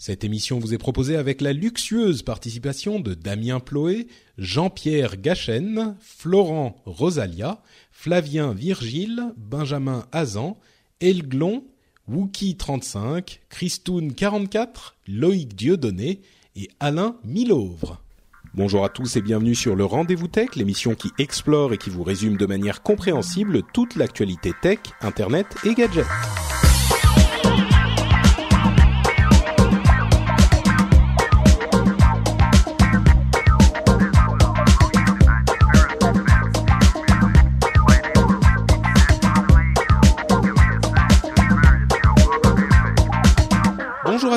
[0.00, 4.06] Cette émission vous est proposée avec la luxueuse participation de Damien Ploé,
[4.38, 10.56] Jean-Pierre Gachen, Florent Rosalia, Flavien Virgile, Benjamin Azan,
[11.00, 11.64] Elglon,
[12.08, 16.20] Wookie35, Christoun44, Loïc Dieudonné
[16.54, 18.00] et Alain Milovre.
[18.54, 22.04] Bonjour à tous et bienvenue sur le Rendez-vous Tech, l'émission qui explore et qui vous
[22.04, 26.06] résume de manière compréhensible toute l'actualité tech, internet et gadgets.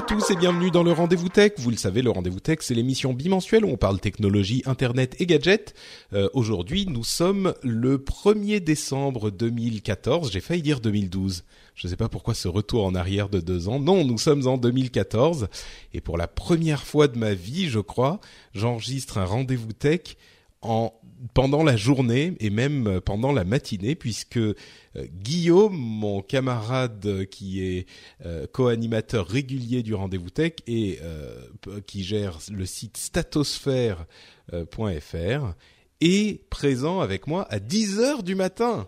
[0.02, 1.52] À tous et bienvenue dans le Rendez-vous Tech.
[1.58, 5.28] Vous le savez, le Rendez-vous Tech, c'est l'émission bimensuelle où on parle technologie, internet et
[5.28, 5.76] gadgets.
[6.14, 10.32] Euh, Aujourd'hui, nous sommes le 1er décembre 2014.
[10.32, 11.44] J'ai failli dire 2012.
[11.76, 13.80] Je ne sais pas pourquoi ce retour en arrière de deux ans.
[13.80, 15.50] Non, nous sommes en 2014.
[15.94, 18.20] Et pour la première fois de ma vie, je crois,
[18.56, 20.18] j'enregistre un Rendez-vous Tech
[20.64, 20.94] en
[21.34, 24.56] pendant la journée et même pendant la matinée puisque euh,
[24.96, 27.88] Guillaume, mon camarade qui est
[28.26, 31.46] euh, co-animateur régulier du rendez-vous tech et euh,
[31.86, 35.54] qui gère le site statosphère.fr
[36.02, 38.88] est présent avec moi à 10 heures du matin.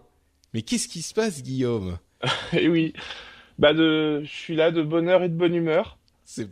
[0.53, 1.97] Mais qu'est-ce qui se passe Guillaume?
[2.53, 2.93] Et oui,
[3.59, 5.97] bah de, je suis là de bonne heure et de bonne humeur.
[6.25, 6.47] C'est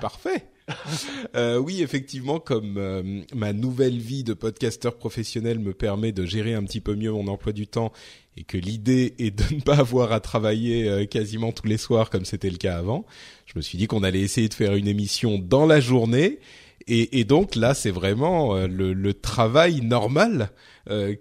[0.00, 0.46] parfait.
[1.36, 6.54] Euh, oui, effectivement, comme euh, ma nouvelle vie de podcasteur professionnel me permet de gérer
[6.54, 7.92] un petit peu mieux mon emploi du temps
[8.36, 12.10] et que l'idée est de ne pas avoir à travailler euh, quasiment tous les soirs
[12.10, 13.04] comme c'était le cas avant,
[13.46, 16.38] je me suis dit qu'on allait essayer de faire une émission dans la journée.
[16.86, 20.50] Et, et donc là, c'est vraiment le, le, travail normal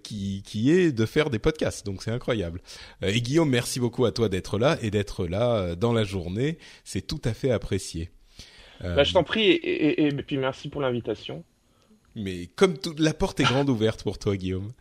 [0.03, 1.85] qui, qui est de faire des podcasts.
[1.85, 2.61] Donc c'est incroyable.
[3.01, 6.57] et Guillaume, merci beaucoup à toi d'être là et d'être là dans la journée.
[6.83, 8.09] C'est tout à fait apprécié.
[8.83, 11.44] Euh, bah, je t'en prie, et, et, et, puis merci pour l'invitation.
[12.16, 14.71] Mais comme toute la porte est grande ouverte pour toi, Guillaume.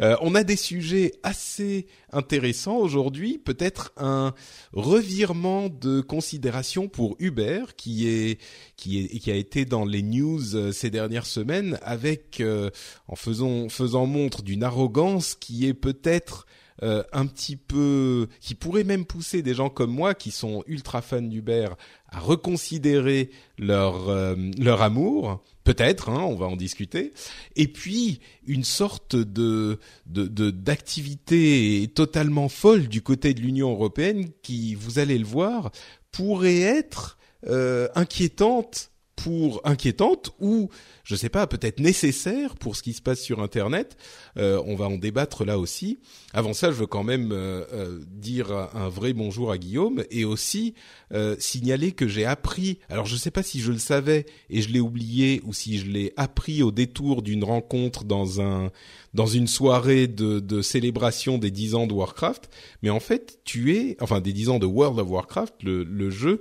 [0.00, 3.38] Euh, on a des sujets assez intéressants aujourd'hui.
[3.38, 4.34] Peut-être un
[4.72, 8.40] revirement de considération pour Uber, qui est
[8.76, 12.68] qui est qui a été dans les news euh, ces dernières semaines, avec euh,
[13.08, 16.46] en faisant faisant montre d'une arrogance qui est peut-être
[16.82, 21.02] euh, un petit peu, qui pourrait même pousser des gens comme moi, qui sont ultra
[21.02, 21.68] fans d'Uber,
[22.08, 25.42] à reconsidérer leur euh, leur amour.
[25.64, 27.12] Peut-être, hein, on va en discuter.
[27.56, 34.74] Et puis une sorte de de d'activité totalement folle du côté de l'Union européenne, qui,
[34.74, 35.70] vous allez le voir,
[36.10, 37.18] pourrait être
[37.48, 38.91] euh, inquiétante
[39.22, 40.68] pour inquiétante ou
[41.04, 43.96] je sais pas peut-être nécessaire pour ce qui se passe sur internet.
[44.36, 46.00] Euh, on va en débattre là aussi.
[46.32, 50.24] Avant ça je veux quand même euh, euh, dire un vrai bonjour à Guillaume et
[50.24, 50.74] aussi
[51.12, 54.70] euh, signaler que j'ai appris alors je sais pas si je le savais et je
[54.70, 58.70] l'ai oublié ou si je l'ai appris au détour d'une rencontre dans un
[59.14, 62.48] dans une soirée de, de célébration des 10 ans de Warcraft
[62.82, 66.10] mais en fait tu es enfin des 10 ans de World of Warcraft le, le
[66.10, 66.40] jeu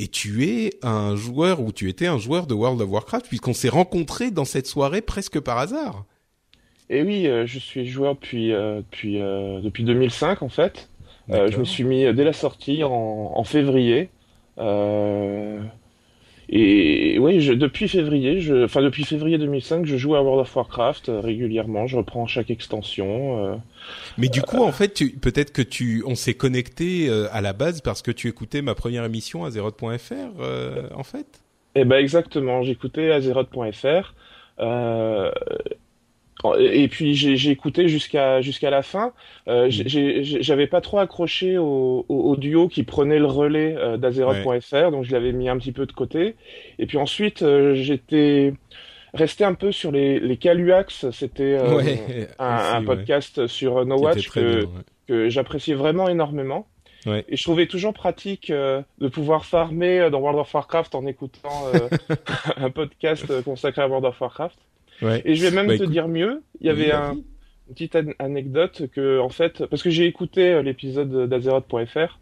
[0.00, 3.52] et tu es un joueur ou tu étais un joueur de World of Warcraft puisqu'on
[3.52, 6.06] s'est rencontrés dans cette soirée presque par hasard.
[6.88, 10.88] Et oui, euh, je suis joueur depuis euh, depuis euh, depuis 2005 en fait.
[11.28, 14.08] je me suis mis dès la sortie en, en février.
[16.52, 20.56] Et oui, je, depuis février, je, enfin depuis février 2005, je joue à World of
[20.56, 21.86] Warcraft euh, régulièrement.
[21.86, 23.44] Je reprends chaque extension.
[23.44, 23.56] Euh,
[24.18, 27.52] Mais du coup, euh, en fait, peut-être que tu, on s'est connecté euh, à la
[27.52, 30.42] base parce que tu écoutais ma première émission à Zeroth.fr,
[30.96, 31.40] en fait?
[31.76, 34.14] Eh ben exactement, j'écoutais Azeroth.fr.
[34.58, 35.30] Euh,
[36.58, 39.12] et puis j'ai écouté jusqu'à jusqu'à la fin.
[39.48, 40.22] Euh, mmh.
[40.40, 45.12] J'avais pas trop accroché au, au, duo qui prenait le relais euh, d'Azeroth.fr, donc je
[45.12, 46.36] l'avais mis un petit peu de côté.
[46.78, 48.54] Et puis ensuite euh, j'étais
[49.14, 51.10] resté un peu sur les, les Caluax.
[51.10, 54.66] C'était euh, un, un, podcast sur No Watch que,
[55.06, 56.66] que j'appréciais vraiment énormément.
[57.06, 57.24] Ouais.
[57.28, 61.66] Et je trouvais toujours pratique euh, de pouvoir farmer dans World of Warcraft en écoutant
[61.74, 61.88] euh,
[62.56, 64.58] un podcast consacré à World of Warcraft.
[65.02, 65.22] Ouais.
[65.24, 65.92] Et je vais même bah, te écoute...
[65.92, 67.16] dire mieux, il y avait oui, un,
[67.70, 72.18] petite anecdote que en fait parce que j'ai écouté euh, l'épisode d'Azeroth.fr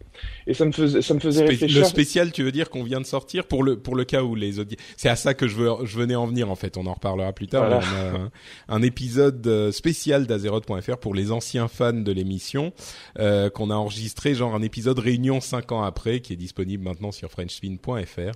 [0.47, 1.79] et ça me faisait ça me faisait réfléchir.
[1.79, 4.35] Le spécial, tu veux dire qu'on vient de sortir pour le pour le cas où
[4.35, 4.79] les audiences.
[4.97, 6.77] C'est à ça que je veux je venais en venir en fait.
[6.77, 7.69] On en reparlera plus tard.
[7.69, 12.73] On a un, épisode euh, spécial d'Azeroth.fr pour les anciens fans de l'émission
[13.19, 17.11] euh, qu'on a enregistré genre un épisode réunion cinq ans après qui est disponible maintenant
[17.11, 18.31] sur frenchspin.fr.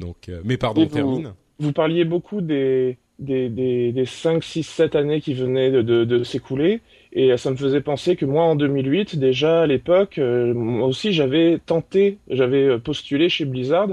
[0.00, 1.32] Donc euh, mais pardon, termine.
[1.58, 6.04] Vous parliez beaucoup des des, des, des 5, 6, 7 années qui venaient de, de,
[6.04, 6.80] de s'écouler.
[7.12, 11.12] Et ça me faisait penser que moi, en 2008, déjà à l'époque, euh, moi aussi,
[11.12, 13.88] j'avais tenté, j'avais postulé chez Blizzard.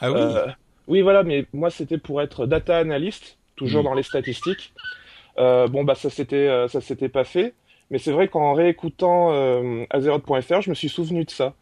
[0.00, 0.46] Ah oui euh,
[0.88, 3.84] Oui, voilà, mais moi, c'était pour être data analyst, toujours mm.
[3.84, 4.72] dans les statistiques.
[5.38, 7.54] Euh, bon, bah, ça s'était, euh, ça s'était pas fait.
[7.90, 11.54] Mais c'est vrai qu'en réécoutant euh, Azeroth.fr, je me suis souvenu de ça.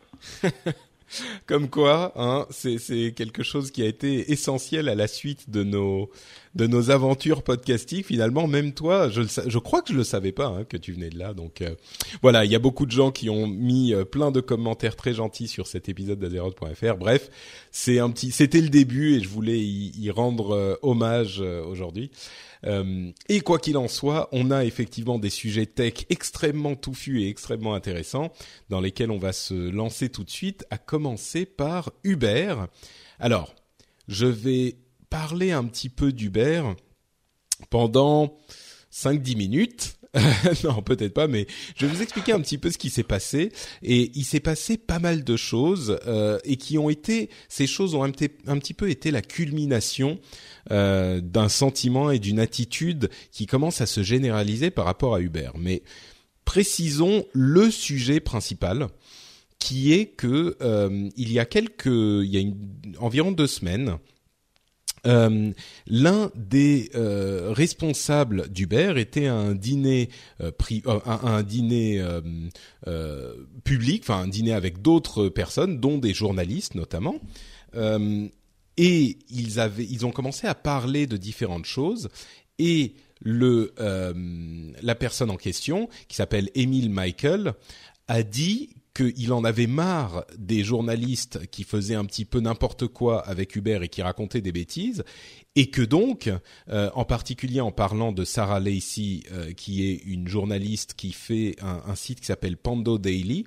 [1.47, 6.11] Comme quoi, hein, c'est quelque chose qui a été essentiel à la suite de nos
[6.55, 8.07] de nos aventures podcastiques.
[8.07, 11.11] Finalement, même toi, je, je crois que je le savais pas hein, que tu venais
[11.11, 11.35] de là.
[11.35, 11.75] Donc euh,
[12.21, 15.15] voilà, il y a beaucoup de gens qui ont mis euh, plein de commentaires très
[15.15, 16.97] gentils sur cet épisode d'Azeroth.fr.
[16.99, 17.31] Bref,
[17.71, 22.11] c'est un petit, c'était le début et je voulais y, rendre euh, hommage aujourd'hui.
[22.65, 27.75] Et quoi qu'il en soit, on a effectivement des sujets tech extrêmement touffus et extrêmement
[27.75, 28.33] intéressants
[28.69, 32.55] dans lesquels on va se lancer tout de suite, à commencer par Uber.
[33.19, 33.55] Alors,
[34.09, 34.77] je vais
[35.11, 36.63] parler un petit peu d'Uber
[37.71, 38.37] pendant
[38.93, 39.99] 5-10 minutes.
[40.65, 43.51] non, peut-être pas, mais je vais vous expliquer un petit peu ce qui s'est passé.
[43.83, 47.95] Et il s'est passé pas mal de choses euh, et qui ont été, ces choses
[47.95, 50.19] ont un, petit peu été la culmination
[50.71, 55.51] euh, d'un sentiment et d'une attitude qui commence à se généraliser par rapport à Uber.
[55.59, 55.83] Mais
[56.45, 58.89] précisons le sujet principal
[59.63, 63.99] qui est que euh, il y a quelques, il y a environ deux semaines,
[65.07, 65.53] euh,
[65.87, 70.09] l'un des responsables d'Uber était un dîner
[70.41, 70.51] euh,
[71.07, 72.05] un, dîner
[73.63, 77.21] public, enfin un dîner avec d'autres personnes, dont des journalistes notamment.
[78.77, 82.09] Et ils avaient, ils ont commencé à parler de différentes choses.
[82.59, 83.73] Et le
[84.83, 87.55] la personne en question, qui s'appelle Emile Michael,
[88.09, 93.21] a dit qu'il en avait marre des journalistes qui faisaient un petit peu n'importe quoi
[93.27, 95.03] avec Uber et qui racontaient des bêtises,
[95.55, 96.31] et que donc,
[96.69, 101.57] euh, en particulier en parlant de Sarah Lacey, euh, qui est une journaliste qui fait
[101.61, 103.47] un, site qui s'appelle Pando Daily,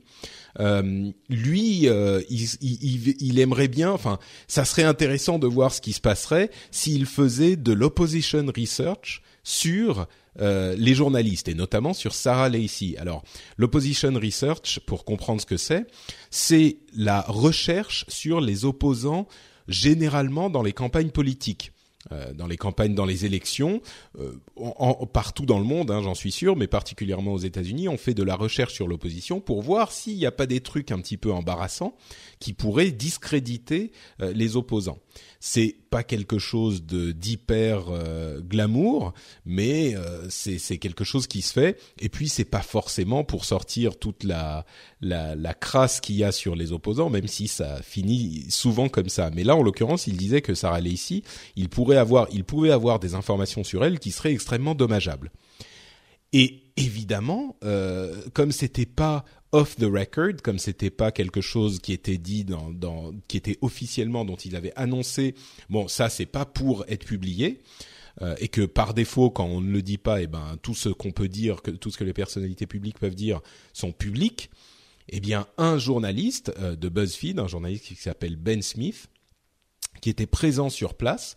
[0.60, 1.88] euh, lui,
[2.30, 7.06] il, il, aimerait bien, enfin, ça serait intéressant de voir ce qui se passerait s'il
[7.06, 10.08] faisait de l'opposition research sur
[10.42, 12.98] euh, les journalistes et notamment sur Sarah Lacey.
[12.98, 13.24] Alors,
[13.58, 15.86] l'opposition research, pour comprendre ce que c'est,
[16.30, 19.28] c'est la recherche sur les opposants
[19.70, 21.72] généralement dans les campagnes politiques.
[22.12, 23.82] Euh, dans les campagnes, dans les élections,
[24.20, 24.34] euh,
[25.12, 28.22] partout dans le monde, hein, j'en suis sûr, mais particulièrement aux États-Unis, on fait de
[28.22, 31.32] la recherche sur l'opposition pour voir s'il n'y a pas des trucs un petit peu
[31.32, 31.96] embarrassants
[32.40, 35.00] qui pourraient discréditer les opposants
[35.48, 39.14] c'est pas quelque chose de d'hyper euh, glamour,
[39.46, 41.80] mais euh, c'est quelque chose qui se fait.
[42.00, 44.66] Et puis c'est pas forcément pour sortir toute la
[45.02, 49.30] la, crasse qu'il y a sur les opposants, même si ça finit souvent comme ça.
[49.36, 51.22] Mais là, en l'occurrence, il disait que Sarah Lacey,
[51.56, 55.32] il pourrait avoir, il pouvait avoir des informations sur elle qui seraient extrêmement dommageables.
[56.34, 61.94] Et évidemment, euh, comme c'était pas off the record, comme c'était pas quelque chose qui
[61.94, 65.34] était dit dans, dans qui était officiellement dont il avait annoncé.
[65.70, 67.62] Bon, ça c'est pas pour être publié.
[68.22, 70.76] Euh, et que par défaut, quand on ne le dit pas, et eh ben tout
[70.76, 73.42] ce qu'on peut dire, que tout ce que les personnalités publiques peuvent dire,
[73.74, 74.50] sont publics.
[75.10, 79.08] Eh bien, un journaliste euh, de BuzzFeed, un journaliste qui s'appelle Ben Smith,
[80.02, 81.36] qui était présent sur place,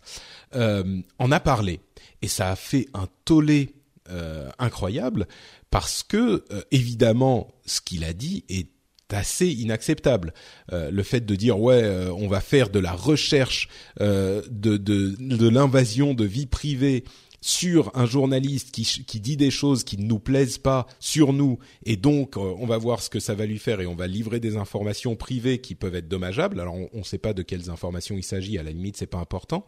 [0.55, 1.79] euh, en a parlé.
[2.21, 3.75] Et ça a fait un tollé
[4.09, 5.27] euh, incroyable
[5.69, 8.69] parce que euh, évidemment ce qu'il a dit est
[9.11, 10.33] assez inacceptable.
[10.71, 11.83] Euh, le fait de dire ouais,
[12.15, 17.03] on va faire de la recherche de de, l'invasion de vie privée
[17.41, 21.57] sur un journaliste qui, qui dit des choses qui ne nous plaisent pas sur nous
[21.85, 24.39] et donc on va voir ce que ça va lui faire et on va livrer
[24.39, 26.59] des informations privées qui peuvent être dommageables.
[26.59, 29.19] Alors on ne sait pas de quelles informations il s'agit, à la limite c'est pas
[29.19, 29.65] important.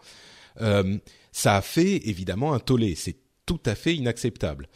[0.57, 2.95] ça a fait évidemment un tollé.
[2.95, 3.17] C'est
[3.51, 4.70] tout à fait inacceptable.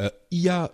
[0.00, 0.72] Euh, il y a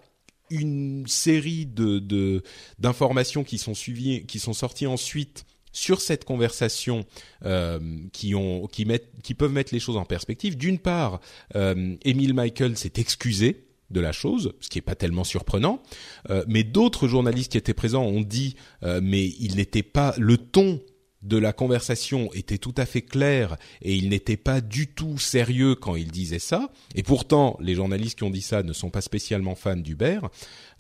[0.51, 2.43] une série de
[2.79, 7.05] d'informations qui sont suivies, qui sont sorties ensuite sur cette conversation
[7.45, 7.79] euh,
[8.13, 10.57] qui ont qui mettent qui peuvent mettre les choses en perspective.
[10.57, 11.21] D'une part,
[11.57, 15.83] euh, Emile Michael s'est excusé de la chose, ce qui n'est pas tellement surprenant,
[16.31, 20.81] euh, mais d'autres journalistes qui étaient présents ont dit mais il n'était pas le ton
[21.23, 25.75] de la conversation était tout à fait clair et il n'était pas du tout sérieux
[25.75, 26.71] quand il disait ça.
[26.95, 30.29] Et pourtant, les journalistes qui ont dit ça ne sont pas spécialement fans d'Hubert.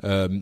[0.05, 0.41] Euh,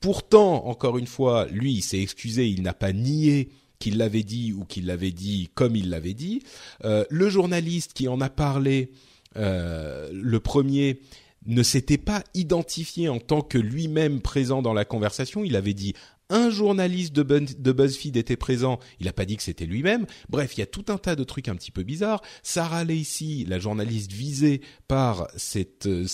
[0.00, 4.52] pourtant, encore une fois, lui, il s'est excusé, il n'a pas nié qu'il l'avait dit
[4.52, 6.42] ou qu'il l'avait dit comme il l'avait dit.
[6.84, 8.90] Euh, le journaliste qui en a parlé,
[9.36, 11.00] euh, le premier,
[11.46, 15.42] ne s'était pas identifié en tant que lui-même présent dans la conversation.
[15.44, 15.94] Il avait dit
[16.30, 20.06] un journaliste de, BuzzFeed était présent, il n'a pas dit que c'était lui-même.
[20.28, 22.22] Bref, il y a tout un tas de trucs un petit peu bizarres.
[22.42, 26.06] Sarah Lacey, la journaliste visée par cette, euh,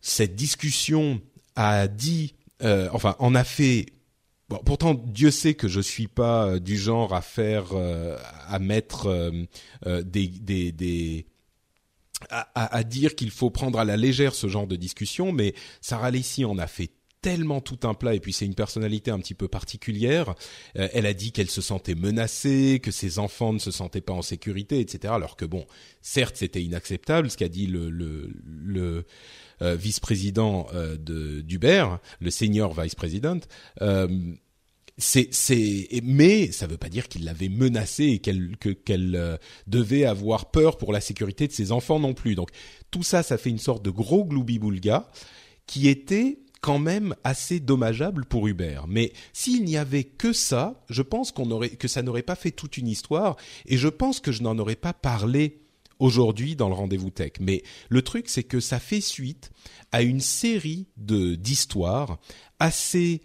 [0.00, 1.20] cette discussion,
[1.56, 3.86] a dit, euh, enfin, en a fait
[4.64, 9.32] pourtant, Dieu sait que je suis pas euh, du genre à faire, à mettre
[9.84, 11.26] des,
[12.30, 16.44] à, dire qu'il faut prendre à la légère ce genre de discussion, mais Sarah Lacey
[16.44, 16.90] en a fait
[17.20, 20.34] tellement tout un plat et puis c'est une personnalité un petit peu particulière.
[20.76, 24.12] Euh, elle a dit qu'elle se sentait menacée, que ses enfants ne se sentaient pas
[24.12, 25.12] en sécurité, etc.
[25.14, 25.66] Alors que bon,
[26.00, 29.04] certes c'était inacceptable ce qu'a dit le, le, le
[29.62, 31.86] euh, vice-président euh, de d'Uber,
[32.20, 33.40] le senior vice-président.
[34.96, 40.04] c'est c'est mais ça veut pas dire qu'il l'avait menacée et qu'elle que qu'elle devait
[40.04, 42.36] avoir peur pour la sécurité de ses enfants non plus.
[42.36, 42.50] Donc
[42.90, 45.08] tout ça ça fait une sorte de gros gloubi-boulga
[45.66, 48.80] qui était quand même assez dommageable pour Uber.
[48.88, 52.50] Mais s'il n'y avait que ça, je pense qu'on aurait que ça n'aurait pas fait
[52.50, 53.36] toute une histoire
[53.66, 55.60] et je pense que je n'en aurais pas parlé
[55.98, 57.32] aujourd'hui dans le rendez-vous tech.
[57.40, 59.50] Mais le truc c'est que ça fait suite
[59.92, 62.18] à une série de d'histoires
[62.58, 63.22] assez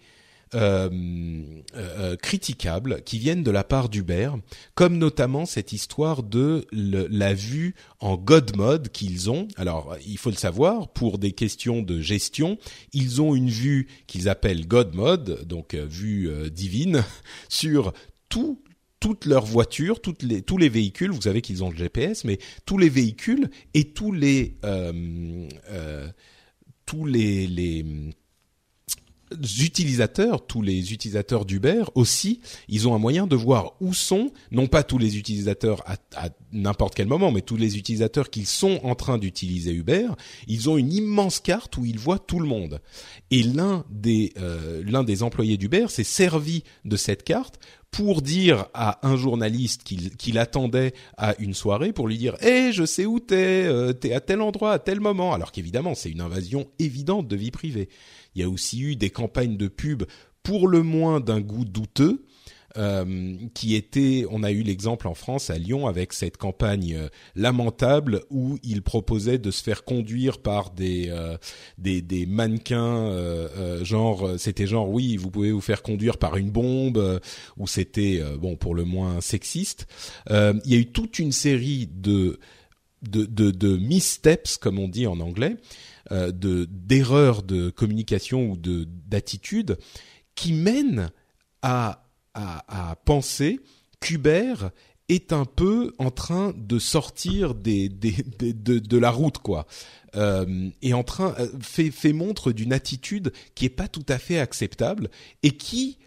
[2.22, 4.30] critiquables qui viennent de la part d'Uber,
[4.74, 9.48] comme notamment cette histoire de la vue en God mode qu'ils ont.
[9.56, 12.58] Alors, il faut le savoir, pour des questions de gestion,
[12.92, 17.04] ils ont une vue qu'ils appellent God mode, donc euh, vue divine,
[17.48, 17.92] sur
[18.28, 18.60] tout
[19.00, 22.78] toutes leurs voitures, les, tous les véhicules, vous savez qu'ils ont le GPS, mais tous
[22.78, 24.56] les véhicules et tous les
[26.86, 27.84] tous les, les
[29.60, 34.66] utilisateurs, tous les utilisateurs d'Uber aussi, ils ont un moyen de voir où sont, non
[34.66, 38.94] pas tous les utilisateurs à, n'importe quel moment, mais tous les utilisateurs qui sont en
[38.94, 40.08] train d'utiliser Uber,
[40.46, 42.80] ils ont une immense carte où ils voient tout le monde.
[43.30, 47.58] Et l'un des euh, des employés d'Uber s'est servi de cette carte
[47.94, 52.84] pour dire à un journaliste qu'il attendait à une soirée pour lui dire "Eh, je
[52.84, 56.20] sais où t'es, euh, t'es à tel endroit à tel moment", alors qu'évidemment c'est une
[56.20, 57.88] invasion évidente de vie privée.
[58.34, 60.04] Il y a aussi eu des campagnes de pub
[60.42, 62.24] pour le moins d'un goût douteux.
[62.76, 67.08] Euh, qui était, on a eu l'exemple en France à Lyon avec cette campagne euh,
[67.36, 71.36] lamentable où il proposait de se faire conduire par des euh,
[71.78, 73.14] des, des, mannequins,
[73.84, 77.20] genre c'était genre oui vous pouvez vous faire conduire par une bombe
[77.58, 79.86] ou c'était bon pour le moins sexiste.
[80.28, 82.40] il y a eu toute une série de
[83.02, 88.56] de, de, de missteps comme on dit en anglais euh, de d'erreurs de communication ou
[88.56, 89.78] de d'attitude
[90.34, 91.10] qui mènent
[91.62, 93.60] à, à, à penser
[94.00, 94.54] qu'Uber
[95.08, 99.66] est un peu en train de sortir des, des, de, de, la route quoi.
[100.16, 104.18] Euh, et en train euh, fait fait montre d'une attitude qui est pas tout à
[104.18, 105.10] fait acceptable
[105.42, 105.98] et qui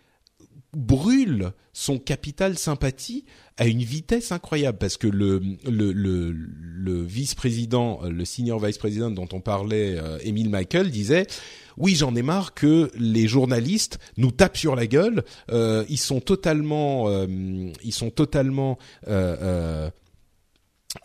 [0.74, 3.26] brûle son capital sympathie
[3.58, 9.28] à une vitesse incroyable parce que le le le, le vice-président, le senior vice-président dont
[9.34, 11.28] on parlait, euh, Emile Michael disait
[11.78, 15.24] oui, j'en ai marre que les journalistes nous tapent sur la gueule.
[15.52, 17.28] Euh, ils sont totalement, euh,
[17.84, 19.90] ils sont totalement, euh,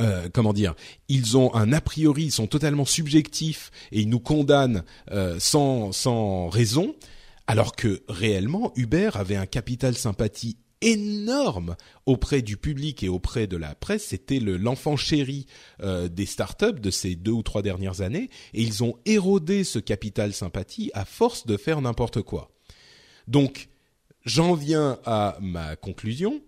[0.00, 0.74] euh, comment dire
[1.08, 4.82] Ils ont un a priori, ils sont totalement subjectifs et ils nous condamnent
[5.38, 6.94] sans sans raison
[7.46, 13.56] alors que réellement Uber avait un capital sympathie énorme auprès du public et auprès de
[13.56, 14.06] la presse.
[14.08, 15.46] C'était le l'enfant chéri
[15.82, 19.78] euh, des startups de ces deux ou trois dernières années, et ils ont érodé ce
[19.78, 22.50] capital sympathie à force de faire n'importe quoi.
[23.28, 23.68] Donc,
[24.24, 26.42] j'en viens à ma conclusion.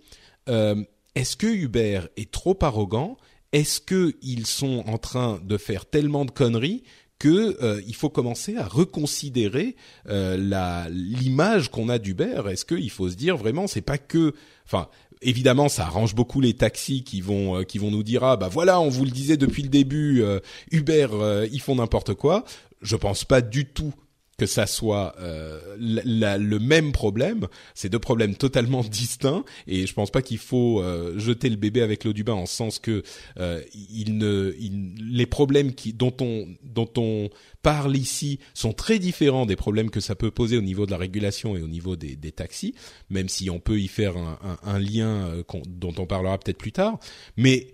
[0.48, 0.82] Euh,
[1.14, 3.16] est-ce que Uber est trop arrogant?
[3.52, 6.82] Est-ce qu'ils sont en train de faire tellement de conneries
[7.18, 9.76] que euh, il faut commencer à reconsidérer
[10.08, 12.42] euh, la l'image qu'on a d'Uber.
[12.50, 14.34] Est-ce qu'il faut se dire vraiment, c'est pas que,
[14.66, 14.88] enfin,
[15.22, 18.48] évidemment, ça arrange beaucoup les taxis qui vont euh, qui vont nous dire ah bah
[18.48, 20.24] voilà, on vous le disait depuis le début,
[20.70, 21.08] Uber
[21.50, 22.44] ils font n'importe quoi.
[22.82, 23.94] Je pense pas du tout
[24.36, 30.10] que ça soit euh, le même problème, c'est deux problèmes totalement distincts et je pense
[30.10, 33.02] pas qu'il faut euh, jeter le bébé avec l'eau du bain en sens que
[33.38, 37.30] euh, il ne, les problèmes qui dont on dont on
[37.62, 40.98] parle ici sont très différents des problèmes que ça peut poser au niveau de la
[40.98, 42.74] régulation et au niveau des, des taxis,
[43.10, 46.72] même si on peut y faire un, un, lien euh, dont on parlera peut-être plus
[46.72, 46.98] tard,
[47.36, 47.68] mais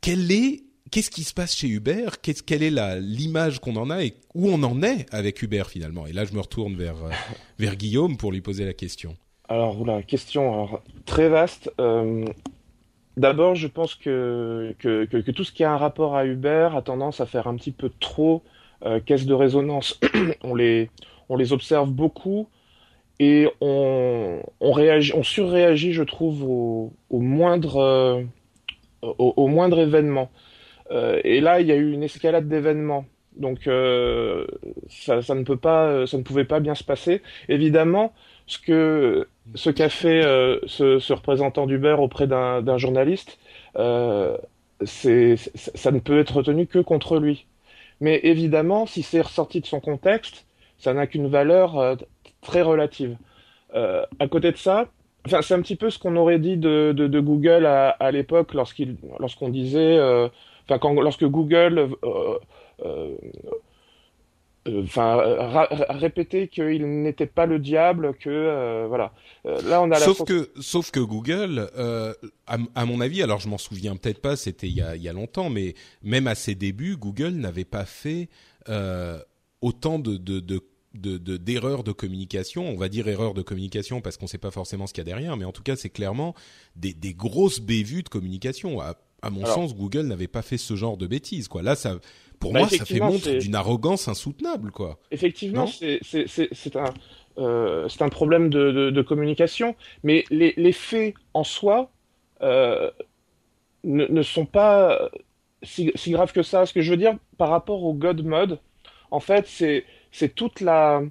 [0.00, 4.04] quel est qu'est-ce qui se passe chez Uber quelle est la l'image qu'on en a
[4.04, 6.06] et où on en est avec Uber finalement?
[6.06, 7.10] Et là, je me retourne vers euh,
[7.58, 9.16] vers Guillaume pour lui poser la question.
[9.48, 9.76] Alors
[10.06, 11.70] question alors, très vaste.
[11.80, 12.24] Euh,
[13.16, 16.82] d'abord, je pense que que, que, tout ce qui a un rapport à Uber a
[16.82, 18.42] tendance à faire un petit peu trop
[18.84, 20.00] euh, caisse de résonance.
[20.42, 20.90] on les
[21.28, 22.48] on les observe beaucoup
[23.18, 28.26] et on, on réagit, on surréagit, je trouve, au, au moindre
[29.02, 30.30] au, au moindre événement.
[30.90, 33.06] Euh, et là, il y a eu une escalade d'événements.
[33.36, 34.46] Donc euh,
[34.88, 37.22] ça, ça, ne peut pas, euh, ça ne pouvait pas bien se passer.
[37.48, 38.12] Évidemment,
[38.46, 43.38] ce que ce qu'a fait euh, ce, ce, représentant d'Uber auprès d'un journaliste,
[43.76, 44.36] euh,
[44.84, 47.46] c'est ça ne peut être retenu que contre lui.
[48.00, 50.46] Mais évidemment, si c'est ressorti de son contexte,
[50.78, 51.96] ça n'a qu'une valeur
[52.42, 53.16] très relative.
[53.74, 54.88] à côté de ça,
[55.26, 58.10] enfin, c'est un petit peu ce qu'on aurait dit de, de, de Google à, à
[58.10, 59.98] l'époque lorsqu'il lorsqu'on disait
[60.68, 62.38] enfin quand lorsque Google euh,
[62.84, 63.16] euh,
[64.66, 69.12] euh, enfin répéter qu'il n'était pas le diable que voilà
[69.44, 71.70] là on a sauf que sauf que Google
[72.46, 75.08] à, à, mon avis alors je m'en souviens peut-être pas c'était il y a y
[75.08, 78.28] a longtemps mais même à ses débuts Google n'avait pas fait
[79.60, 80.60] autant de, de, de
[80.96, 84.50] de d'erreurs de, communication, on va dire erreurs de communication parce qu'on ne sait pas
[84.50, 86.34] forcément ce qu'il y a derrière, mais en tout cas c'est clairement
[86.74, 88.80] des, des grosses bévues de communication.
[88.80, 88.94] À,
[89.26, 91.62] à mon sens, Google n'avait pas fait ce genre de bêtises, quoi.
[91.62, 91.98] Là, ça,
[92.38, 94.98] pour bah, moi, ça fait montre d'une arrogance insoutenable, quoi.
[95.10, 96.00] Effectivement, c'est
[96.76, 96.94] un,
[97.38, 101.90] euh, un problème de, de, de, communication, mais les, les, faits en soi
[102.42, 102.90] euh,
[103.84, 105.10] ne, ne, sont pas
[105.62, 106.66] si, si graves que ça.
[106.66, 108.58] Ce que je veux dire par rapport au God Mode,
[109.10, 111.02] en fait, c'est toute la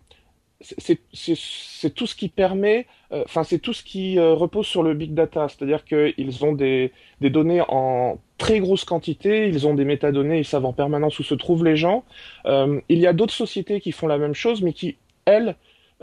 [0.77, 4.93] c'est tout ce qui permet, euh, enfin c'est tout ce qui euh, repose sur le
[4.93, 6.91] big data, c'est-à-dire qu'ils ont des,
[7.21, 11.35] données en très grosse quantité, ils ont des métadonnées, ils savent en permanence où se
[11.35, 12.03] trouvent les gens.
[12.45, 15.55] Euh, il y a d'autres sociétés qui font la même chose, mais qui elles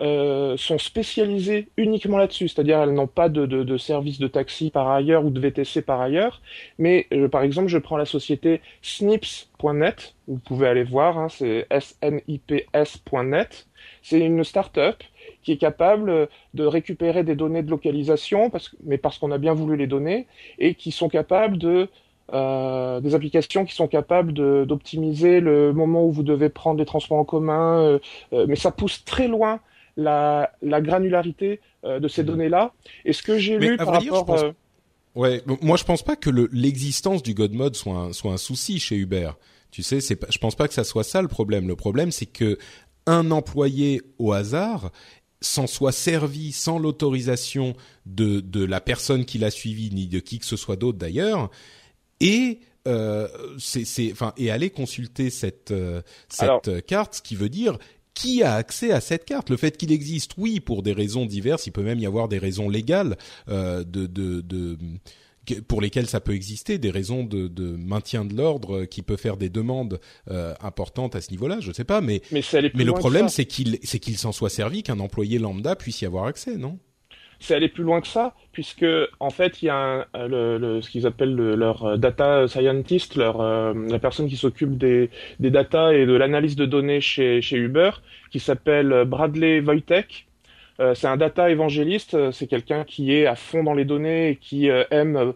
[0.02, 4.70] euh, sont spécialisées uniquement là-dessus, c'est-à-dire elles n'ont pas de, de, de, service de taxi
[4.70, 6.42] par ailleurs ou de VTC par ailleurs,
[6.78, 13.68] mais par exemple je prends la société snips.net, vous pouvez aller voir, hein, c'est snips.net
[14.02, 15.02] c'est une start-up
[15.42, 19.54] qui est capable de récupérer des données de localisation, parce, mais parce qu'on a bien
[19.54, 20.26] voulu les donner,
[20.58, 21.88] et qui sont capables de
[22.32, 27.18] euh, des applications qui sont capables d'optimiser le moment où vous devez prendre les transports
[27.18, 27.98] en commun, euh,
[28.32, 29.60] euh, mais ça pousse très loin
[29.96, 32.26] la, la granularité euh, de ces mmh.
[32.26, 32.72] données-là.
[33.04, 34.26] Et ce que j'ai lu par rapport...
[34.26, 34.44] pense...
[35.14, 38.78] Ouais, moi je pense pas que l'existence du God Mode soit un, soit un souci
[38.78, 39.32] chez Uber.
[39.70, 41.68] Tu sais, c'est je pense pas que ça soit ça le problème.
[41.68, 42.58] Le problème, c'est que
[43.06, 44.90] un employé au hasard
[45.40, 47.74] s'en soit servi sans l'autorisation
[48.06, 51.50] de, de la personne qui l'a suivi ni de qui que ce soit d'autre d'ailleurs
[52.20, 53.28] et euh,
[53.58, 57.78] c'est enfin et aller consulter cette euh, cette carte ce qui veut dire
[58.14, 61.66] qui a accès à cette carte Le fait qu'il existe, oui, pour des raisons diverses.
[61.66, 63.16] Il peut même y avoir des raisons légales
[63.48, 64.78] euh, de, de, de,
[65.66, 69.36] pour lesquelles ça peut exister, des raisons de, de maintien de l'ordre qui peut faire
[69.36, 72.42] des demandes euh, importantes à ce niveau-là, je sais pas, mais mais,
[72.74, 76.06] mais le problème c'est qu'il c'est qu'il s'en soit servi, qu'un employé lambda puisse y
[76.06, 76.78] avoir accès, non?
[77.42, 78.86] C'est aller plus loin que ça, puisque
[79.20, 83.40] en fait il y a un, le, le, ce qu'ils appellent leur data scientist, leur
[83.40, 87.56] euh, la personne qui s'occupe des, des data et de l'analyse de données chez, chez
[87.56, 87.90] Uber,
[88.30, 90.26] qui s'appelle Bradley Wojtek,
[90.80, 94.30] euh, c'est un data évangéliste, euh, c'est quelqu'un qui est à fond dans les données
[94.30, 95.32] et qui euh, aime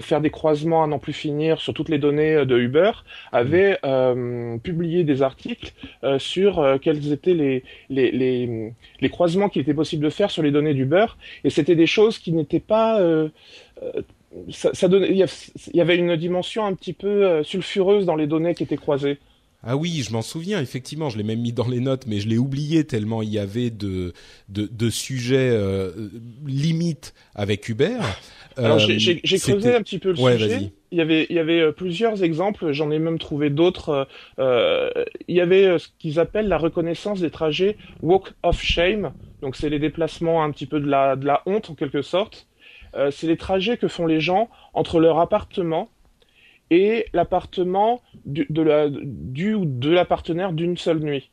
[0.00, 2.92] faire des croisements à n'en plus finir sur toutes les données de Uber,
[3.32, 3.78] avait
[4.62, 5.72] publié des articles
[6.18, 10.50] sur quels étaient les, les, les, les, croisements qu'il était possible de faire sur les
[10.50, 11.06] données d'Uber,
[11.44, 13.00] et c'était des choses qui n'étaient pas...
[14.50, 15.28] ça, ça il
[15.74, 19.18] y avait une dimension un petit peu sulfureuse dans les données qui étaient croisées.
[19.62, 22.28] Ah oui, je m'en souviens, effectivement, je l'ai même mis dans les notes, mais je
[22.28, 24.14] l'ai oublié tellement il y avait de,
[24.48, 26.08] de, de sujets euh,
[26.46, 27.98] limites avec Uber.
[28.56, 30.72] Alors j'ai euh, creusé un petit peu le sujet.
[30.92, 34.08] Il y avait, il y avait euh, plusieurs exemples, j'en ai même trouvé d'autres.
[34.38, 34.90] Euh,
[35.28, 39.12] il y avait ce qu'ils appellent la reconnaissance des trajets walk of shame.
[39.42, 42.46] Donc c'est les déplacements un petit peu de la, de la honte en quelque sorte.
[43.12, 45.88] C'est les trajets que font les gens entre leur appartement
[46.70, 51.30] et l'appartement du, de la, du ou de la partenaire d'une seule nuit.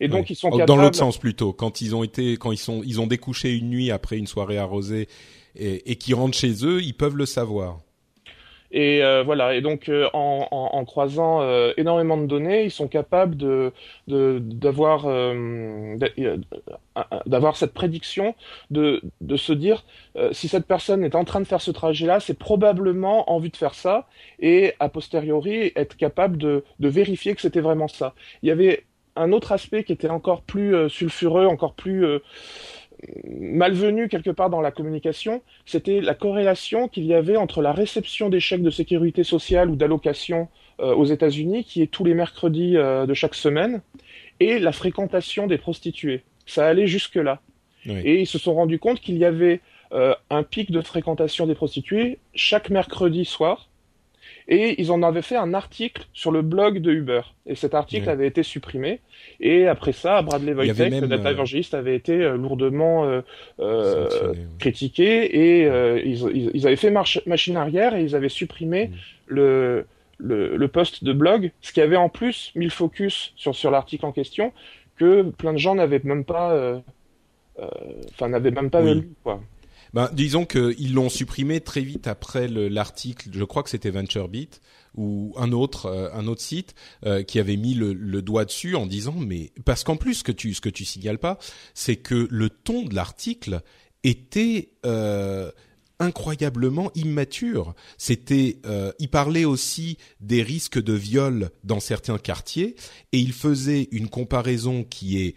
[0.00, 0.66] Et donc ils sont capables...
[0.66, 1.52] dans l'autre sens plutôt.
[1.52, 4.58] Quand ils ont été, quand ils sont, ils ont découché une nuit après une soirée
[4.58, 5.08] arrosée
[5.56, 7.80] et, et qui rentrent chez eux, ils peuvent le savoir.
[8.72, 9.54] Et euh, voilà.
[9.54, 13.72] Et donc, euh, en, en, en, croisant euh, énormément de données, ils sont capables de
[14.06, 15.06] d'avoir
[17.26, 18.34] d'avoir cette prédiction,
[18.70, 19.84] de de se dire
[20.32, 23.56] si cette personne est en train de faire ce trajet-là, c'est probablement en vue de
[23.56, 24.06] faire ça,
[24.38, 28.14] et a posteriori être capable de de vérifier que c'était vraiment ça.
[28.42, 28.84] Il y avait
[29.16, 32.06] un autre aspect qui était encore plus sulfureux, encore plus
[33.26, 38.28] malvenu quelque part dans la communication, c'était la corrélation qu'il y avait entre la réception
[38.28, 40.48] des chèques de sécurité sociale ou d'allocation
[40.80, 43.82] euh, aux États-Unis, qui est tous les mercredis euh, de chaque semaine,
[44.38, 46.22] et la fréquentation des prostituées.
[46.46, 47.40] Ça allait jusque-là.
[47.86, 49.60] Et ils se sont rendus compte qu'il y avait
[49.92, 53.69] euh, un pic de fréquentation des prostituées chaque mercredi soir,
[54.50, 57.20] et ils en avaient fait un article sur le blog de Uber.
[57.46, 59.00] Et cet article avait été supprimé.
[59.38, 63.22] Et après ça, Bradley Wojtek, le data évangéliste, avait été euh, lourdement euh,
[63.60, 65.60] euh critiqué.
[65.60, 68.92] Et euh, ils, ils, avaient fait marche, machine arrière et ils avaient supprimé mm.
[69.28, 69.86] le,
[70.18, 73.70] le, le, post de blog, ce qui avait en plus mis le focus sur, sur
[73.70, 74.52] l'article en question,
[74.96, 76.82] que plein de gens n'avaient même pas...
[78.12, 79.40] Enfin, n'avaient même pas lu, quoi.
[79.92, 83.30] Ben, disons qu'ils l'ont supprimé très vite après l'article.
[83.32, 84.60] Je crois que c'était VentureBeat
[84.96, 86.74] ou un autre euh, un autre site
[87.06, 90.32] euh, qui avait mis le, doigt dessus en disant mais parce qu'en plus ce que
[90.32, 91.38] tu ce que tu signales pas,
[91.74, 93.62] c'est que le ton de l'article
[94.02, 95.50] était euh,
[96.00, 97.74] incroyablement immature.
[97.98, 102.74] C'était, euh, il parlait aussi des risques de viol dans certains quartiers
[103.12, 105.34] et il faisait une comparaison qui est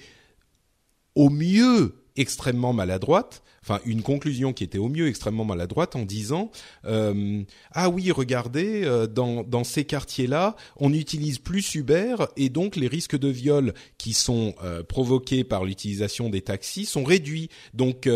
[1.16, 6.52] au mieux extrêmement maladroite enfin une conclusion qui était au mieux extrêmement maladroite en disant
[6.86, 12.50] euh, ah oui regardez euh, dans dans ces quartiers là on utilise plus Uber et
[12.50, 17.50] donc les risques de viol qui sont euh, provoqués par l'utilisation des taxis sont réduits.
[17.74, 18.10] Donc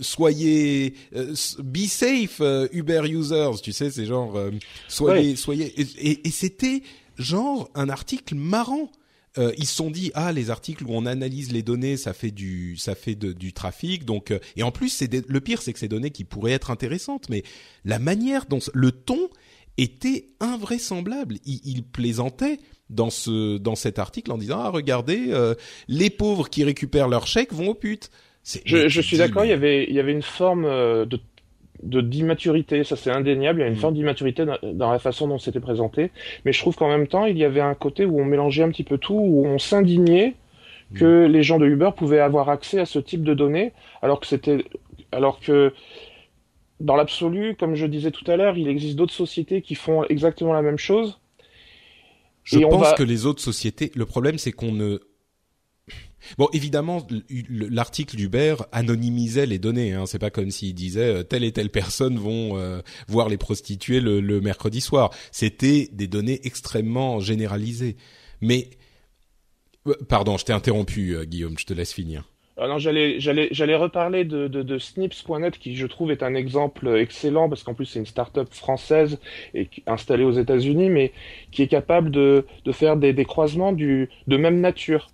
[0.00, 2.40] soyez be safe
[2.72, 4.38] Uber users tu sais c'est genre
[4.88, 6.82] soyez soyez et, et c'était
[7.18, 8.90] genre un article marrant
[9.36, 12.30] euh, ils se sont dit ah les articles où on analyse les données ça fait
[12.30, 15.78] du ça fait du trafic donc euh, et en plus c'est le pire c'est que
[15.78, 17.42] ces données qui pourraient être intéressantes mais
[17.84, 19.28] la manière dont le ton
[19.76, 21.36] était invraisemblable.
[21.44, 22.58] Il, il plaisantait
[22.90, 25.54] dans ce dans cet article en disant ah regardez euh,
[25.88, 28.10] les pauvres qui récupèrent leur chèque vont aux putes
[28.64, 31.20] je, je suis d'accord il y avait il y avait une forme de
[31.82, 33.78] de d'immaturité, ça c'est indéniable, il y a une mm.
[33.78, 36.10] forme d'immaturité dans, la façon dont c'était présenté,
[36.44, 38.70] mais je trouve qu'en même temps, il y avait un côté où on mélangeait un
[38.70, 40.34] petit peu tout, où on s'indignait
[40.94, 41.30] que mm.
[41.30, 44.64] les gens de Uber pouvaient avoir accès à ce type de données, alors que c'était,
[45.12, 45.72] alors que
[46.80, 50.52] dans l'absolu, comme je disais tout à l'heure, il existe d'autres sociétés qui font exactement
[50.52, 51.18] la même chose.
[52.44, 55.00] Je pense que les autres sociétés, le problème c'est qu'on ne
[56.36, 57.06] Bon, évidemment,
[57.50, 59.94] l'article d'Uber anonymisait les données.
[59.94, 60.06] Hein.
[60.06, 64.00] C'est pas comme s'il disait euh, telle et telle personne vont euh, voir les prostituées
[64.00, 65.10] le, mercredi soir.
[65.32, 67.96] C'était des données extrêmement généralisées.
[68.40, 68.70] Mais,
[69.86, 71.58] euh, pardon, je t'ai interrompu, Guillaume.
[71.58, 72.24] Je te laisse finir.
[72.60, 76.34] Ah non, j'allais, j'allais, j'allais reparler de, de, de Snips.net qui, je trouve, est un
[76.34, 79.20] exemple excellent parce qu'en plus c'est une start-up française
[79.54, 81.12] et installée aux États-Unis, mais
[81.52, 85.08] qui est capable de, de faire des, des croisements du, de même nature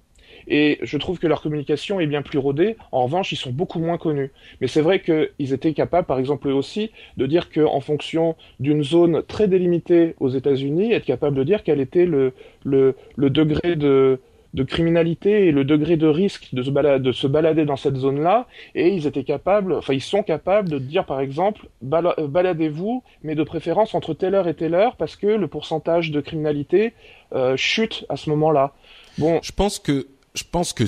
[0.48, 2.76] et je trouve que leur communication est bien plus rodée.
[2.92, 4.30] En revanche, ils sont beaucoup moins connus.
[4.60, 8.82] Mais c'est vrai qu'ils étaient capables, par exemple, eux aussi, de dire qu'en fonction d'une
[8.82, 12.32] zone très délimitée aux États-Unis, être capable de dire quel était le,
[12.64, 14.20] le, le degré de,
[14.54, 17.96] de criminalité et le degré de risque de se balader, de se balader dans cette
[17.96, 23.34] zone-là, et ils étaient capables, enfin ils sont capables de dire par exemple, baladez-vous, mais
[23.34, 26.92] de préférence entre telle heure et telle heure, parce que le pourcentage de criminalité
[27.34, 28.72] euh, chute à ce moment-là.
[29.18, 30.84] Bon, je pense que je pense que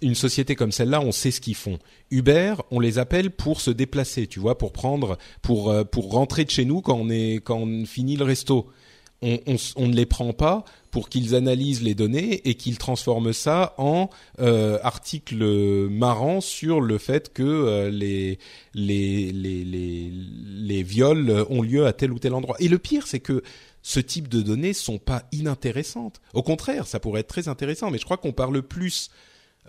[0.00, 1.78] une société comme celle-là, on sait ce qu'ils font.
[2.10, 6.44] Uber, on les appelle pour se déplacer, tu vois, pour prendre, pour euh, pour rentrer
[6.44, 8.68] de chez nous quand on est quand on finit le resto.
[9.22, 13.32] On, on, on ne les prend pas pour qu'ils analysent les données et qu'ils transforment
[13.32, 15.42] ça en euh, articles
[15.88, 18.38] marrants sur le fait que euh, les,
[18.74, 22.56] les, les les les viols ont lieu à tel ou tel endroit.
[22.60, 23.42] Et le pire, c'est que
[23.86, 26.20] ce type de données sont pas inintéressantes.
[26.34, 29.10] Au contraire, ça pourrait être très intéressant, mais je crois qu'on parle plus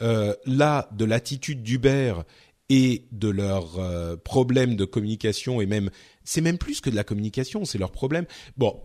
[0.02, 2.16] euh, là de l'attitude d'Uber
[2.70, 5.92] et de leurs euh, problèmes de communication et même
[6.24, 8.26] c'est même plus que de la communication, c'est leur problème.
[8.58, 8.82] Bon,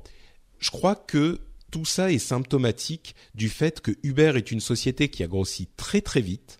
[0.58, 1.40] je crois que
[1.70, 6.02] tout ça est symptomatique du fait que Uber est une société qui a grossi très
[6.02, 6.58] très vite,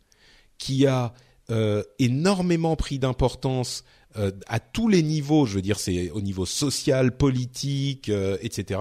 [0.57, 1.13] qui a
[1.51, 3.85] euh, énormément pris d'importance
[4.17, 8.81] euh, à tous les niveaux, je veux dire, c'est au niveau social, politique, euh, etc.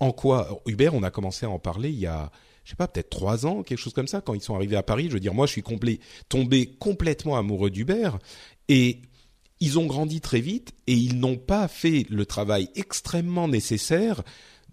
[0.00, 2.30] En quoi Uber, on a commencé à en parler il y a
[2.64, 4.82] je sais pas, peut-être trois ans, quelque chose comme ça, quand ils sont arrivés à
[4.82, 5.06] Paris.
[5.06, 5.62] Je veux dire, moi, je suis
[6.28, 8.10] tombé complètement amoureux d'Uber
[8.68, 9.02] et
[9.60, 14.22] ils ont grandi très vite et ils n'ont pas fait le travail extrêmement nécessaire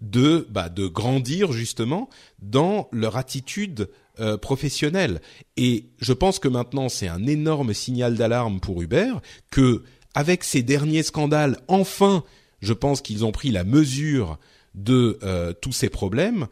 [0.00, 2.10] de bah, de grandir justement
[2.42, 3.88] dans leur attitude
[4.20, 5.20] euh, professionnelle.
[5.56, 9.12] Et je pense que maintenant c'est un énorme signal d'alarme pour Uber
[9.50, 12.24] que avec ces derniers scandales, enfin,
[12.60, 14.38] je pense qu'ils ont pris la mesure
[14.74, 16.46] de euh, tous ces problèmes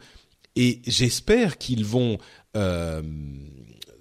[0.55, 2.17] et j'espère qu'ils vont
[2.55, 3.01] euh,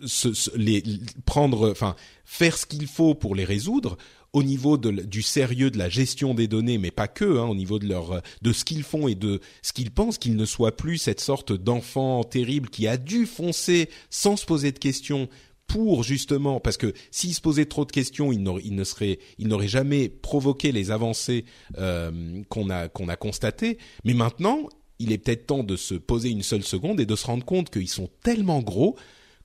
[0.05, 0.83] se, les
[1.25, 3.97] prendre, enfin faire ce qu'il faut pour les résoudre
[4.33, 7.79] au niveau du sérieux de la gestion des données, mais pas que, hein, au niveau
[7.79, 10.97] de leur de ce qu'ils font et de ce qu'ils pensent, qu'ils ne soient plus
[10.97, 15.29] cette sorte d'enfant terrible qui a dû foncer sans se poser de questions
[15.73, 18.77] pour justement parce que s'il se posait trop de questions, il, il
[19.49, 21.47] ne jamais provoqué les avancées
[21.79, 23.79] euh, qu'on a a constatées.
[24.05, 27.27] Mais maintenant, il est peut-être temps de se poser une seule seconde et de se
[27.27, 28.97] rendre compte qu'ils sont tellement gros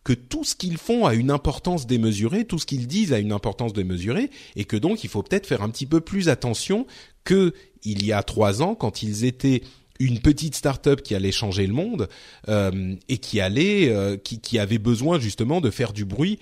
[0.03, 3.31] que tout ce qu'ils font a une importance démesurée, tout ce qu'ils disent a une
[3.31, 6.87] importance démesurée, et que donc il faut peut-être faire un petit peu plus attention
[7.23, 9.63] que il y a trois ans quand ils étaient
[9.99, 12.07] une petite start-up qui allait changer le monde
[12.49, 16.39] euh, et qui allait, euh, qui, qui avait besoin justement de faire du bruit,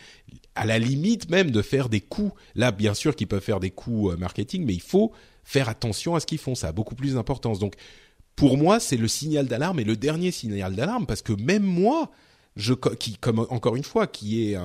[0.55, 2.33] à la limite même de faire des coups.
[2.55, 5.11] Là, bien sûr, qu'ils peuvent faire des coups euh, marketing, mais il faut
[5.43, 6.55] faire attention à ce qu'ils font.
[6.55, 7.59] Ça a beaucoup plus d'importance.
[7.59, 7.75] Donc,
[8.35, 12.11] pour moi, c'est le signal d'alarme et le dernier signal d'alarme parce que même moi,
[12.99, 13.17] qui
[13.49, 14.55] encore une fois qui est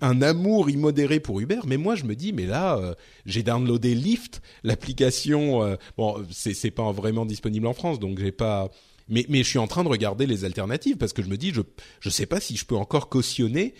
[0.00, 3.94] un, amour immodéré pour Uber mais moi je me dis mais là euh, j'ai downloadé
[3.94, 8.68] Lyft l'application euh, bon c'est c'est pas vraiment disponible en France donc j'ai pas
[9.08, 11.52] mais mais je suis en train de regarder les alternatives parce que je me dis
[11.52, 11.62] je
[12.00, 13.74] je sais pas si je peux encore cautionner.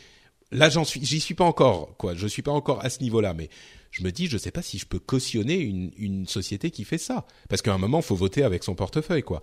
[0.50, 2.14] Là j'en suis j'y suis pas encore quoi.
[2.14, 3.50] Je suis pas encore à ce niveau-là mais
[3.90, 6.98] je me dis je sais pas si je peux cautionner une une société qui fait
[6.98, 7.26] ça.
[7.48, 9.42] Parce qu'à un moment faut voter avec son portefeuille quoi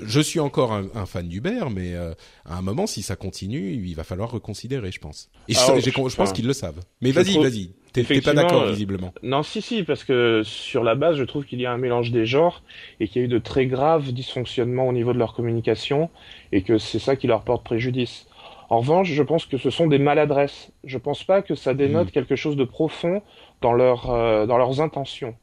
[0.00, 2.12] je suis encore un, fan d'Uber, mais euh,
[2.44, 5.30] à un moment, si ça continue, il va falloir reconsidérer, je pense.
[5.48, 6.80] Et je, pense qu'ils le savent.
[7.00, 7.70] Mais vas-y, vas-y.
[7.92, 9.12] T'es pas d'accord, euh, visiblement.
[9.22, 12.10] non, si, si, parce que sur la base, je trouve qu'il y a un mélange
[12.10, 12.64] des genres
[12.98, 16.10] et qu'il y a eu de très graves dysfonctionnements au niveau de leur communication
[16.50, 18.26] et que c'est ça qui leur porte préjudice.
[18.68, 20.72] En revanche, je pense que ce sont des maladresses.
[20.82, 22.10] Je pense pas que ça dénote hmm.
[22.10, 23.22] quelque chose de profond
[23.60, 25.36] dans, leur, euh, dans leurs intentions.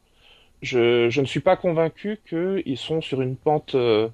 [0.62, 4.10] Je, je, ne suis pas convaincu qu'ils sont sur une pente euh,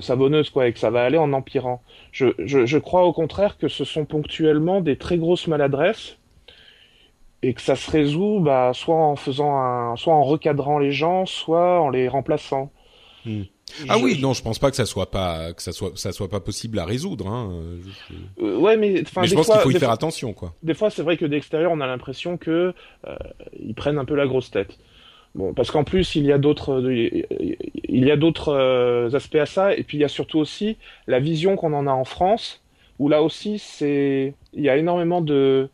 [0.00, 1.82] savonneuse quoi et que ça va aller en empirant.
[2.12, 6.18] Je, je, je, crois au contraire que ce sont ponctuellement des très grosses maladresses
[7.42, 11.26] et que ça se résout bah, soit en faisant un, soit en recadrant les gens,
[11.26, 12.70] soit en les remplaçant.
[13.24, 13.42] Hmm.
[13.88, 16.28] Ah oui, non, je pense pas que ça soit pas que ça soit ça soit
[16.28, 17.26] pas possible à résoudre.
[17.26, 17.50] Hein.
[18.40, 20.54] Euh, ouais, mais, mais je pense qu'il faut y faire attention, quoi.
[20.62, 22.72] Des fois, c'est vrai que d'extérieur, on a l'impression que
[23.06, 23.16] euh,
[23.58, 24.78] ils prennent un peu la grosse tête.
[25.54, 29.74] Parce qu'en plus, il y a d'autres, il y a d'autres euh, aspects à ça,
[29.74, 32.62] et puis il y a surtout aussi la vision qu'on en a en France,
[32.98, 35.68] où là aussi, c'est, il y a énormément de,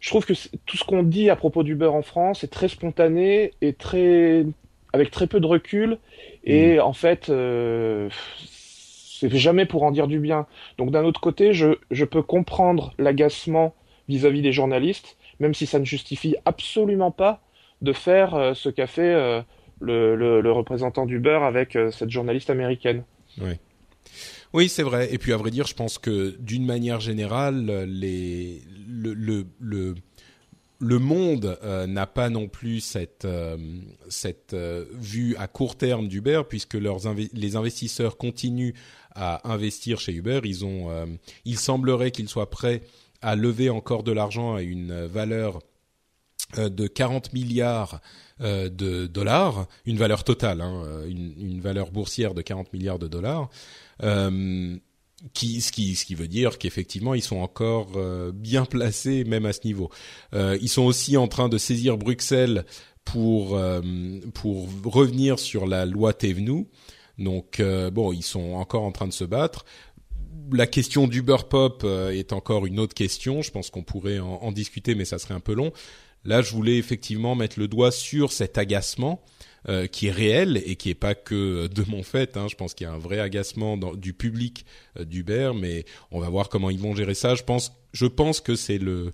[0.00, 0.32] je trouve que
[0.66, 4.44] tout ce qu'on dit à propos du beurre en France est très spontané et très,
[4.92, 5.98] avec très peu de recul,
[6.44, 6.80] et mmh.
[6.80, 10.46] en fait, euh, c'est jamais pour en dire du bien.
[10.78, 13.72] Donc d'un autre côté, je, je peux comprendre l'agacement
[14.08, 17.40] vis-à-vis des journalistes, même si ça ne justifie absolument pas
[17.82, 19.42] de faire euh, ce qu'a fait euh,
[19.80, 23.04] le, représentant du beurre avec euh, cette journaliste américaine.
[23.38, 23.52] Oui.
[24.52, 25.12] Oui, c'est vrai.
[25.12, 28.58] Et puis, à vrai dire, je pense que d'une manière générale, le,
[30.80, 31.58] monde
[31.88, 33.26] n'a pas non plus cette,
[34.92, 36.78] vue à court terme d'Uber, puisque
[37.34, 38.72] les investisseurs continuent
[39.14, 40.40] à investir chez Uber.
[40.44, 40.88] Ils ont,
[41.44, 42.82] il semblerait qu'ils soient prêts
[43.20, 45.58] à lever encore de l'argent à une valeur
[46.56, 48.00] de 40 milliards
[48.42, 52.98] euh, de dollars, une valeur totale, hein, euh, une, une, valeur boursière de 40 milliards
[52.98, 53.48] de dollars,
[54.02, 54.76] euh,
[55.32, 57.98] qui, ce, qui, ce qui veut dire qu'effectivement ils sont encore
[58.34, 59.90] bien placés même à ce niveau.
[60.34, 62.66] ils sont aussi en train de saisir Bruxelles
[63.06, 63.58] pour
[64.34, 66.66] pour revenir sur la loi Thévenoud.
[67.16, 69.64] Donc bon, ils sont encore en train de se battre
[70.52, 73.42] la question d'Uber Pop est encore une autre question.
[73.42, 75.72] Je pense qu'on pourrait en, en, discuter, mais ça serait un peu long.
[76.26, 79.22] Là, je voulais effectivement mettre le doigt sur cet agacement
[79.68, 82.36] euh, qui est réel et qui est pas que de mon fait.
[82.36, 82.46] Hein.
[82.48, 84.66] Je pense qu'il y a un vrai agacement du public
[84.98, 87.34] euh, d'Uber, mais on va voir comment ils vont gérer ça.
[87.34, 89.12] Je pense, je pense que c'est le,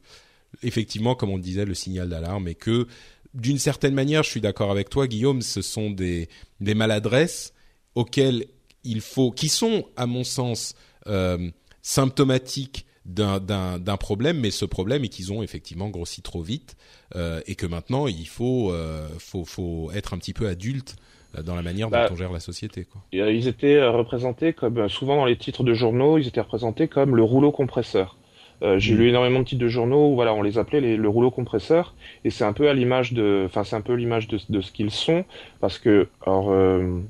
[0.62, 2.87] effectivement, comme on disait, le signal d'alarme et que
[3.35, 6.29] d'une certaine manière, je suis d'accord avec toi, Guillaume, ce sont des,
[6.61, 7.55] maladresses
[7.94, 8.46] auxquelles
[8.85, 10.75] il faut, qui sont, à mon sens,
[11.07, 11.51] euh,
[11.83, 16.77] symptomatiques d'un problème, mais ce problème est qu'ils ont effectivement grossi trop vite
[17.17, 20.97] euh, et que maintenant il faut, euh, faut, faut être un petit peu adulte
[21.45, 22.85] dans la manière dont bah, on gère la société.
[22.85, 23.03] Quoi.
[23.12, 27.23] Ils étaient représentés comme souvent dans les titres de journaux, ils étaient représentés comme le
[27.23, 28.17] rouleau compresseur.
[28.62, 28.99] Euh, j'ai mm.
[28.99, 31.95] lu énormément de titres de journaux où voilà, on les appelait les, le rouleau compresseur,
[32.25, 34.71] et c'est un peu à l'image de, enfin c'est un peu l'image de, de, ce
[34.71, 35.25] qu'ils sont,
[35.61, 37.01] parce que alors, euh,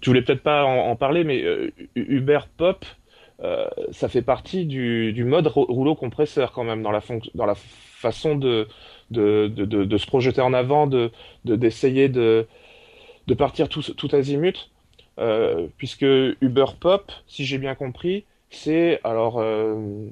[0.00, 2.84] tu voulais peut-être pas en, parler, mais euh, Uber Pop,
[3.42, 8.66] euh, ça fait partie du, mode rouleau compresseur quand même dans la, façon de,
[9.14, 11.10] se projeter en avant, de
[11.44, 12.46] d'essayer de,
[13.38, 14.70] partir tout, azimut,
[15.18, 16.06] euh, puisque
[16.40, 20.06] Uber Pop, si j'ai bien compris, c'est alors euh,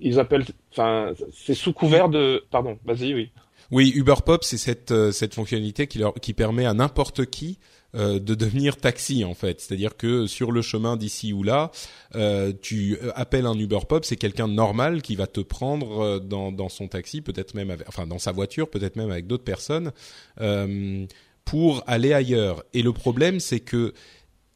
[0.00, 3.30] ils appellent, enfin, c'est sous couvert de, pardon, vas-y, oui.
[3.70, 7.58] Oui, Uber Pop, c'est cette fonctionnalité qui permet à n'importe qui
[7.94, 9.60] de devenir taxi en fait.
[9.60, 11.70] C'est-à-dire que sur le chemin d'ici ou là,
[12.14, 16.52] euh, tu appelles un Uber Pop, c'est quelqu'un normal qui va te prendre euh, dans
[16.52, 19.92] dans son taxi, peut-être même avec, enfin dans sa voiture, peut-être même avec d'autres personnes
[20.40, 21.06] euh,
[21.44, 22.62] pour aller ailleurs.
[22.74, 23.94] Et le problème, c'est que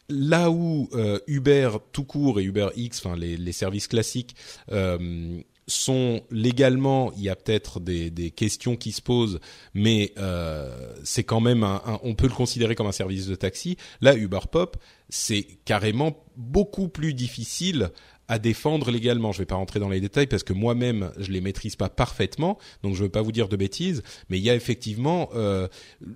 [0.08, 4.36] là où euh, Uber tout court et Uber X, enfin les, les services classiques,
[4.70, 9.40] euh, sont légalement, il y a peut-être des, des, questions qui se posent,
[9.74, 13.76] mais euh, c'est quand même un, on peut le considérer comme un service de taxi.
[14.00, 14.76] Là, Uber Pop,
[15.08, 17.90] c'est carrément beaucoup plus difficile
[18.28, 19.32] à défendre légalement.
[19.32, 21.88] Je ne vais pas rentrer dans les détails parce que moi-même je les maîtrise pas
[21.88, 24.02] parfaitement, donc je ne veux pas vous dire de bêtises.
[24.28, 25.68] Mais il y a effectivement, euh,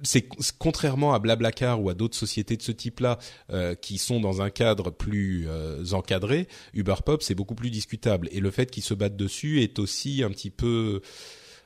[0.02, 3.18] c'est contrairement à Blablacar ou à d'autres sociétés de ce type-là
[3.52, 8.40] euh, qui sont dans un cadre plus euh, encadré, Uberpop c'est beaucoup plus discutable et
[8.40, 11.00] le fait qu'ils se battent dessus est aussi un petit peu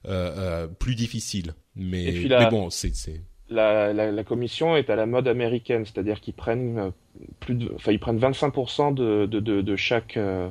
[0.07, 1.55] euh, euh, plus difficile.
[1.77, 2.93] Mais, mais bon, c'est
[3.51, 6.91] la, la, la, commission est à la mode américaine, c'est-à-dire qu'ils prennent euh,
[7.41, 10.49] plus de, enfin ils prennent 25% de, de, de, de, chaque, euh,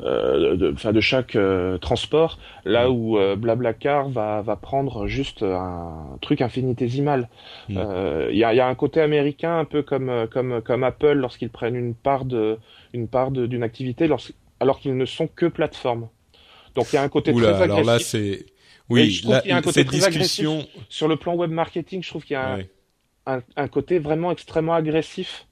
[0.00, 2.92] euh de, enfin de chaque euh, transport, là mm.
[2.92, 7.28] où euh, Blablacar va, va prendre juste un truc infinitésimal.
[7.68, 7.78] Mm.
[8.30, 11.50] Il y, a, y, a, un côté américain un peu comme comme comme Apple lorsqu'ils
[11.50, 12.58] prennent une part de
[12.92, 14.08] une part d'une activité
[14.60, 16.08] alors qu'ils ne sont que plateforme.
[16.74, 17.62] Donc il y a un côté très agressif.
[17.62, 18.46] Alors là c'est
[18.88, 20.60] oui, je trouve qu'il y a un côté très discussion...
[20.60, 20.82] agressif.
[20.88, 22.58] Sur le plan web marketing, je trouve qu'il y a
[23.26, 25.46] un, un, côté vraiment extrêmement agressif.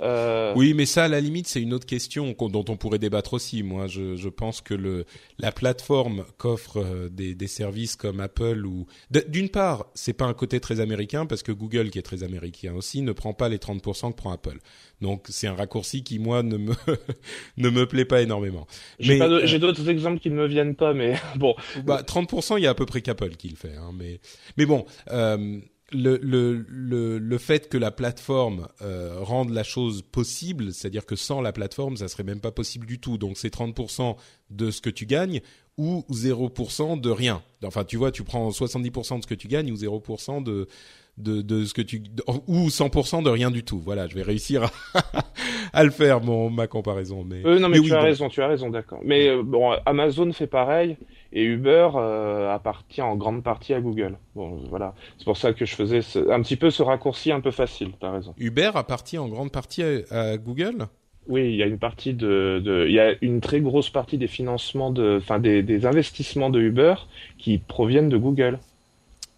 [0.00, 0.52] Euh...
[0.56, 3.62] Oui, mais ça, à la limite, c'est une autre question dont on pourrait débattre aussi.
[3.62, 5.04] Moi, je, je pense que le,
[5.38, 8.86] la plateforme qu'offre euh, des, des, services comme Apple ou
[9.28, 12.74] d'une part, c'est pas un côté très américain parce que Google, qui est très américain
[12.74, 14.58] aussi, ne prend pas les 30% que prend Apple.
[15.00, 16.74] Donc c'est un raccourci qui moi ne me
[17.56, 18.66] ne me plaît pas énormément.
[18.98, 21.54] J'ai euh, d'autres exemples qui ne me viennent pas, mais bon.
[21.84, 24.20] Bah 30%, il y a à peu près qu'Apple qui le fait, hein, mais
[24.56, 24.84] mais bon.
[25.10, 25.60] Euh,
[25.92, 31.16] le, le, le, le, fait que la plateforme euh, rende la chose possible, c'est-à-dire que
[31.16, 33.16] sans la plateforme, ça serait même pas possible du tout.
[33.16, 34.16] Donc c'est 30%
[34.50, 35.40] de ce que tu gagnes
[35.78, 37.42] ou 0% de rien.
[37.64, 40.68] Enfin, tu vois, tu prends 70% de ce que tu gagnes ou 0% de
[41.16, 42.02] de, de ce que tu
[42.46, 43.80] ou 100% de rien du tout.
[43.80, 45.00] Voilà, je vais réussir à,
[45.72, 47.24] à le faire mon ma comparaison.
[47.24, 49.00] Mais euh, non, mais, tu as raison, tu as raison, d'accord.
[49.04, 50.96] Mais euh, bon, Amazon fait pareil
[51.32, 54.16] et Uber euh, appartient en grande partie à Google.
[54.34, 57.50] Bon, voilà, c'est pour ça que je faisais un petit peu ce raccourci un peu
[57.50, 57.92] facile.
[58.00, 58.34] T'as raison.
[58.38, 60.86] Uber appartient en grande partie à, Google?
[61.28, 64.16] Oui, il y a une partie de, de, il y a une très grosse partie
[64.16, 66.94] des financements de, enfin des, des investissements de Uber
[67.36, 68.58] qui proviennent de Google.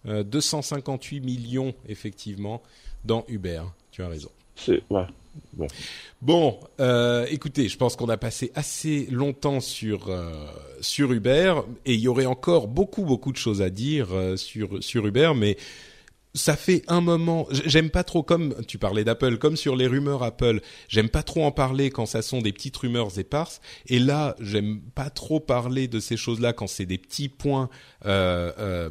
[0.05, 2.61] 258 euh, millions effectivement
[3.05, 3.61] dans Uber.
[3.91, 4.29] Tu as raison.
[4.55, 5.05] C'est ouais.
[6.21, 10.31] Bon, euh, écoutez, je pense qu'on a passé assez longtemps sur euh,
[10.81, 14.83] sur Uber et il y aurait encore beaucoup beaucoup de choses à dire euh, sur
[14.83, 15.57] sur Uber, mais
[16.33, 20.23] ça fait un moment, j'aime pas trop comme tu parlais d'Apple, comme sur les rumeurs
[20.23, 23.59] Apple, j'aime pas trop en parler quand ça sont des petites rumeurs éparses.
[23.87, 27.69] Et là, j'aime pas trop parler de ces choses-là quand c'est des petits points
[28.05, 28.89] euh, euh,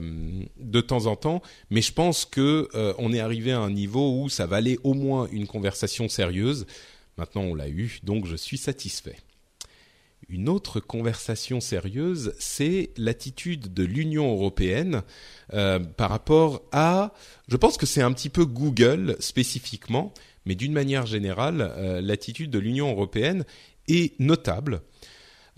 [0.59, 1.43] de temps en temps.
[1.71, 4.95] Mais je pense que euh, on est arrivé à un niveau où ça valait au
[4.95, 6.67] moins une conversation sérieuse.
[7.17, 9.17] Maintenant, on l'a eu, donc je suis satisfait
[10.31, 15.03] une autre conversation sérieuse, c'est l'attitude de l'Union européenne
[15.53, 17.13] euh, par rapport à,
[17.49, 20.15] je pense que c'est un petit peu Google spécifiquement,
[20.47, 23.45] mais d'une manière générale, euh, l'attitude de l'Union européenne
[23.89, 24.83] est notable.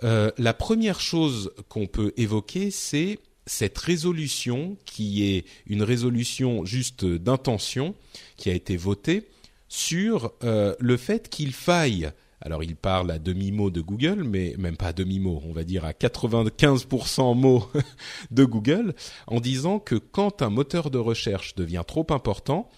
[0.04, 7.04] Euh, la première chose qu'on peut évoquer, c'est cette résolution qui est une résolution juste
[7.04, 7.94] d'intention
[8.38, 9.28] qui a été votée
[9.68, 14.88] sur le fait qu'il faille alors il parle à demi-mot de Google, mais même pas
[14.88, 17.68] à demi-mot, on va dire à 95% mot
[18.30, 18.94] de Google,
[19.26, 22.68] en disant que quand un moteur de recherche devient trop important,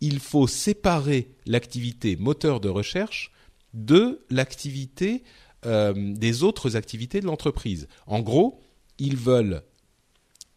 [0.00, 3.32] il faut séparer l'activité moteur de recherche
[3.72, 5.22] de l'activité
[5.64, 7.88] euh, des autres activités de l'entreprise.
[8.06, 8.60] En gros,
[8.98, 9.62] ils veulent,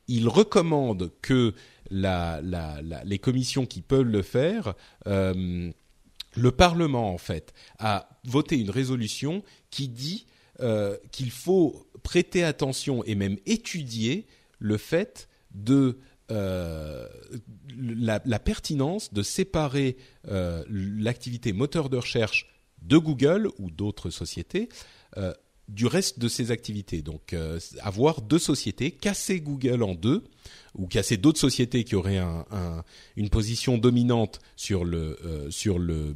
[0.07, 1.53] ils recommandent que
[1.91, 4.73] les commissions qui peuvent le faire,
[5.07, 5.71] euh,
[6.35, 10.25] le Parlement en fait a voté une résolution qui dit
[10.61, 14.27] euh, qu'il faut prêter attention et même étudier
[14.59, 15.99] le fait de
[16.31, 17.07] euh,
[17.77, 22.47] la, pertinence de séparer euh, l'activité moteur de recherche
[22.81, 24.69] de Google ou d'autres sociétés
[25.69, 27.01] du reste de ses activités.
[27.01, 30.23] Donc euh, avoir deux sociétés, casser Google en deux,
[30.75, 32.83] ou casser d'autres sociétés qui auraient un, un,
[33.15, 36.15] une position dominante sur le euh, sur le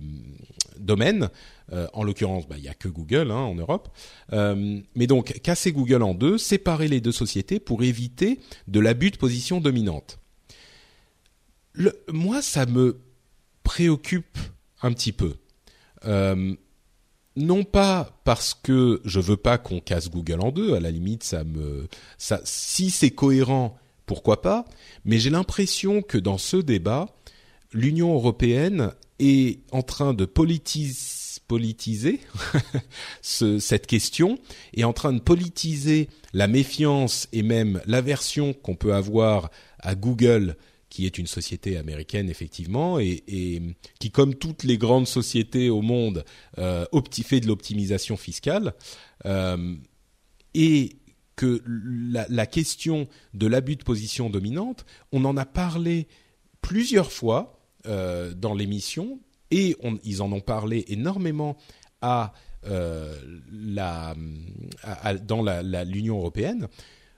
[0.78, 1.30] domaine.
[1.72, 3.90] Euh, en l'occurrence, bah, il y a que Google hein, en Europe.
[4.32, 9.18] Mais donc casser Google en deux, séparer les deux sociétés pour éviter de l'abus de
[9.18, 10.20] position dominante.
[12.12, 13.00] Moi, ça me
[13.64, 14.38] préoccupe
[14.82, 15.36] un petit peu.
[17.36, 21.36] Non pas parce que je veux pas qu'on casse Google en deux, à la limite
[22.44, 24.66] si c'est cohérent, pourquoi pas,
[25.06, 27.08] mais j'ai l'impression que dans ce débat,
[27.72, 32.20] l'Union européenne est en train de politiser, politiser
[33.22, 34.40] ce, cette question,
[34.74, 40.56] est en train de politiser la méfiance et même l'aversion qu'on peut avoir à Google
[40.94, 43.24] qui est une société américaine effectivement et,
[44.00, 46.24] qui, comme toutes les grandes sociétés au monde,
[46.60, 46.86] euh,
[47.26, 48.76] fait de l'optimisation fiscale
[49.26, 49.76] euh,
[50.54, 50.98] et
[51.36, 56.08] que la, question de l'abus de position dominante, on en a parlé
[56.62, 59.20] plusieurs fois euh, dans l'émission
[59.50, 61.58] et ils en ont parlé énormément
[62.02, 62.34] à
[62.68, 63.18] euh,
[63.52, 64.16] la,
[65.24, 65.42] dans
[65.86, 66.68] l'Union européenne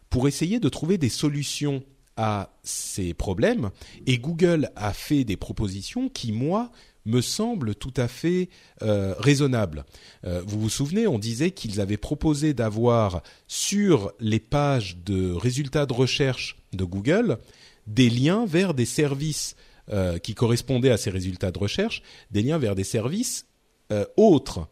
[0.09, 1.83] pour essayer de trouver des solutions
[2.17, 3.71] à ces problèmes
[4.07, 6.71] et Google a fait des propositions qui, moi,
[7.05, 8.49] me semblent tout à fait
[8.81, 9.85] euh, raisonnables.
[10.25, 15.85] Euh, vous vous souvenez, on disait qu'ils avaient proposé d'avoir sur les pages de résultats
[15.85, 17.37] de recherche de Google
[17.87, 19.55] des liens vers des services
[19.91, 22.01] euh, qui correspondaient à ces résultats de recherche,
[22.31, 23.45] des liens vers des services
[24.17, 24.67] autres.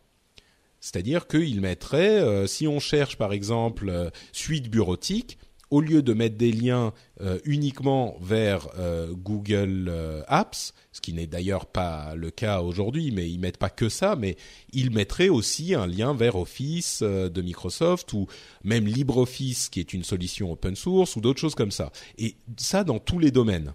[0.79, 5.37] C'est-à-dire qu'ils mettraient, si on cherche par exemple suite bureautique,
[5.73, 11.13] au lieu de mettre des liens euh, uniquement vers euh, Google euh, Apps, ce qui
[11.13, 14.37] n'est d'ailleurs pas le cas aujourd'hui, mais ils mettent pas que ça, mais
[14.71, 18.27] ils mettraient aussi un lien vers Office de Microsoft ou
[18.63, 21.91] même LibreOffice, qui est une solution open source ou d'autres choses comme ça.
[22.19, 23.73] Et ça dans tous les domaines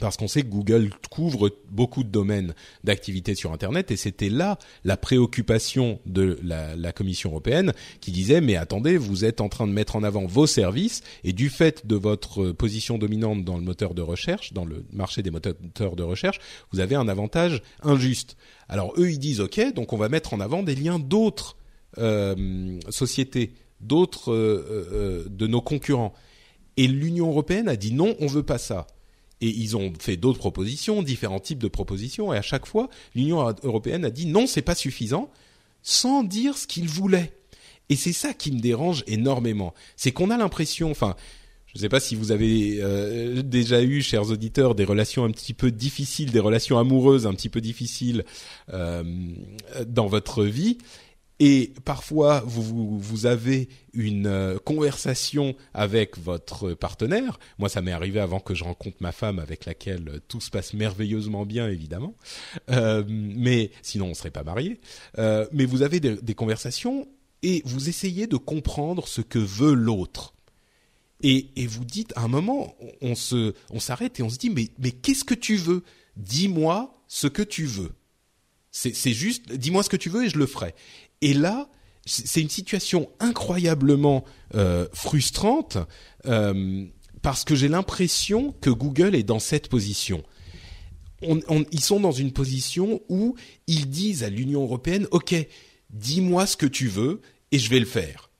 [0.00, 4.58] parce qu'on sait que Google couvre beaucoup de domaines d'activité sur Internet et c'était là
[4.84, 9.72] la préoccupation de la, Commission européenne qui disait mais attendez vous êtes en train de
[9.72, 13.94] mettre en avant vos services et du fait de votre position dominante dans le moteur
[13.94, 15.56] de recherche dans le marché des moteurs
[15.96, 16.38] de recherche
[16.70, 18.36] vous avez un avantage injuste
[18.68, 21.56] alors eux ils disent ok donc on va mettre en avant des liens d'autres
[21.98, 26.12] euh, sociétés d'autres euh, euh, de nos concurrents
[26.76, 28.86] et l'Union européenne a dit non on veut pas ça
[29.42, 33.54] et ils ont fait d'autres propositions, différents types de propositions, et à chaque fois, l'Union
[33.64, 35.30] européenne a dit non, c'est pas suffisant,
[35.82, 37.32] sans dire ce qu'ils voulaient.
[37.88, 39.74] Et c'est ça qui me dérange énormément.
[39.96, 41.16] C'est qu'on a l'impression, enfin,
[41.66, 45.30] je ne sais pas si vous avez euh, déjà eu, chers auditeurs, des relations un
[45.30, 48.24] petit peu difficiles, des relations amoureuses un petit peu difficiles
[48.72, 49.02] euh,
[49.86, 50.78] dans votre vie,
[51.44, 57.40] et parfois vous, avez une euh, conversation avec votre partenaire.
[57.58, 60.50] Moi, ça m'est arrivé avant que je rencontre ma femme avec laquelle euh, tout se
[60.50, 62.14] passe merveilleusement bien, évidemment.
[62.70, 64.80] Euh, mais sinon, on serait pas mariés.
[65.18, 67.08] Mais vous avez des, conversations
[67.42, 70.34] et vous essayez de comprendre ce que veut l'autre.
[71.24, 73.16] Et, vous dites, à un moment, on
[73.80, 75.82] s'arrête et on se dit, mais qu'est-ce que tu veux?
[76.16, 77.90] Dis-moi ce que tu veux.
[78.70, 80.74] C'est juste, dis-moi ce que tu veux et je le ferai.
[81.22, 81.68] Et là,
[82.04, 85.78] c'est une situation incroyablement euh, frustrante
[86.26, 86.84] euh,
[87.22, 90.24] parce que j'ai l'impression que Google est dans cette position.
[91.22, 93.36] On, on, ils sont dans une position où
[93.68, 95.34] ils disent à l'Union européenne OK,
[95.90, 97.20] dis-moi ce que tu veux
[97.52, 98.30] et je vais le faire.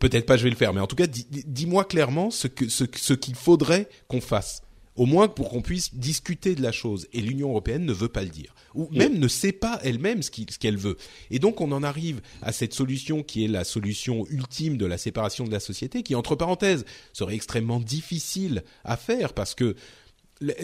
[0.00, 3.90] Peut-être pas je vais le faire, mais en tout cas, dis-moi clairement ce qu'il faudrait
[4.08, 4.63] qu'on fasse
[4.96, 7.06] au moins pour qu'on puisse discuter de la chose.
[7.12, 10.30] Et l'Union européenne ne veut pas le dire, ou même ne sait pas elle-même ce
[10.30, 10.96] qu'elle veut.
[11.30, 14.98] Et donc on en arrive à cette solution qui est la solution ultime de la
[14.98, 19.74] séparation de la société, qui entre parenthèses serait extrêmement difficile à faire parce que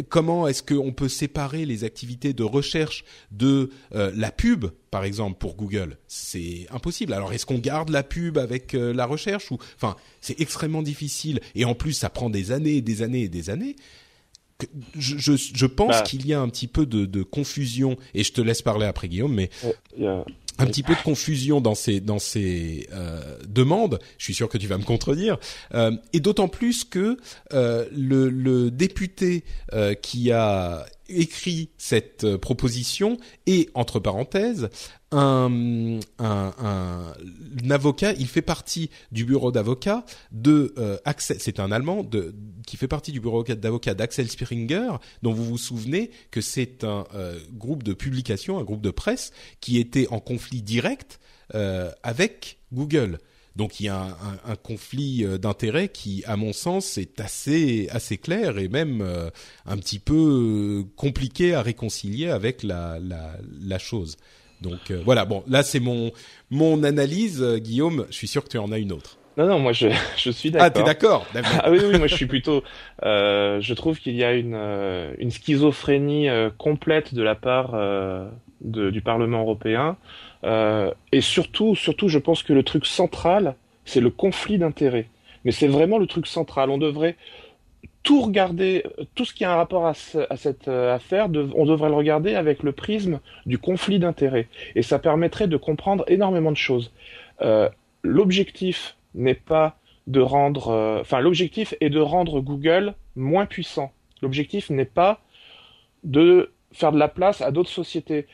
[0.08, 5.38] comment est-ce qu'on peut séparer les activités de recherche de euh, la pub, par exemple,
[5.38, 5.98] pour Google?
[6.06, 7.12] C'est impossible.
[7.12, 11.40] Alors, est-ce qu'on garde la pub avec euh, la recherche ou Enfin, c'est extrêmement difficile.
[11.54, 13.76] Et en plus, ça prend des années et des années et des années
[14.98, 18.24] je, je, je pense bah, qu'il y a un petit peu de, de, confusion, et
[18.24, 19.50] je te laisse parler après Guillaume, mais
[20.60, 23.98] un petit peu de confusion dans ces dans ces euh, demandes.
[24.18, 25.38] Je suis sûr que tu vas me contredire.
[25.74, 27.16] Euh, et d'autant plus que
[27.52, 29.44] euh, le, le, député
[30.02, 34.68] qui a écrit cette euh, proposition est entre parenthèses
[35.12, 38.12] un, un, avocat.
[38.12, 41.38] Il fait partie du bureau d'avocats de euh, Axel.
[41.40, 42.34] C'est un Allemand de,
[42.66, 44.92] qui fait partie du bureau d'avocats d'Axel Springer,
[45.22, 49.32] dont vous vous souvenez que c'est un euh, groupe de publication, un groupe de presse
[49.60, 51.18] qui était en conflit direct
[52.04, 53.18] avec Google.
[53.56, 57.20] Donc il y a un, un, un conflit euh, d'intérêts qui, à mon sens, est
[57.20, 59.30] assez assez clair et même euh,
[59.66, 63.32] un petit peu compliqué à réconcilier avec la la,
[63.62, 64.16] la chose.
[64.60, 66.12] Donc euh, voilà, bon, là c'est mon
[66.50, 68.06] mon analyse, euh, Guillaume.
[68.10, 69.16] Je suis sûr que tu en as une autre.
[69.36, 70.66] Non, non, moi je, je suis d'accord.
[70.66, 71.26] Ah, t'es d'accord
[71.62, 72.62] Ah oui, oui, moi je suis plutôt.
[73.04, 77.74] Euh, je trouve qu'il y a une, euh, une schizophrénie euh, complète de la part
[77.74, 78.28] euh,
[78.60, 79.96] du Parlement européen.
[80.44, 83.54] et surtout, surtout, je pense que le truc central,
[83.84, 85.08] c'est le conflit d'intérêts.
[85.44, 86.68] Mais c'est vraiment le truc central.
[86.70, 87.16] On devrait
[88.02, 88.84] tout regarder,
[89.14, 91.94] tout ce qui a un rapport à, ce, à cette affaire, de, on devrait le
[91.94, 94.48] regarder avec le prisme du conflit d'intérêts.
[94.74, 96.92] Et ça permettrait de comprendre énormément de choses.
[98.02, 103.92] L'objectif n'est pas de rendre, euh, enfin l'objectif est de rendre Google moins puissant.
[104.22, 105.20] L'objectif n'est pas
[106.04, 108.26] de faire de la place à d'autres sociétés.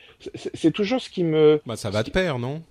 [0.53, 1.61] C'est toujours ce qui me.
[1.65, 2.61] Bah ça va de pair, non?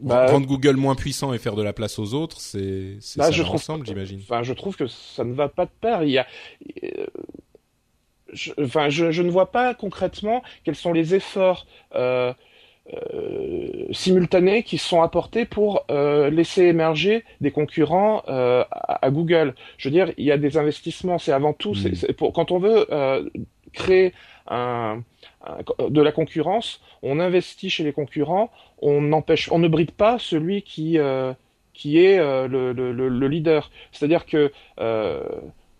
[0.00, 3.30] Bah, Rendre Google moins puissant et faire de la place aux autres, c'est bah, ça
[3.30, 4.20] je trouve, ensemble, j'imagine.
[4.22, 6.02] Enfin, je trouve que ça ne va pas de pair.
[6.04, 6.26] Il y a.
[6.84, 7.06] Euh,
[8.32, 11.66] je, enfin, je, je, ne vois pas concrètement quels sont les efforts
[11.96, 12.32] euh,
[12.94, 19.54] euh, simultanés qui sont apportés pour euh, laisser émerger des concurrents euh, à, à, Google.
[19.76, 21.18] Je veux dire, il y a des investissements.
[21.18, 21.94] C'est avant tout, mmh.
[21.94, 22.86] c'est pour quand on veut
[23.78, 24.14] euh, créer
[24.48, 25.02] un,
[25.44, 28.50] un, de la concurrence, on investit chez les concurrents.
[28.82, 31.32] On n'empêche, on ne bride pas celui qui euh,
[31.72, 33.70] qui est le, le, le, leader.
[33.92, 34.52] C'est-à-dire que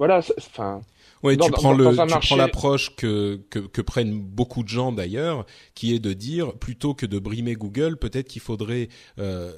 [0.01, 0.81] voilà, enfin.
[1.23, 5.45] Oui, tu prends le, tu prends l'approche que, que, que prennent beaucoup de gens d'ailleurs,
[5.75, 8.89] qui est de dire plutôt que de brimer Google, peut-être qu'il faudrait
[9.19, 9.53] euh,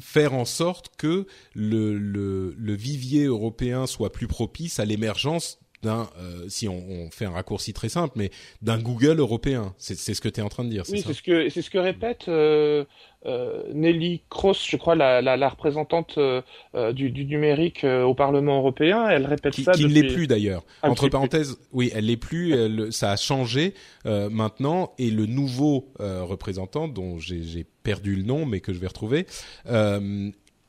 [0.00, 6.08] faire en sorte que le, le, le vivier européen soit plus propice à l'émergence d'un,
[6.18, 8.30] euh, si on, on, fait un raccourci très simple, mais
[8.62, 9.74] d'un Google européen.
[9.78, 10.84] C'est ce que tu es en train de dire.
[10.90, 12.84] Oui, c'est ce que c'est ce que répète euh,
[13.26, 16.42] euh, Nelly Cross, je crois, la, la, la représentante euh,
[16.74, 19.08] euh, du, du, numérique euh, au Parlement européen.
[19.08, 19.72] Elle répète qui, ça.
[19.72, 19.94] Qui depuis...
[19.94, 20.64] ne l'est plus d'ailleurs.
[20.82, 21.66] Entre parenthèses, plus.
[21.72, 22.54] oui, elle l'est plus.
[22.54, 23.74] Elle, ça a changé
[24.04, 29.26] maintenant, et le nouveau représentant, dont j'ai perdu le nom, mais que je vais retrouver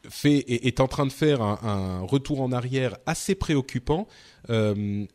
[0.10, 4.08] fait est, en train de faire un, retour en arrière assez préoccupant.
[4.50, 5.06] Euh,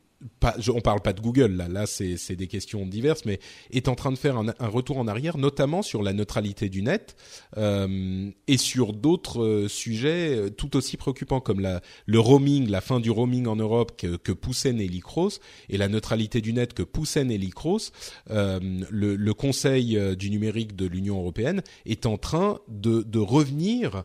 [0.40, 3.94] pas, on parle pas de Google là, là c'est des questions diverses, mais est en
[3.94, 7.16] train de faire un, retour en arrière, notamment sur la neutralité du net
[7.56, 11.66] euh, et sur d'autres euh, sujets euh, tout aussi préoccupants comme
[12.06, 15.88] le roaming, la fin du roaming en Europe que, que poussait Nelly Kroes et la
[15.88, 17.92] neutralité du net que poussait Nelly Kroes.
[18.30, 18.60] Euh,
[18.90, 24.04] le, Conseil du numérique de l'Union européenne est en train de, revenir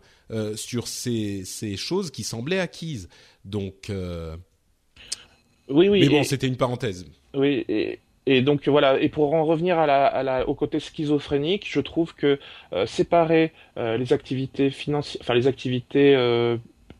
[0.55, 3.09] sur ces, ces choses qui semblaient acquises.
[3.43, 3.91] Donc
[5.70, 6.01] oui, oui.
[6.01, 7.05] Mais bon, c'était une parenthèse.
[7.34, 8.99] Oui, et, et, donc voilà.
[8.99, 12.39] Et pour en revenir à la, à la, au côté schizophrénique, je trouve que
[12.74, 16.57] euh, séparer euh, les activités financières, enfin les activités euh,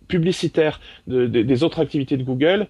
[0.08, 2.68] publicitaires de, de, des autres activités de Google,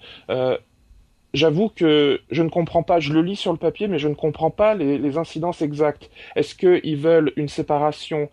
[1.34, 3.00] j'avoue que je ne comprends pas.
[3.00, 6.10] Je le lis sur le papier, mais je ne comprends pas les, les incidences exactes.
[6.36, 8.30] Est-ce qu'ils veulent une séparation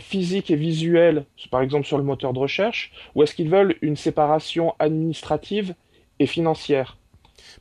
[0.00, 3.96] physique et visuelle, par exemple sur le moteur de recherche, ou est-ce qu'ils veulent une
[3.96, 5.74] séparation administrative
[6.26, 6.96] financière.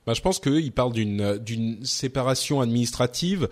[0.06, 3.50] Ben, je pense qu'ils parlent d'une d'une séparation administrative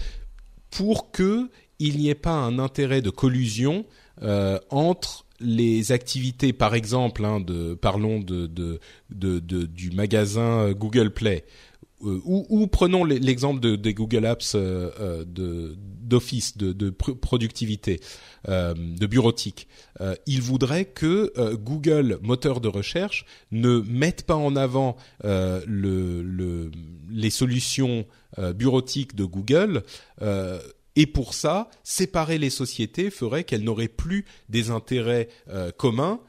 [0.72, 1.50] pour que
[1.80, 3.86] il n'y ait pas un intérêt de collusion
[4.22, 7.42] euh, entre les activités, par exemple, hein,
[7.82, 11.69] parlons du magasin Google Play, euh,
[12.02, 15.76] ou, ou, prenons l'exemple de, des Google Apps euh, euh
[16.10, 18.00] d'office, de, de pr productivité,
[18.48, 19.68] euh, de bureautique.
[20.02, 25.62] Euh, il voudrait que euh, Google, moteur de recherche, ne mette pas en avant euh,
[25.68, 26.72] le, le,
[27.12, 28.08] les solutions
[28.40, 29.84] euh, bureautiques de Google.
[30.24, 30.60] Euh,
[30.96, 35.30] et pour ça, séparer les sociétés ferait qu'elles n'auraient plus des intérêts
[35.78, 36.20] communs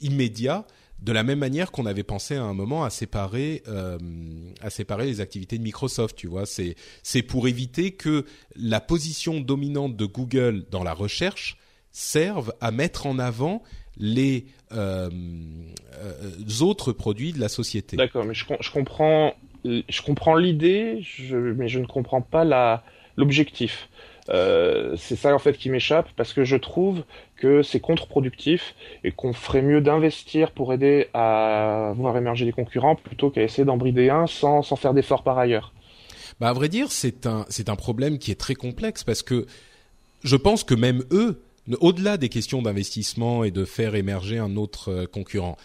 [0.00, 0.66] immédiats
[1.04, 3.98] de la même manière qu'on avait pensé à un moment à séparer euh,
[4.62, 8.24] à séparer les activités de Microsoft, tu vois, c'est c'est pour éviter que
[8.56, 11.58] la position dominante de Google dans la recherche
[11.90, 13.62] serve à mettre en avant
[13.98, 15.10] les euh,
[15.98, 17.96] euh, autres produits de la société.
[17.96, 19.34] D'accord, mais je, comprends
[19.64, 22.82] je comprends l'idée, mais je ne comprends pas
[23.16, 23.90] l'objectif.
[24.26, 27.04] C'est ça en fait qui m'échappe parce que je trouve
[27.44, 28.74] que c'est contre-productif
[29.04, 33.66] et qu'on ferait mieux d'investir pour aider à voir émerger des concurrents plutôt qu'à essayer
[33.66, 35.74] d'en brider un sans, sans faire d'efforts par ailleurs.
[36.40, 39.46] Bah à vrai dire, c'est un un problème qui est très complexe parce que
[40.22, 41.42] je pense que même eux,
[41.80, 45.58] au-delà des questions d'investissement et de faire émerger un autre euh, concurrent,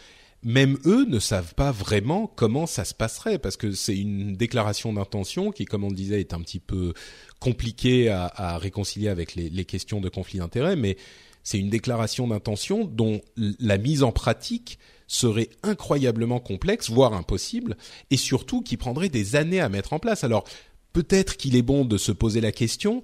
[0.43, 4.91] même eux ne savent pas vraiment comment ça se passerait parce que c'est une déclaration
[4.91, 6.93] d'intention qui, comme on le disait, est un petit peu
[7.39, 10.97] compliquée à, à réconcilier avec les, les questions de conflit d'intérêts, mais
[11.43, 17.77] c'est une déclaration d'intention dont la mise en pratique serait incroyablement complexe, voire impossible,
[18.11, 20.23] et surtout qui prendrait des années à mettre en place.
[20.23, 20.45] Alors
[20.93, 23.03] peut-être qu'il est bon de se poser la question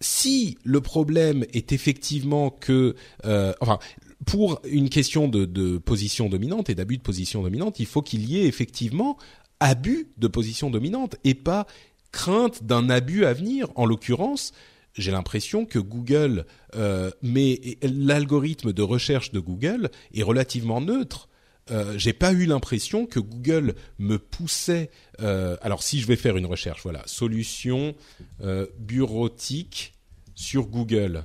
[0.00, 2.94] si le problème est effectivement que,
[3.26, 3.78] euh, enfin,
[4.26, 8.28] pour une question de, de position dominante et d'abus de position dominante, il faut qu'il
[8.30, 9.18] y ait effectivement
[9.60, 11.66] abus de position dominante et pas
[12.12, 13.68] crainte d'un abus à venir.
[13.74, 14.52] En l'occurrence,
[14.94, 21.28] j'ai l'impression que Google euh, mais l'algorithme de recherche de Google est relativement neutre.
[21.70, 24.90] Euh, j'ai pas eu l'impression que Google me poussait.
[25.20, 27.94] Euh, alors si je vais faire une recherche, voilà, solution
[28.42, 29.94] euh, bureautique
[30.34, 31.24] sur Google.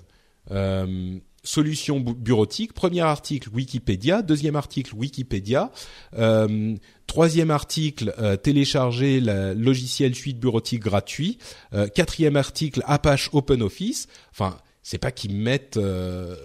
[1.45, 2.73] Solution bureautique.
[2.73, 5.71] Premier article Wikipédia, deuxième article Wikipédia,
[6.17, 6.75] euh,
[7.07, 11.37] troisième article euh, télécharger le logiciel suite bureautique gratuit,
[11.73, 14.07] euh, quatrième article Apache OpenOffice.
[14.31, 16.35] Enfin, c'est pas qu'ils mettent euh,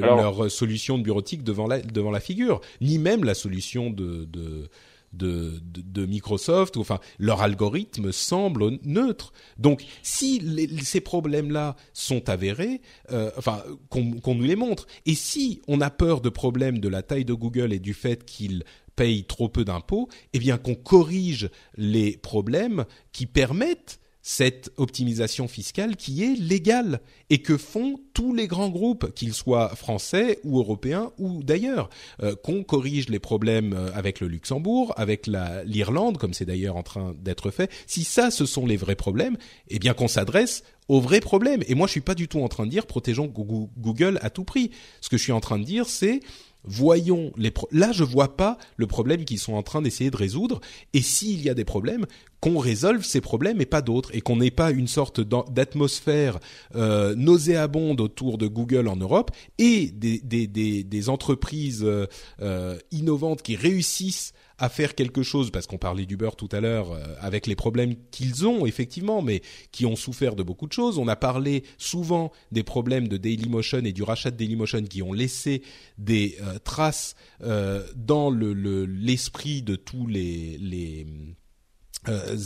[0.00, 4.68] leur solution de bureautique devant la devant la figure, ni même la solution de, de
[5.12, 5.60] de,
[6.06, 9.32] Microsoft, ou, enfin leur algorithme semble neutre.
[9.58, 10.42] Donc si
[10.82, 16.20] ces problèmes-là sont avérés, euh, enfin qu'on nous les montre, et si on a peur
[16.20, 18.64] de problèmes de la taille de Google et du fait qu'il
[18.96, 25.96] paye trop peu d'impôts, eh bien qu'on corrige les problèmes qui permettent cette optimisation fiscale
[25.96, 31.10] qui est légale et que font tous les grands groupes, qu'ils soient français ou européens
[31.18, 31.90] ou d'ailleurs,
[32.22, 35.26] euh, qu'on corrige les problèmes euh, avec le Luxembourg, avec
[35.64, 37.70] l'Irlande, comme c'est d'ailleurs en train d'être fait.
[37.86, 39.36] Si ça, ce sont les vrais problèmes,
[39.68, 41.62] eh bien qu'on s'adresse aux vrais problèmes.
[41.66, 44.44] Et moi, je suis pas du tout en train de dire protégeons Google à tout
[44.44, 44.70] prix.
[45.00, 46.20] Ce que je suis en train de dire, c'est
[46.64, 50.60] voyons les là je vois pas le problème qu'ils sont en train d'essayer de résoudre
[50.92, 52.06] et s'il y a des problèmes
[52.40, 56.38] qu'on résolve ces problèmes et pas d'autres et qu'on n'ait pas une sorte d'atmosphère
[56.74, 62.06] euh, nauséabonde autour de Google en Europe et des, des, des, des entreprises euh,
[62.40, 64.32] euh innovantes qui réussissent
[64.62, 67.96] à faire quelque chose, parce qu'on parlait d'Uber tout à l'heure, euh, avec les problèmes
[68.12, 69.42] qu'ils ont effectivement, mais
[69.72, 70.98] qui ont souffert de beaucoup de choses.
[70.98, 75.12] On a parlé souvent des problèmes de Dailymotion et du rachat de Dailymotion qui ont
[75.12, 75.62] laissé
[75.98, 81.08] des euh, traces euh, dans l'esprit le, de tous les, les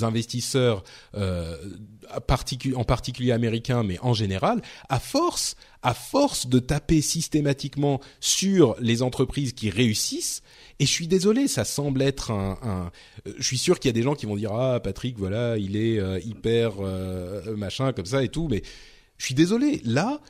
[0.03, 4.61] investisseurs en particulier américains mais en général
[4.91, 10.43] à force à force de taper systématiquement sur les entreprises qui réussissent
[10.79, 12.91] et je suis désolé, ça semble être un.
[13.27, 15.57] euh, je suis sûr qu'il y a des gens qui vont dire ah Patrick, voilà,
[15.57, 18.63] il est euh, hyper euh, machin comme ça et tout, mais
[19.17, 19.81] je suis désolé.
[19.85, 20.21] Là,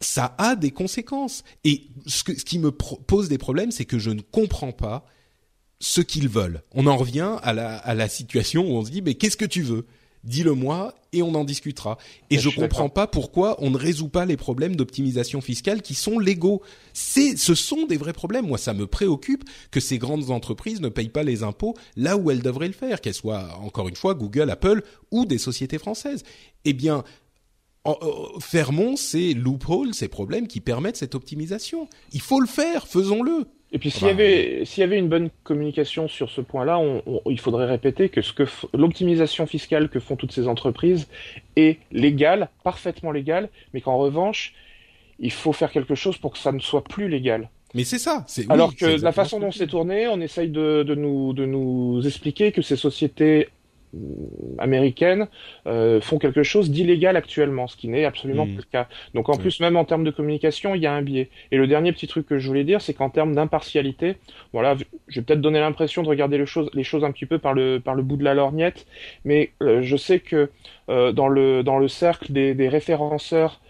[0.00, 1.44] ça a des conséquences.
[1.64, 5.06] Et ce, ce qui me pose des problèmes, c'est que je ne comprends pas
[5.78, 6.62] ce qu'ils veulent.
[6.72, 9.44] On en revient à la, à la situation où on se dit mais qu'est-ce que
[9.44, 9.86] tu veux?
[10.26, 11.96] Dis-le-moi et on en discutera.
[12.30, 15.94] Et je, ne comprends pas pourquoi on ne résout pas les problèmes d'optimisation fiscale qui
[15.94, 16.62] sont légaux.
[16.92, 18.46] C'est, ce sont des vrais problèmes.
[18.46, 22.30] Moi, ça me préoccupe que ces grandes entreprises ne payent pas les impôts là où
[22.30, 26.22] elles devraient le faire, qu'elles soient encore une fois Google, Apple ou des sociétés françaises.
[26.64, 27.04] Eh bien,
[28.40, 31.88] fermons ces loopholes, ces problèmes qui permettent cette optimisation.
[32.12, 33.46] Il faut le faire, faisons-le.
[33.72, 36.80] Et puis s'il y avait s'il y avait une bonne communication sur ce point-là,
[37.26, 38.44] il faudrait répéter que ce que
[38.74, 41.08] l'optimisation fiscale que font toutes ces entreprises
[41.56, 44.54] est légale, parfaitement légale, mais qu'en revanche,
[45.18, 47.48] il faut faire quelque chose pour que ça ne soit plus légal.
[47.74, 48.24] Mais c'est ça.
[48.48, 52.52] Alors que la façon dont c'est tourné, on essaye de, de, nous, de nous expliquer
[52.52, 53.48] que ces sociétés
[54.58, 55.28] américaines
[55.66, 58.50] euh, font quelque chose d'illégal actuellement, ce qui n'est absolument mmh.
[58.50, 58.88] pas le cas.
[59.14, 61.28] Donc en plus, même en termes de communication, il y a un biais.
[61.50, 64.16] Et le dernier petit truc que je voulais dire, c'est qu'en termes d'impartialité,
[64.52, 64.76] voilà,
[65.08, 67.54] je vais peut-être donner l'impression de regarder les choses, les choses un petit peu par
[67.54, 68.86] le, par le bout de la lorgnette,
[69.24, 70.50] mais euh, je sais que
[70.88, 73.60] euh, dans, le, dans le cercle des, des référenceurs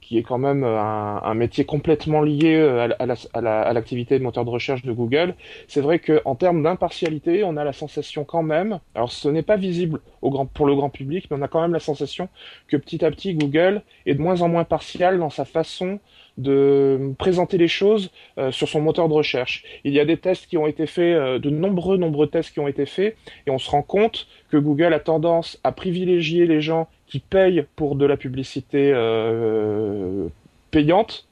[0.00, 4.50] qui est quand même un, un métier complètement lié à, l'activité la, de moteur de
[4.50, 5.34] recherche de Google.
[5.68, 9.56] C'est vrai qu'en termes d'impartialité, on a la sensation quand même, alors ce n'est pas
[9.56, 12.28] visible au grand, pour le grand public, mais on a quand même la sensation
[12.68, 16.00] que petit à petit, Google est de moins en moins partial dans sa façon
[16.38, 19.64] de présenter les choses euh, sur son moteur de recherche.
[19.84, 22.60] Il y a des tests qui ont été faits, euh, de nombreux, nombreux tests qui
[22.60, 23.16] ont été faits,
[23.46, 27.64] et on se rend compte que Google a tendance à privilégier les gens qui payent
[27.76, 30.28] pour de la publicité euh,
[30.70, 31.26] payante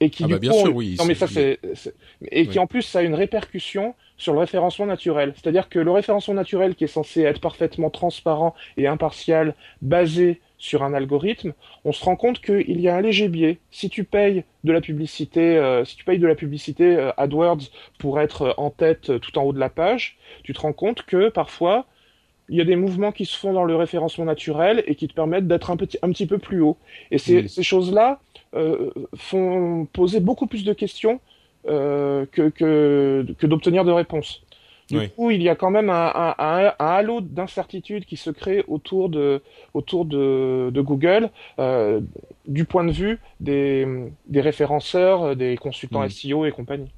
[0.00, 0.96] et qui ah du bah bien coup, sûr, oui.
[0.98, 1.94] non mais c'est- ça c'est c'est-
[2.30, 5.32] et qui en plus ça a une répercussion sur le référencement naturel.
[5.34, 10.84] C'est-à-dire que le référencement naturel qui est censé être parfaitement transparent et impartial, basé sur
[10.84, 11.54] un algorithme,
[11.84, 13.58] on se rend compte qu'il y a un léger biais.
[13.72, 17.64] Si tu payes de la publicité, euh, si tu payes de la publicité euh, AdWords
[17.98, 20.72] pour être euh, en tête euh, tout en haut de la page, tu te rends
[20.72, 21.86] compte que parfois
[22.48, 25.14] il y a des mouvements qui se font dans le référencement naturel et qui te
[25.14, 26.76] permettent d'être un petit, un petit peu plus haut.
[27.10, 27.48] Et ces, Mm.
[27.48, 28.20] ces choses-là
[29.16, 31.20] font poser beaucoup plus de questions
[31.64, 34.42] que, que, que d'obtenir de réponses.
[34.90, 35.08] Du Oui.
[35.16, 38.64] coup, il y a quand même un, un, un, un halo d'incertitude qui se crée
[38.68, 39.42] autour de,
[39.74, 42.00] autour de, de Google euh,
[42.46, 43.86] du point de vue des,
[44.26, 46.10] des référenceurs, des consultants Mm.
[46.10, 46.92] SEO et compagnie.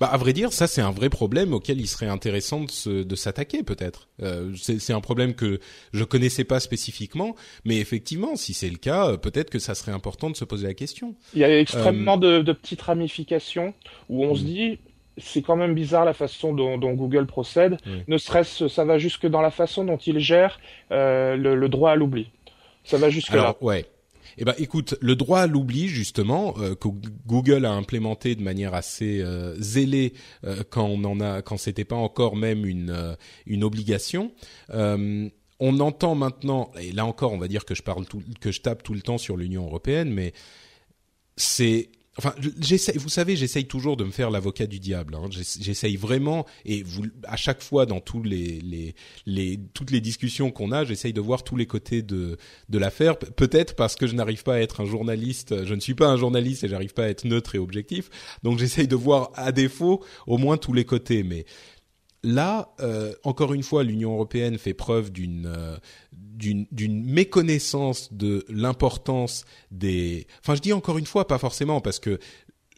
[0.00, 3.02] Bah, à vrai dire, ça c'est un vrai problème auquel il serait intéressant de, se-
[3.02, 4.08] de s'attaquer peut-être.
[4.22, 5.60] Euh, c'est, c'est un problème que
[5.92, 7.34] je connaissais pas spécifiquement,
[7.64, 10.66] mais effectivement, si c'est le cas, euh, peut-être que ça serait important de se poser
[10.66, 11.14] la question.
[11.34, 13.74] Il y a extrêmement de, de petites ramifications
[14.08, 14.46] où on se Mm.
[14.46, 14.78] dit
[15.18, 17.78] c'est quand même bizarre la façon dont, dont Google procède.
[17.86, 18.02] Oui.
[18.06, 20.60] Ne serait-ce, ça va jusque dans la façon dont il gère
[20.92, 22.28] euh, le, le droit à l'oubli.
[22.84, 23.40] Ça va jusque là.
[23.40, 23.86] Alors ouais.
[24.38, 26.88] Eh ben, écoute, le droit à l'oubli justement euh, que
[27.26, 30.12] Google a implémenté de manière assez euh, zélée
[30.44, 33.16] euh, quand on en a, quand c'était pas encore même une
[33.46, 34.32] une obligation.
[35.58, 38.60] On entend maintenant, et là encore, on va dire que je parle tout, que je
[38.60, 40.34] tape tout le temps sur l'Union européenne, mais
[41.38, 45.14] c'est Enfin, j'essaie, vous savez, j'essaye toujours de me faire l'avocat du diable.
[45.14, 45.26] Hein.
[45.30, 48.94] J'ess- J'essaye vraiment, et vous, à chaque fois dans tous les, les,
[49.26, 52.38] les, toutes les discussions qu'on a, j'essaye de voir tous les côtés de,
[52.70, 53.18] de l'affaire.
[53.18, 56.06] Pe- Peut-être parce que je n'arrive pas à être un journaliste, je ne suis pas
[56.08, 58.08] un journaliste et j'arrive pas à être neutre et objectif.
[58.42, 61.22] Donc j'essaye de voir à défaut au moins tous les côtés.
[61.22, 61.44] Mais
[62.26, 65.76] là, euh, encore une fois, l'Union européenne fait preuve d'une euh,
[66.12, 70.26] d'une d'une méconnaissance de l'importance des.
[70.40, 72.18] Enfin, je dis encore une fois, pas forcément parce que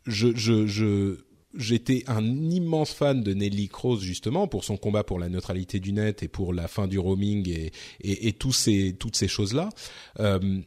[0.07, 1.17] je je
[1.55, 5.93] j'étais un immense fan de Nelly Kroes justement pour son combat pour la neutralité du
[5.93, 7.73] net et pour la fin du roaming et
[8.03, 9.71] et, et tous ces toutes ces choses là.
[10.21, 10.61] Euh,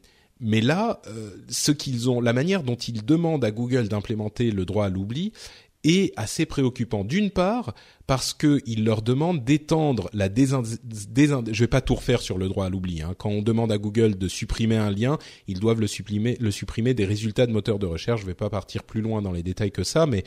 [0.43, 1.03] mais là,
[1.49, 5.33] ce qu'ils ont, la manière dont ils demandent à Google d'implémenter le droit à l'oubli
[5.83, 7.03] est assez préoccupant.
[7.03, 7.73] D'une part,
[8.07, 10.61] parce qu'ils leur demandent d'étendre la désin...
[10.61, 13.01] désin- Je vais pas tout refaire sur le droit à l'oubli.
[13.01, 13.15] Hein.
[13.17, 15.17] Quand on demande à Google de supprimer un lien,
[15.47, 18.21] ils doivent le supprimer, le supprimer des résultats de moteurs de recherche.
[18.21, 20.23] Je vais pas partir plus loin dans les détails que ça, mais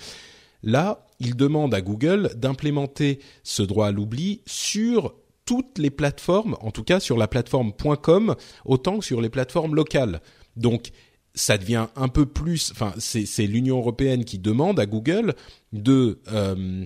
[0.62, 6.70] là, ils demandent à Google d'implémenter ce droit à l'oubli sur toutes les plateformes, en
[6.70, 8.34] tout cas sur la plateforme .com,
[8.64, 10.22] autant que sur les plateformes locales.
[10.56, 10.90] Donc,
[11.34, 15.34] ça devient un peu plus, enfin, c'est l'Union européenne qui demande à Google
[15.72, 16.84] de euh,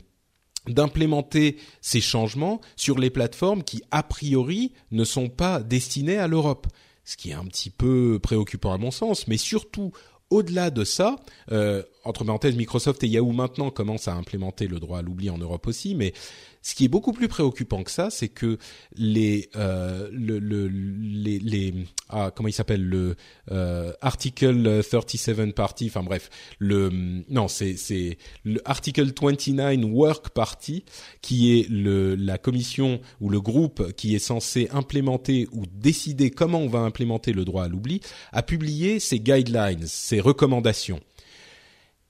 [0.66, 6.66] d'implémenter ces changements sur les plateformes qui a priori ne sont pas destinées à l'Europe,
[7.04, 9.92] ce qui est un petit peu préoccupant à mon sens, mais surtout
[10.30, 11.16] au-delà de ça,
[11.52, 15.36] euh, entre parenthèses, Microsoft et Yahoo maintenant commencent à implémenter le droit à l'oubli en
[15.36, 16.14] Europe aussi, mais
[16.62, 18.58] ce qui est beaucoup plus préoccupant que ça, c'est que
[18.96, 21.74] les, euh, le, le, les, les,
[22.08, 23.14] ah, comment il s'appelle le
[23.52, 26.90] euh, article 37 party, enfin bref, le,
[27.28, 30.84] non, c'est c'est le article 29 work party
[31.20, 36.60] qui est le la commission ou le groupe qui est censé implémenter ou décider comment
[36.60, 38.00] on va implémenter le droit à l'oubli,
[38.32, 41.00] a publié ses guidelines, ses recommandations.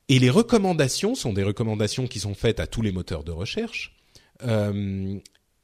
[0.08, 3.94] Et les recommandations sont des recommandations qui sont faites à tous les moteurs de recherche
[4.42, 5.18] euh,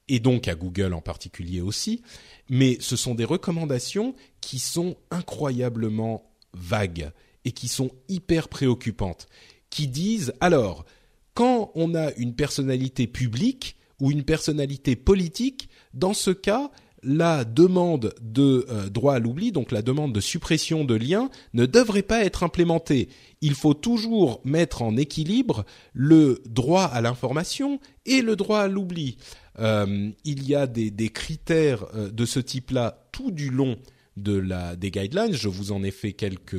[0.08, 2.02] et donc à Google en particulier aussi,
[2.50, 7.10] mais ce sont des recommandations qui sont incroyablement vagues
[7.46, 9.28] et qui sont hyper préoccupantes,
[9.70, 10.84] qui disent alors
[11.32, 16.70] quand on a une personnalité publique ou une personnalité politique, dans ce cas,
[17.04, 21.66] la demande de euh, droit à l'oubli, donc la demande de suppression de liens, ne
[21.66, 23.08] devrait pas être implémentée.
[23.40, 29.18] Il faut toujours mettre en équilibre le droit à l'information et le droit à l'oubli.
[29.58, 33.76] Euh, il y a des, critères euh, de ce type-là tout du long
[34.16, 35.34] de la des guidelines.
[35.34, 36.56] Je vous en ai fait quelques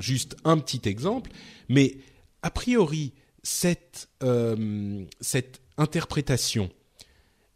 [0.00, 1.30] juste un petit exemple,
[1.68, 1.98] mais
[2.42, 3.12] a priori
[3.42, 4.08] cette
[5.20, 6.70] cette interprétation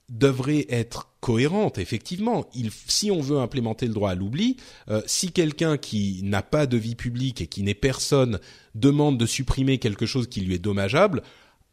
[0.09, 1.79] devrait être cohérente.
[1.79, 2.49] Effectivement,
[2.87, 4.57] si on veut implémenter le droit à l'oubli,
[4.89, 8.39] euh, si quelqu'un qui n'a pas de vie publique et qui n'est personne
[8.75, 11.23] demande de supprimer quelque chose qui lui est dommageable,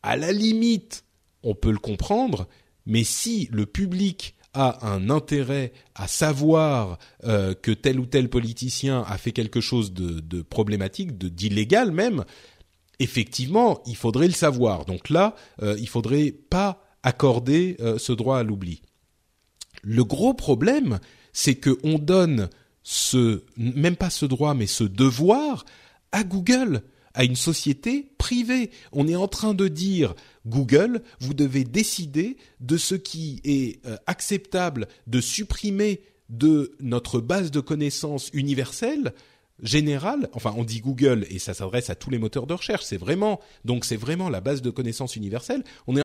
[0.04, 1.04] à la limite,
[1.44, 2.48] on peut le comprendre.
[2.86, 9.04] Mais si le public a un intérêt à savoir euh, que tel ou tel politicien
[9.08, 12.24] a fait quelque chose de, de problématique, de d'illégal même,
[13.00, 14.86] effectivement, il faudrait le savoir.
[14.86, 18.82] Donc là, euh, il faudrait pas accorder euh, ce droit à l'oubli.
[19.86, 21.00] Le gros problème,
[21.32, 22.50] c'est que on donne
[22.82, 25.64] ce, même pas ce droit, mais ce devoir
[26.12, 26.82] à Google,
[27.14, 28.72] à une société privée.
[28.92, 30.16] On est en train de dire
[30.48, 37.52] Google, vous devez décider de ce qui est euh, acceptable de supprimer de notre base
[37.52, 39.14] de connaissances universelle
[39.62, 42.98] générale, enfin on dit Google et ça s'adresse à tous les moteurs de recherche, c'est
[42.98, 45.64] vraiment donc c'est vraiment la base de connaissances universelle.
[45.88, 46.05] On est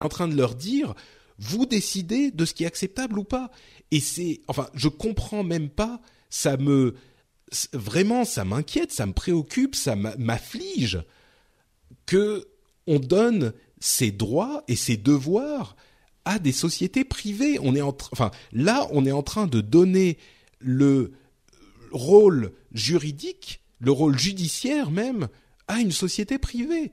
[0.00, 0.94] En train de leur dire,
[1.38, 3.50] vous décidez de ce qui est acceptable ou pas.
[3.90, 6.94] Et c'est, enfin, je comprends même pas, ça me,
[7.72, 11.02] vraiment, ça m'inquiète, ça me préoccupe, ça m'afflige
[12.04, 12.48] que
[12.86, 15.76] on donne ses droits et ses devoirs
[16.24, 17.58] à des sociétés privées.
[17.60, 20.18] On est en enfin, là, on est en train de donner
[20.58, 21.12] le
[21.90, 25.28] rôle juridique, le rôle judiciaire même,
[25.68, 26.92] à une société privée.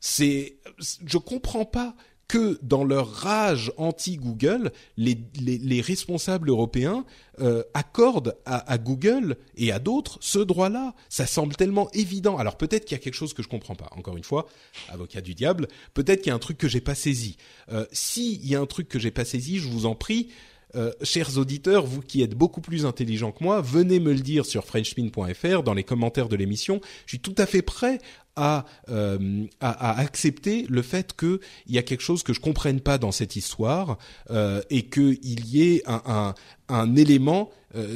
[0.00, 1.94] C'est, je comprends pas
[2.34, 7.04] que dans leur rage anti-Google, les, les, les, responsables européens
[7.40, 10.96] euh, accordent à, Google et à d'autres ce droit-là.
[11.08, 12.36] Ça semble tellement évident.
[12.36, 13.88] Alors peut-être qu'il y a quelque chose que je comprends pas.
[13.92, 14.48] Encore une fois,
[14.88, 15.68] avocat du diable.
[15.94, 17.36] Peut-être qu'il y a un truc que j'ai pas saisi.
[17.70, 20.30] Euh, S'il y a un truc que j'ai pas saisi, je vous en prie,
[20.76, 24.46] euh, chers auditeurs, vous qui êtes beaucoup plus intelligents que moi, venez me le dire
[24.46, 26.80] sur frenchpin.fr dans les commentaires de l'émission.
[27.06, 27.98] Je suis tout à fait prêt
[28.36, 32.98] à, euh, à, accepter le fait qu'il y a quelque chose que je comprenne pas
[32.98, 33.98] dans cette histoire
[34.30, 36.34] euh, et qu'il y ait un, un,
[36.68, 37.50] un élément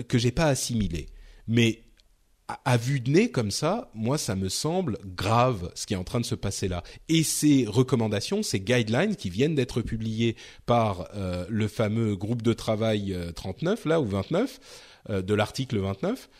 [0.08, 1.06] que j'ai pas assimilé.
[1.46, 1.82] Mais
[2.64, 6.04] à, vue de nez comme ça, moi ça me semble grave ce qui est en
[6.04, 6.82] train de se passer là.
[7.08, 10.34] Et ces recommandations, ces guidelines qui viennent d'être publiées
[10.64, 14.60] par euh, le fameux groupe de travail 39 euh, là ou 29
[15.10, 16.30] euh, de l'article 29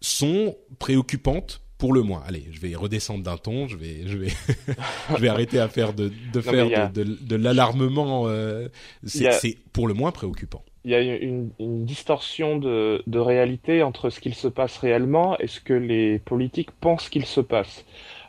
[0.00, 2.22] sont préoccupantes pour le moins.
[2.26, 4.28] Allez, je vais redescendre d'un ton, je vais, je vais,
[5.10, 8.24] je vais arrêter à faire de, de faire de, de, de l'alarmement.
[8.28, 8.68] Euh,
[9.04, 10.64] c'est pour le moins préoccupant.
[10.84, 15.38] Il y a une, une distorsion de, de, réalité entre ce qu'il se passe réellement
[15.38, 17.84] et ce que les politiques pensent qu'il se passe.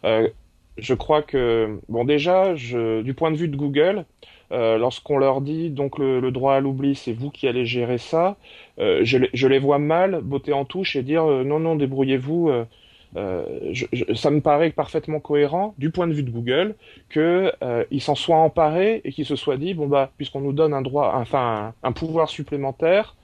[0.06, 0.30] Euh,
[0.78, 4.06] je crois que, bon, déjà, je, du point de vue de Google,
[4.51, 7.97] euh, lorsqu'on leur dit donc le, le droit à l'oubli, c'est vous qui allez gérer
[7.97, 8.38] ça,
[8.80, 12.49] euh, je, je, les vois mal botter en touche et dire euh, non, non, débrouillez-vous
[12.49, 12.66] euh,
[13.16, 16.76] je, je, ça me paraît parfaitement cohérent du point de vue de Google
[17.09, 20.53] que euh, ils s'en soient emparés et qu'ils se soient dit bon bah puisqu'on nous
[20.53, 23.16] donne un droit, enfin un, un, pouvoir supplémentaire,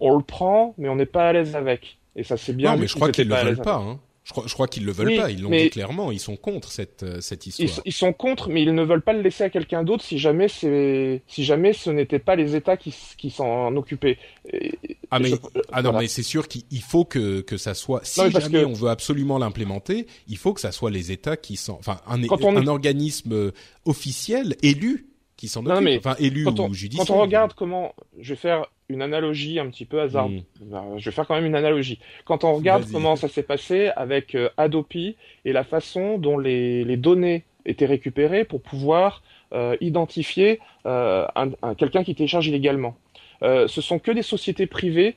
[0.00, 1.98] on le prend, mais on n'est pas à l'aise avec.
[2.16, 2.72] Et ça c'est bien.
[2.72, 3.76] Non, mais je crois qu'ils le veulent pas.
[3.76, 3.98] Hein.
[4.24, 5.30] Je crois, je crois qu'ils le veulent oui, pas.
[5.30, 6.12] Ils l'ont dit clairement.
[6.12, 7.68] Ils sont contre cette euh, cette histoire.
[7.68, 10.18] Ils, ils, sont contre, mais ils ne veulent pas le laisser à quelqu'un d'autre si
[10.18, 14.18] jamais c'est si jamais ce n'était pas les États qui, qui s'en occupaient.
[14.52, 14.78] Et,
[15.10, 15.36] ah mais je,
[15.72, 16.02] ah non voilà.
[16.04, 18.00] mais c'est sûr qu'il faut que que ça soit.
[18.04, 18.64] Si non, jamais que...
[18.64, 22.22] on veut absolument l'implémenter, il faut que ça soit les États qui sont, enfin un,
[22.22, 22.56] on...
[22.56, 23.50] un organisme euh,
[23.86, 25.82] officiel élu qui s'en occupe.
[25.82, 27.06] Mais enfin élu quand on, ou judiciaire.
[27.08, 30.28] Quand on regarde comment, je vais faire une analogie un petit peu hasard.
[30.28, 30.98] Mmh.
[30.98, 31.98] Je vais faire quand même une analogie.
[32.24, 36.84] Quand on regarde comment ça s'est passé avec euh, Adopi et la façon dont les,
[36.84, 39.22] les données étaient récupérées pour pouvoir
[39.52, 42.96] euh, identifier euh, un, un, quelqu'un qui télécharge illégalement.
[43.42, 45.16] Euh, ce sont que des sociétés privées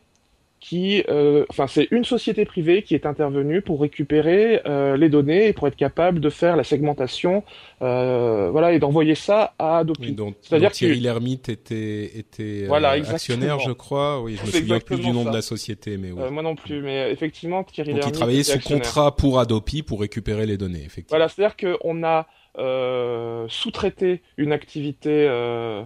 [0.68, 5.50] qui, euh, enfin, c'est une société privée qui est intervenue pour récupérer euh, les données
[5.50, 7.44] et pour être capable de faire la segmentation,
[7.84, 10.16] euh, voilà, et d'envoyer ça à Adopi.
[10.42, 14.24] C'est-à-dire que Thierry Lhermitte était était voilà, actionnaire, je crois.
[14.24, 16.82] Oui, je me souviens plus du nom de la société, mais moi non plus.
[16.82, 21.18] Mais effectivement, Thierry Donc, il travaillait sous contrat pour Adopi pour récupérer les données, effectivement.
[21.18, 22.26] Voilà, c'est-à-dire qu'on a
[23.50, 25.84] sous-traité une activité euh,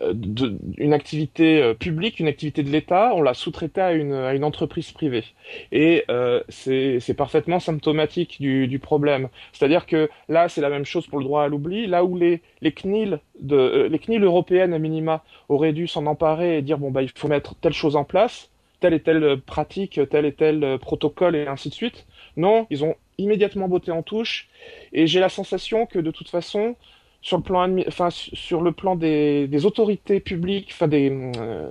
[0.00, 4.34] de, une activité euh, publique, une activité de l'État, on l'a sous-traité à une, à
[4.34, 5.24] une entreprise privée.
[5.72, 9.28] Et euh, c'est parfaitement symptomatique du, du problème.
[9.52, 11.86] C'est-à-dire que là, c'est la même chose pour le droit à l'oubli.
[11.86, 16.06] Là où les, les CNIL, de, euh, les CNIL européennes à minima auraient dû s'en
[16.06, 19.40] emparer et dire bon bah il faut mettre telle chose en place, telle et telle
[19.40, 22.06] pratique, tel et tel protocole et ainsi de suite.
[22.36, 24.48] Non, ils ont immédiatement botté en touche.
[24.92, 26.76] Et j'ai la sensation que de toute façon,
[27.22, 31.68] sur le plan enfin sur le plan des, des autorités publiques, enfin des, euh,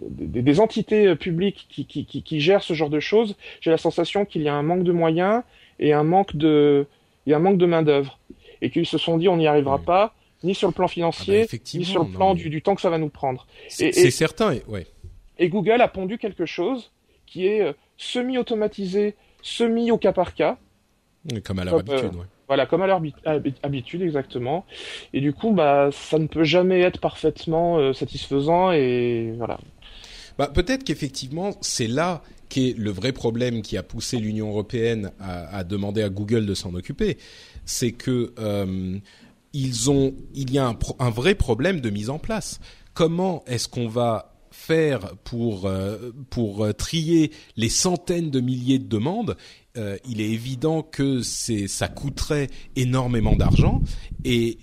[0.00, 3.78] des, des, entités publiques qui, qui, qui, qui, gèrent ce genre de choses, j'ai la
[3.78, 5.42] sensation qu'il y a un manque de moyens
[5.80, 6.86] et un manque de
[7.26, 8.18] il y a un manque de main d'œuvre
[8.62, 10.14] et qu'ils se sont dit on n'y arrivera pas
[10.44, 12.80] ni sur le plan financier ah bah, ni sur le plan du, du, temps que
[12.80, 13.46] ça va nous prendre.
[13.68, 14.86] C'est certain, ouais.
[15.38, 16.92] Et Google a pondu quelque chose
[17.26, 20.58] qui est euh, semi-automatisé, semi au cas par cas.
[21.44, 22.24] Comme à leur habitude, ouais.
[22.48, 23.02] Voilà, comme à leur
[23.62, 24.64] habitude exactement.
[25.12, 29.58] Et du coup, bah, ça ne peut jamais être parfaitement euh, satisfaisant et voilà.
[30.38, 35.64] Bah, peut-être qu'effectivement, c'est là qu'est le vrai problème qui a poussé l'Union européenne à,
[35.64, 37.18] demander à Google de s'en occuper.
[37.64, 38.98] C'est que euh,
[39.52, 42.60] ils ont, il y a un, un, vrai problème de mise en place.
[42.94, 49.36] Comment est-ce qu'on va faire pour euh, pour trier les centaines de milliers de demandes
[49.76, 53.82] euh, il est évident que ça coûterait énormément d'argent
[54.24, 54.58] et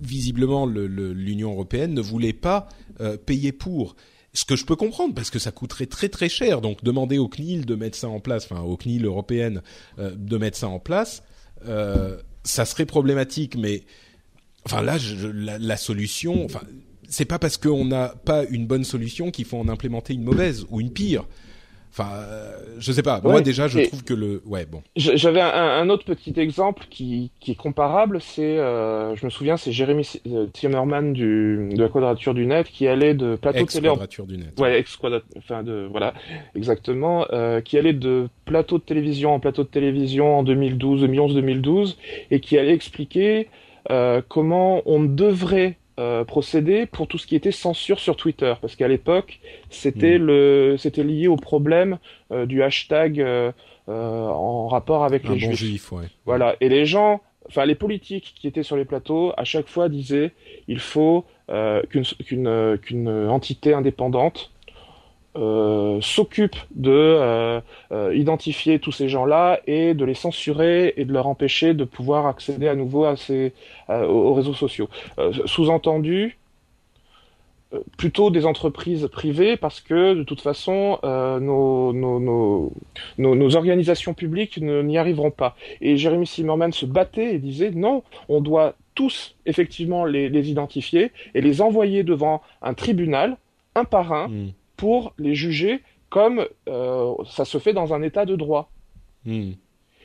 [0.00, 2.68] visiblement l'Union européenne ne voulait pas
[3.00, 3.96] euh, payer pour.
[4.32, 6.60] Ce que je peux comprendre parce que ça coûterait très très cher.
[6.60, 9.62] Donc demander au CNIL de mettre ça en place, enfin au CNIL européenne
[9.98, 11.22] euh, de mettre ça en place,
[12.44, 13.56] ça serait problématique.
[13.56, 13.84] Mais
[14.64, 14.98] enfin là,
[15.32, 16.60] la, la, solution, enfin
[17.08, 20.66] c'est pas parce qu'on n'a pas une bonne solution qu'il faut en implémenter une mauvaise
[20.70, 21.24] ou une pire.
[21.98, 23.22] Enfin, euh, je sais pas.
[23.22, 24.82] Moi déjà, je trouve que le, ouais, bon.
[24.96, 28.20] J'avais un, un, autre petit exemple qui, qui est comparable.
[28.20, 32.66] C'est, euh, je me souviens, c'est Jérémy euh, Timmerman du de la Quadrature du Net
[32.66, 33.88] qui allait de plateau ex télé.
[33.88, 34.60] Quadrature du Net.
[34.60, 34.98] Ouais, ex
[35.38, 36.12] enfin de, voilà,
[36.54, 41.34] exactement, euh, qui allait de plateau de télévision en plateau de télévision en 2012, 2011,
[41.34, 41.96] 2012,
[42.30, 43.48] et qui allait expliquer
[43.90, 48.76] euh, comment on devrait euh, procéder pour tout ce qui était censure sur Twitter, parce
[48.76, 49.40] qu'à l'époque,
[49.70, 50.26] c'était hmm.
[50.26, 51.98] le, c'était lié au problème
[52.32, 53.50] euh, du hashtag euh,
[53.88, 55.92] en rapport avec les bon juifs.
[56.26, 59.88] Voilà, et les gens, enfin les politiques qui étaient sur les plateaux, à chaque fois
[59.88, 60.32] disaient,
[60.68, 64.50] il faut qu'une qu'une qu'une entité indépendante
[65.36, 67.60] euh, s'occupe de euh,
[67.92, 72.26] euh, identifier tous ces gens-là et de les censurer et de leur empêcher de pouvoir
[72.26, 73.52] accéder à nouveau à ces,
[73.88, 74.88] aux réseaux sociaux.
[75.44, 76.38] Sous-entendu,
[77.98, 81.92] plutôt des entreprises privées parce que de toute façon nos,
[83.56, 85.56] organisations publiques n'y arriveront pas.
[85.80, 91.12] Et Jérémy Zimmerman se battait et disait non, on doit tous effectivement les, les identifier
[91.34, 93.36] et les envoyer devant un tribunal
[93.74, 94.28] un par un.
[94.28, 98.70] Hmm pour les juger comme euh, ça se fait dans un état de droit.
[99.24, 99.52] Hmm.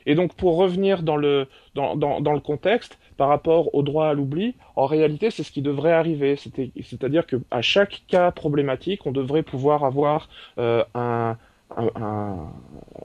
[0.05, 4.07] Et donc pour revenir dans le, dans, dans, dans, le contexte, par rapport au droit
[4.07, 6.35] à l'oubli, en réalité c'est ce qui devrait arriver.
[6.35, 11.37] C'est-à-dire qu'à chaque cas problématique, on devrait pouvoir avoir euh, un,
[11.77, 12.49] un,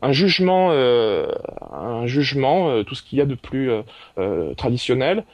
[0.02, 1.30] un, jugement, euh,
[1.70, 3.70] un jugement, euh, tout ce qu'il y a de plus
[4.56, 5.24] traditionnel,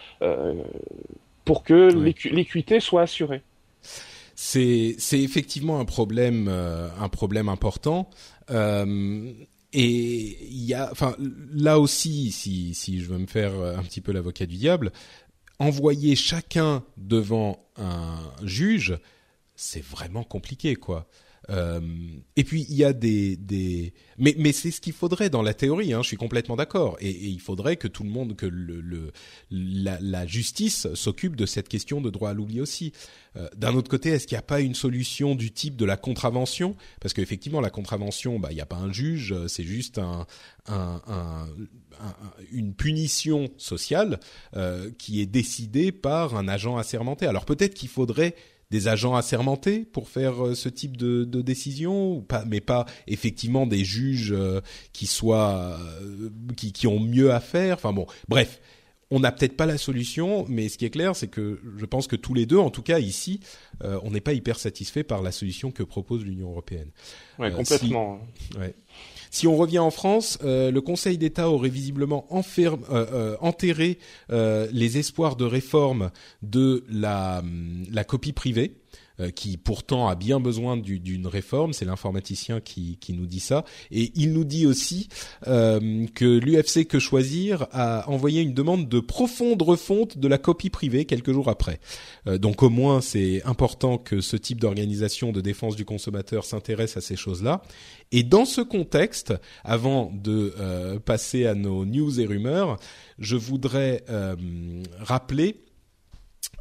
[1.45, 1.89] pour que
[2.29, 3.43] l'équité soit assurée
[4.45, 8.11] c'est effectivement un problème euh, un problème important.
[8.51, 9.33] Euh,
[9.73, 14.03] et il y a enfin là aussi si si je veux me faire un petit
[14.03, 14.93] peu l'avocat du diable
[15.59, 18.99] envoyer chacun devant un juge
[19.55, 21.09] c'est vraiment compliqué quoi
[21.51, 21.81] euh,
[22.37, 23.95] et puis il y a des, des...
[24.19, 25.93] mais mais c'est ce qu'il faudrait dans la théorie.
[25.93, 26.97] Hein, je suis complètement d'accord.
[27.01, 29.13] Et, il faudrait que tout le monde, que le,
[29.51, 32.93] la, justice s'occupe de cette question de droit à l'oubli aussi.
[33.37, 35.97] Euh, D'un autre côté, est-ce qu'il n'y a pas une solution du type de la
[35.97, 36.77] contravention?
[37.01, 40.27] Parce qu'effectivement, la contravention, bah il n'y a pas un juge, c'est juste un,
[42.51, 44.21] une punition sociale
[44.57, 47.27] euh, qui est décidée par un agent assermenté.
[47.27, 48.35] Alors peut-être qu'il faudrait
[48.73, 52.87] des agents assermentés pour faire euh, ce type de, de décision, ou pas, mais pas
[53.07, 54.63] effectivement des juges euh,
[54.95, 57.77] qui soient euh, qui, qui ont mieux à faire.
[57.77, 58.61] Enfin bon, bref,
[59.11, 62.07] on n'a peut-être pas la solution, mais ce qui est clair, c'est que je pense
[62.07, 63.41] que tous les deux, en tout cas ici,
[63.83, 66.89] on n'est pas hyper satisfait par la solution que propose l'Union européenne.
[67.39, 68.21] Ouais, complètement.
[68.51, 68.75] Si, ouais.
[69.33, 72.83] Si, on revient en France, euh, le Conseil d'État aurait visiblement enferme,
[73.41, 73.99] enterré
[74.31, 76.11] les espoirs de réforme
[76.43, 77.43] de la,
[77.91, 78.82] la copie privée.
[79.23, 81.73] Euh, qui pourtant a bien besoin d'une réforme.
[81.73, 83.65] C'est l'informaticien qui, qui, nous dit ça.
[83.91, 85.09] Et il nous dit aussi
[85.47, 90.71] euh, que l'UFC Que Choisir a envoyé une demande de profonde refonte de la copie
[90.71, 91.81] privée quelques jours après.
[92.27, 96.97] Euh, donc au moins c'est important que ce type d'organisation de défense du consommateur s'intéresse
[96.97, 97.63] à ces choses-là.
[98.11, 99.33] Et dans ce contexte,
[99.65, 102.79] avant de euh, passer à nos news et rumeurs,
[103.19, 104.37] je voudrais euh,
[104.99, 105.57] rappeler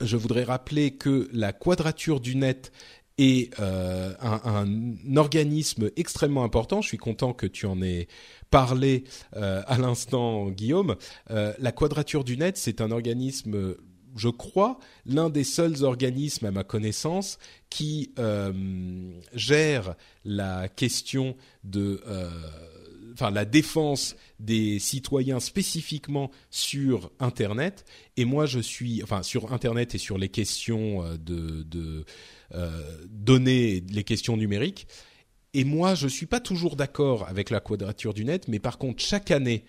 [0.04, 2.72] je voudrais rappeler que la quadrature du net
[3.18, 6.82] est euh, un, organisme extrêmement important.
[6.82, 8.08] Je suis content que tu en aies
[8.49, 9.04] parlé
[9.36, 10.95] euh, à l'instant, Guillaume.
[11.30, 13.76] Euh, la quadrature du net, c'est un organisme
[14.18, 17.39] je crois, l'un des seuls organismes à ma connaissance
[17.70, 18.14] qui
[19.34, 19.95] gère
[20.26, 22.02] la question de
[23.14, 27.86] enfin la défense des citoyens spécifiquement sur Internet.
[28.18, 32.05] Et moi, je suis, enfin, sur Internet et sur les questions euh, de, de
[32.53, 34.88] euh, données, les questions numériques.
[35.53, 39.03] Et moi, je suis pas toujours d'accord avec la quadrature du net, mais par contre,
[39.03, 39.66] chaque année,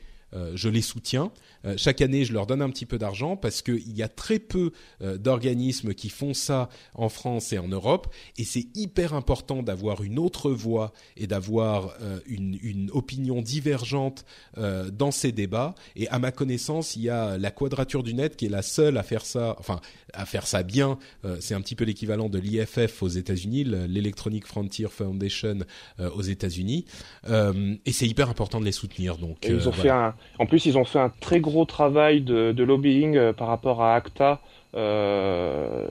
[0.55, 1.33] je les soutiens.
[1.65, 4.39] Euh, chaque année, je leur donne un petit peu d'argent parce qu'il y a très
[4.39, 4.73] peu
[5.03, 10.03] euh, d'organismes qui font ça en France et en Europe, et c'est hyper important d'avoir
[10.03, 11.95] une autre voix et d'avoir
[12.27, 14.25] une, une, opinion divergente
[14.57, 15.75] dans ces débats.
[15.97, 18.97] Et à ma connaissance, il y a la Quadrature du Net qui est la seule
[18.97, 19.81] à faire ça, enfin
[20.13, 20.99] à faire ça bien.
[21.41, 25.59] c'est un petit peu l'équivalent de l'IFF aux États-Unis, l'Electronic Frontier Foundation
[25.99, 26.85] aux États-Unis,
[27.29, 29.19] et c'est hyper important de les soutenir.
[29.19, 32.53] Donc, ils ont fait un, en plus, ils ont fait un très gros travail de,
[32.53, 34.41] de lobbying euh, par rapport à ACTA
[34.75, 35.87] euh,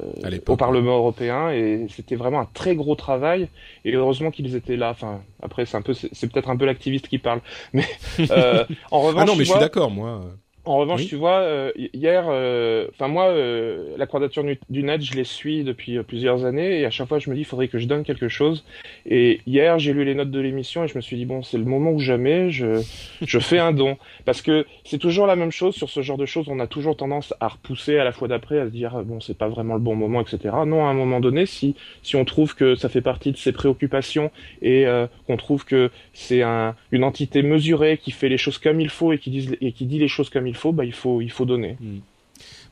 [0.48, 3.48] au Parlement européen et c'était vraiment un très gros travail
[3.86, 4.90] et heureusement qu'ils étaient là.
[4.90, 7.42] Enfin, après c'est un peu, c'est peut-être un peu l'activiste qui parle,
[7.74, 7.86] mais
[8.32, 9.22] euh, en revanche.
[9.24, 10.22] Ah non, mais je suis d'accord, moi.
[10.64, 15.16] En revanche, tu vois, euh, hier, euh, enfin moi, euh, la quadrature du net, je
[15.16, 17.80] les suis depuis plusieurs années et à chaque fois, je me dis, il faudrait que
[17.80, 18.64] je donne quelque chose.
[19.07, 21.57] Et hier, j'ai lu les notes de l'émission et je me suis dit, bon, c'est
[21.57, 22.80] le moment où jamais je,
[23.22, 23.97] je fais un don.
[24.24, 26.45] Parce que c'est toujours la même chose sur ce genre de choses.
[26.47, 29.38] On a toujours tendance à repousser à la fois d'après, à se dire, bon, c'est
[29.38, 30.53] pas vraiment le bon moment, etc.
[30.68, 33.51] Non, à un moment donné, si, si on trouve que ça fait partie de ses
[33.51, 34.30] préoccupations
[34.62, 34.86] et
[35.26, 39.12] qu'on trouve que c'est un, une entité mesurée qui fait les choses comme il faut
[39.12, 41.32] et qui, dit, et qui dit les choses comme il faut, bah, il faut, il
[41.32, 41.78] faut donner.
[41.80, 41.99] Hmm.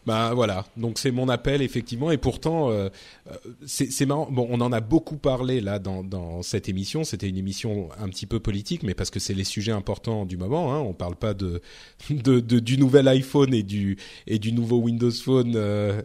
[0.05, 2.89] Bah voilà, donc c'est mon appel effectivement, et pourtant euh,
[3.30, 3.34] euh,
[3.67, 4.27] c'est marrant.
[4.32, 7.03] Bon, on en a beaucoup parlé là dans, cette émission.
[7.03, 10.38] C'était une émission un petit peu politique, mais parce que c'est les sujets importants du
[10.38, 10.73] moment.
[10.73, 10.80] Hein.
[10.80, 11.61] On parle pas de,
[12.09, 16.01] de, du nouvel iPhone et du et du nouveau Windows Phone euh,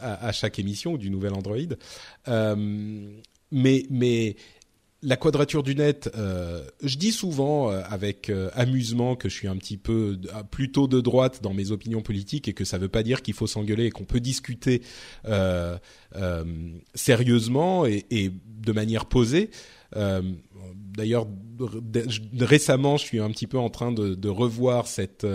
[0.00, 1.56] à, chaque émission ou du nouvel Android.
[3.52, 4.36] Mais
[5.02, 9.48] la quadrature du net, euh, je dis souvent euh, avec euh, amusement que je suis
[9.48, 10.18] un petit peu
[10.50, 13.34] plutôt de droite dans mes opinions politiques et que ça ne veut pas dire qu'il
[13.34, 14.82] faut s'engueuler et qu'on peut discuter
[16.94, 18.30] sérieusement et, et,
[18.60, 19.50] de manière posée.
[20.74, 21.26] D'ailleurs,
[22.38, 25.26] récemment, je suis un petit peu en train de, de revoir cette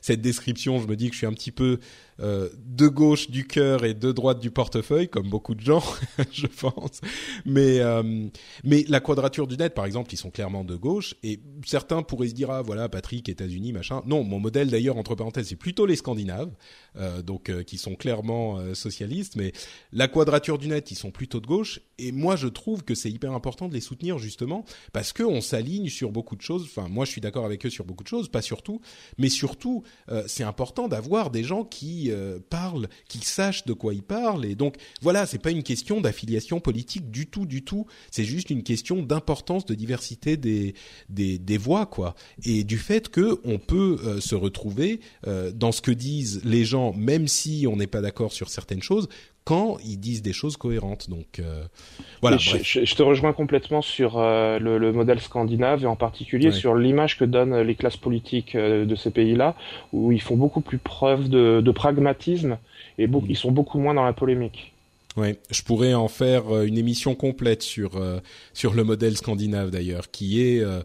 [0.00, 0.80] cette description.
[0.80, 1.78] Je me dis que je suis un petit peu
[2.20, 5.82] euh, de gauche du cœur et de droite du portefeuille, comme beaucoup de gens,
[6.32, 7.00] je pense.
[7.44, 8.28] Mais euh,
[8.64, 11.14] mais la quadrature du net, par exemple, ils sont clairement de gauche.
[11.22, 14.02] Et certains pourraient se dire ah voilà Patrick, États-Unis, machin.
[14.06, 16.52] Non, mon modèle d'ailleurs entre parenthèses, c'est plutôt les Scandinaves,
[16.96, 19.36] euh, donc euh, qui sont clairement euh, socialistes.
[19.36, 19.52] Mais
[19.92, 21.80] la quadrature du net, ils sont plutôt de gauche.
[21.98, 25.40] Et moi, je trouve que c'est hyper important de les soutenir justement parce que on
[25.40, 26.64] s'aligne sur beaucoup de choses.
[26.64, 28.80] Enfin, moi, je suis d'accord avec eux sur beaucoup de choses, pas sur tout,
[29.18, 29.82] mais surtout,
[30.26, 34.44] c'est important d'avoir des gens qui euh, parle, qu'il sache de quoi il parle.
[34.44, 37.86] Et donc voilà, c'est pas une question d'affiliation politique du tout, du tout.
[38.10, 40.74] C'est juste une question d'importance de diversité des,
[41.08, 42.14] des, des voix, quoi.
[42.44, 46.64] Et du fait que on peut euh, se retrouver euh, dans ce que disent les
[46.64, 49.08] gens, même si on n'est pas d'accord sur certaines choses,
[49.44, 51.10] quand ils disent des choses cohérentes.
[51.10, 51.64] Donc euh,
[52.20, 52.36] voilà.
[52.36, 56.52] Je, je, te rejoins complètement sur euh, le, le, modèle scandinave et en particulier ouais.
[56.52, 59.56] sur l'image que donnent les classes politiques euh, de ces pays-là,
[59.92, 62.58] où ils font beaucoup plus preuve de, de pragmatisme
[62.98, 63.20] et mmh.
[63.28, 64.72] ils sont beaucoup moins dans la polémique.
[65.16, 68.20] Ouais, je pourrais en faire une émission complète sur euh,
[68.54, 70.80] sur le modèle scandinave d'ailleurs, qui est euh,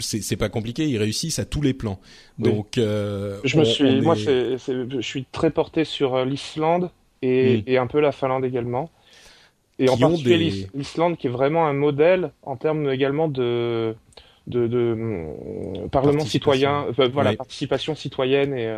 [0.00, 2.00] c'est pas compliqué, ils réussissent à tous les plans.
[2.40, 2.50] Oui.
[2.50, 6.90] Donc je me suis moi je suis très porté sur l'Islande
[7.22, 7.62] et, mmh.
[7.66, 8.90] et, un peu la Finlande également.
[9.78, 10.68] Et en particulier des...
[10.74, 13.94] l'Islande qui est vraiment un modèle en termes également de
[14.48, 14.96] de, de,
[15.74, 17.36] de parlement citoyen, euh, voilà, ouais.
[17.36, 18.76] participation citoyenne et.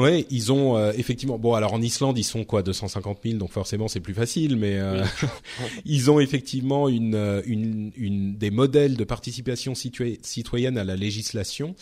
[0.00, 0.02] Euh...
[0.02, 1.38] Ouais, ils ont euh, effectivement.
[1.38, 4.56] Bon, alors en Islande, ils sont quoi 250 000, donc forcément c'est plus facile.
[4.56, 5.04] Mais euh,
[5.84, 11.74] ils ont effectivement une, euh, une, une, des modèles de participation citoyenne à la législation.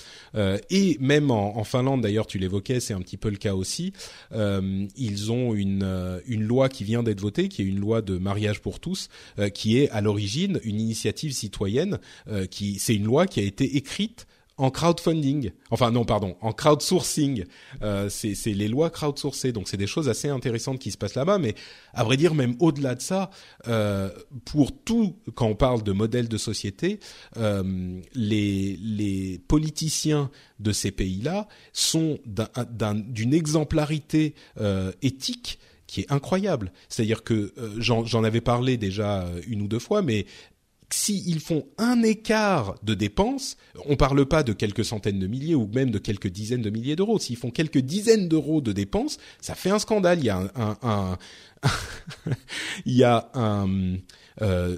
[0.70, 3.92] et même en, en Finlande, d'ailleurs, tu l'évoquais, c'est un petit peu le cas aussi.
[4.32, 8.60] ils ont une, une loi qui vient d'être votée, qui est une loi de mariage
[8.60, 9.08] pour tous,
[9.54, 11.98] qui est à l'origine une initiative citoyenne.
[12.50, 14.26] qui c'est une loi qui a été écrite
[14.58, 17.44] en crowdfunding, enfin non pardon, en crowdsourcing.
[17.82, 21.38] Euh, c'est les lois crowdsourcées, donc c'est des choses assez intéressantes qui se passent là-bas.
[21.38, 21.54] Mais
[21.94, 23.30] à vrai dire, même au-delà de ça,
[23.68, 24.10] euh,
[24.44, 26.98] pour tout, quand on parle de modèle de société,
[27.36, 34.34] euh, les, politiciens de ces pays-là sont d'une exemplarité
[35.02, 36.72] éthique qui est incroyable.
[36.88, 40.26] C'est-à-dire que j'en avais parlé déjà une ou deux fois, mais
[40.90, 43.56] s'ils font un écart de dépenses,
[43.86, 46.96] on parle pas de quelques centaines de milliers ou même de quelques dizaines de milliers
[46.96, 47.18] d'euros.
[47.18, 50.18] S'ils font quelques dizaines d'euros de dépenses, ça fait un scandale.
[50.20, 50.50] Il y a
[50.82, 51.18] un,
[52.86, 53.96] il y a un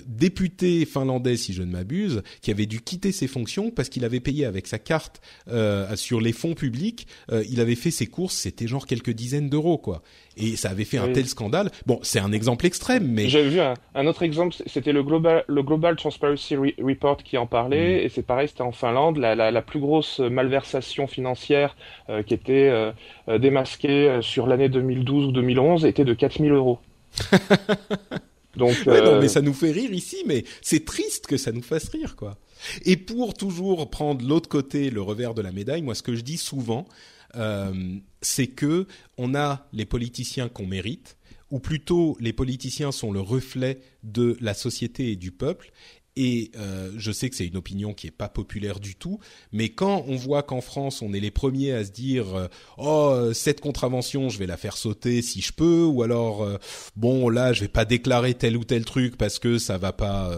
[0.07, 4.21] député finlandais, si je ne m'abuse, qui avait dû quitter ses fonctions parce qu'il avait
[4.21, 7.07] payé avec sa carte euh, sur les fonds publics.
[7.33, 10.03] Euh, il avait fait ses courses, c'était genre quelques dizaines d'euros, quoi.
[10.37, 11.71] Et ça avait fait un tel scandale.
[11.87, 14.55] Bon, c'est un exemple extrême, mais j'avais vu un, autre exemple.
[14.67, 18.07] C'était le Global, le Global Transparency Report qui en parlait, mm.
[18.07, 21.77] et c'est pareil, c'était en Finlande, la, la, la, plus grosse malversation financière
[22.27, 22.93] qui était
[23.29, 26.79] démasquée sur l'année 2012 ou 2011 était de 4000 euros.
[28.57, 31.53] Donc, ouais, non, euh, mais ça nous fait rire ici, mais c'est triste que ça
[31.53, 32.39] nous fasse rire, quoi.
[32.85, 36.23] Et pour toujours prendre l'autre côté, le revers de la médaille, moi, ce que je
[36.23, 36.87] dis souvent,
[37.37, 37.73] euh,
[38.21, 38.87] c'est que
[39.17, 41.17] on a les politiciens qu'on mérite,
[41.51, 45.73] ou plutôt les politiciens sont le reflet de la société et du peuple,
[46.21, 49.21] et euh, je sais que c'est une opinion qui est pas populaire du tout,
[49.53, 53.33] mais quand on voit qu'en France on est les premiers à se dire euh, oh
[53.33, 56.59] cette contravention je vais la faire sauter si je peux, ou alors euh,
[56.95, 60.31] bon là je vais pas déclarer tel ou tel truc parce que ça va pas,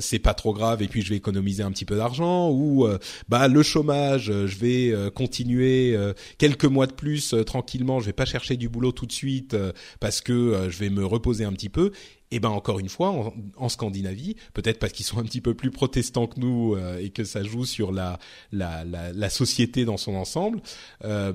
[0.00, 2.88] c'est pas trop grave et puis je vais économiser un petit peu d'argent, ou
[3.28, 5.96] bah le chômage je vais continuer
[6.38, 9.56] quelques mois de plus tranquillement, je vais pas chercher du boulot tout de suite
[10.00, 11.92] parce que je vais me reposer un petit peu
[12.34, 15.54] et eh ben encore une fois, en, Scandinavie, peut-être parce qu'ils sont un petit peu
[15.54, 18.18] plus protestants que nous euh, et que ça joue sur la
[18.50, 20.60] la, la, société dans son ensemble,
[21.04, 21.32] euh,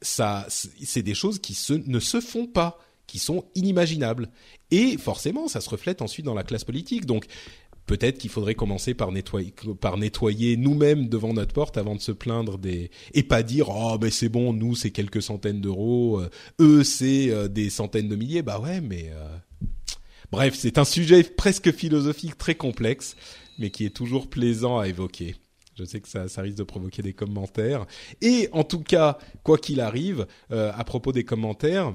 [0.00, 4.30] ça c'est des choses qui se, ne se font pas, qui sont inimaginables.
[4.72, 7.06] Et forcément, ça se reflète ensuite dans la classe politique.
[7.06, 7.26] Donc
[7.86, 12.10] peut-être qu'il faudrait commencer par nettoyer, par nettoyer nous-mêmes devant notre porte avant de se
[12.10, 16.30] plaindre des et pas dire oh mais c'est bon nous c'est quelques centaines d'euros, euh,
[16.60, 19.12] eux c'est des centaines de milliers bah ouais mais
[20.32, 23.16] Bref, c'est un sujet presque philosophique très complexe,
[23.58, 25.36] mais qui est toujours plaisant à évoquer.
[25.78, 27.84] Je sais que ça, ça risque de provoquer des commentaires.
[28.22, 31.94] Et en tout cas, quoi qu'il arrive, euh, à propos des commentaires,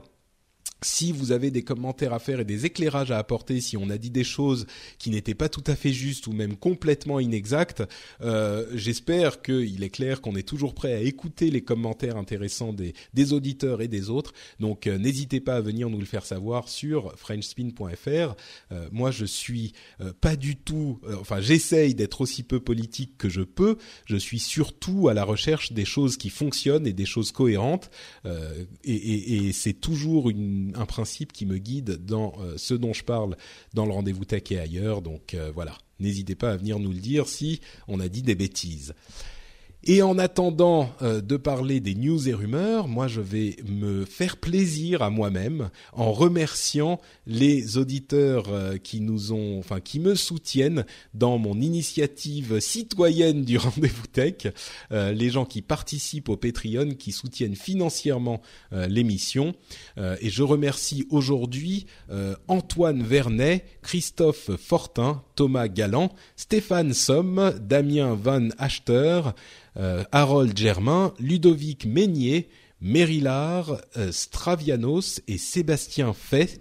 [0.81, 3.97] si vous avez des commentaires à faire et des éclairages à apporter, si on a
[3.97, 4.67] dit des choses
[4.99, 7.83] qui n'étaient pas tout à fait justes ou même complètement inexactes,
[8.21, 12.93] euh, j'espère qu'il est clair qu'on est toujours prêt à écouter les commentaires intéressants des,
[13.13, 14.33] des auditeurs et des autres.
[14.59, 18.35] Donc euh, n'hésitez pas à venir nous le faire savoir sur frenchspin.fr.
[18.71, 23.29] Euh, moi, je suis euh, pas du tout, enfin j'essaye d'être aussi peu politique que
[23.29, 23.77] je peux.
[24.05, 27.89] Je suis surtout à la recherche des choses qui fonctionnent et des choses cohérentes.
[28.25, 32.93] et, et, et c'est toujours une un principe qui me guide dans euh, ce dont
[32.93, 33.37] je parle
[33.73, 35.01] dans le rendez-vous tech et ailleurs.
[35.01, 38.35] Donc euh, voilà, n'hésitez pas à venir nous le dire si on a dit des
[38.35, 38.93] bêtises.
[39.83, 44.37] Et en attendant euh, de parler des news et rumeurs, moi je vais me faire
[44.37, 50.85] plaisir à moi-même en remerciant les auditeurs euh, qui nous ont, enfin qui me soutiennent
[51.13, 54.47] dans mon initiative citoyenne du rendez-vous tech,
[54.91, 58.41] euh, les gens qui participent au Patreon, qui soutiennent financièrement
[58.71, 59.53] l'émission.
[59.97, 61.85] et je remercie aujourd'hui
[62.47, 69.21] Antoine Vernet, Christophe Fortin, Thomas Galland, Stéphane Somme, Damien Van Achter,
[69.77, 72.49] euh, Harold Germain, Ludovic Meignier,
[72.81, 76.59] Mérillard, euh, Stravianos et Sébastien Fess.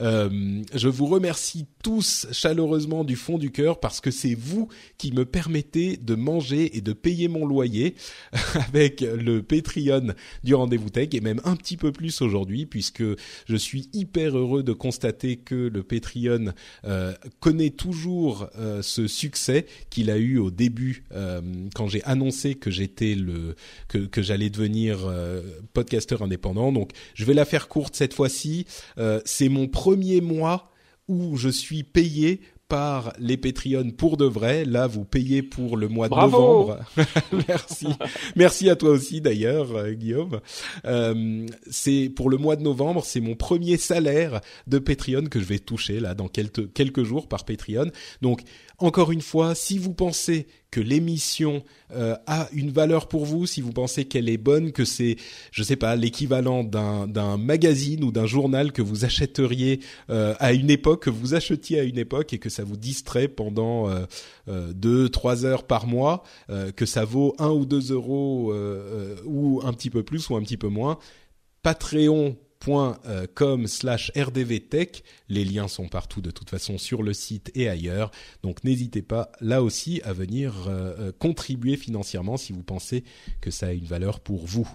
[0.00, 4.66] Euh, je vous remercie tous chaleureusement du fond du cœur parce que c'est vous
[4.98, 7.94] qui me permettez de manger et de payer mon loyer
[8.54, 10.08] avec le Patreon
[10.42, 13.04] du Rendez-vous Tech et même un petit peu plus aujourd'hui puisque
[13.48, 16.54] je suis hyper heureux de constater que le Patreon
[16.86, 21.40] euh, connaît toujours euh, ce succès qu'il a eu au début euh,
[21.76, 23.54] quand j'ai annoncé que j'étais le
[23.86, 25.40] que, que j'allais devenir euh,
[25.72, 26.72] podcasteur indépendant.
[26.72, 28.66] Donc je vais la faire courte cette fois-ci.
[29.24, 30.72] C'est mon premier mois
[31.08, 34.64] où je suis payé par les Patreons pour de vrai.
[34.64, 36.78] Là, vous payez pour le mois de Bravo novembre.
[37.48, 37.86] Merci.
[38.34, 40.40] Merci à toi aussi d'ailleurs, euh, Guillaume.
[40.84, 45.44] Euh, c'est pour le mois de novembre, c'est mon premier salaire de Patreon que je
[45.44, 47.90] vais toucher là dans quelques quelques jours par Patreon.
[48.20, 48.42] Donc
[48.78, 53.62] encore une fois, si vous pensez que l'émission euh, a une valeur pour vous, si
[53.62, 55.16] vous pensez qu'elle est bonne, que c'est,
[55.50, 59.80] je sais pas, l'équivalent d'un d'un magazine ou d'un journal que vous achèteriez
[60.10, 63.26] euh, à une époque, que vous achetiez à une époque et que ça vous distrait
[63.26, 64.04] pendant euh,
[64.48, 66.24] euh deux, trois heures par mois,
[66.76, 68.52] que ça vaut un ou deux euros
[69.24, 70.98] ou un petit peu plus ou un petit peu moins.
[71.62, 72.36] Patreon
[73.34, 75.02] com slash rdvtech.
[75.28, 78.10] Les liens sont partout de toute façon sur le site et ailleurs.
[78.42, 83.04] Donc n'hésitez pas là aussi à venir euh, euh, contribuer financièrement si vous pensez
[83.40, 84.68] que ça a une valeur pour vous.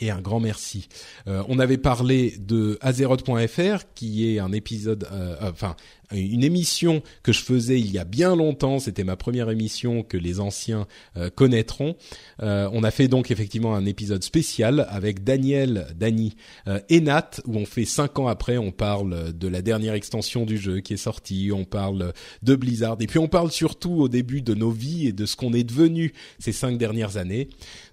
[0.00, 0.88] Et un grand merci.
[1.28, 5.06] Euh, on avait parlé de Azeroth.fr, qui est un épisode,
[5.40, 5.76] enfin
[6.20, 8.78] une émission que je faisais il y a bien longtemps.
[8.78, 10.86] C'était ma première émission que les anciens
[11.16, 11.96] euh, connaîtront.
[12.42, 16.36] Euh, on a fait donc effectivement un épisode spécial avec Daniel, Dani
[16.68, 18.58] euh, et Nat, où on fait cinq ans après.
[18.58, 21.50] On parle de la dernière extension du jeu qui est sortie.
[21.52, 22.12] On parle
[22.42, 25.36] de Blizzard et puis on parle surtout au début de nos vies et de ce
[25.36, 27.48] qu'on est devenu ces cinq dernières années.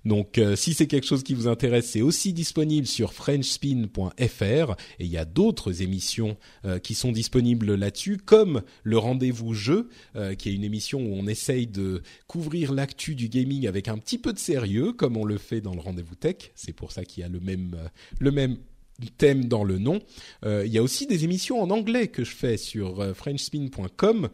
[0.05, 5.07] Donc si c'est quelque chose qui vous intéresse, c'est aussi disponible sur frenchspin.fr et il
[5.07, 6.37] y a d'autres émissions
[6.81, 11.27] qui sont disponibles là-dessus comme le rendez-vous jeu, euh, qui est une émission où on
[11.27, 15.37] essaye de couvrir l'actu du gaming avec un petit peu de sérieux, comme on le
[15.37, 16.51] fait dans le rendez-vous tech.
[16.55, 17.87] C'est pour ça qu'il y a le même euh,
[18.19, 18.57] le même
[19.17, 19.99] thème dans le nom.
[20.45, 24.29] Euh, il y a aussi des émissions en anglais que je fais sur frenchspin.com.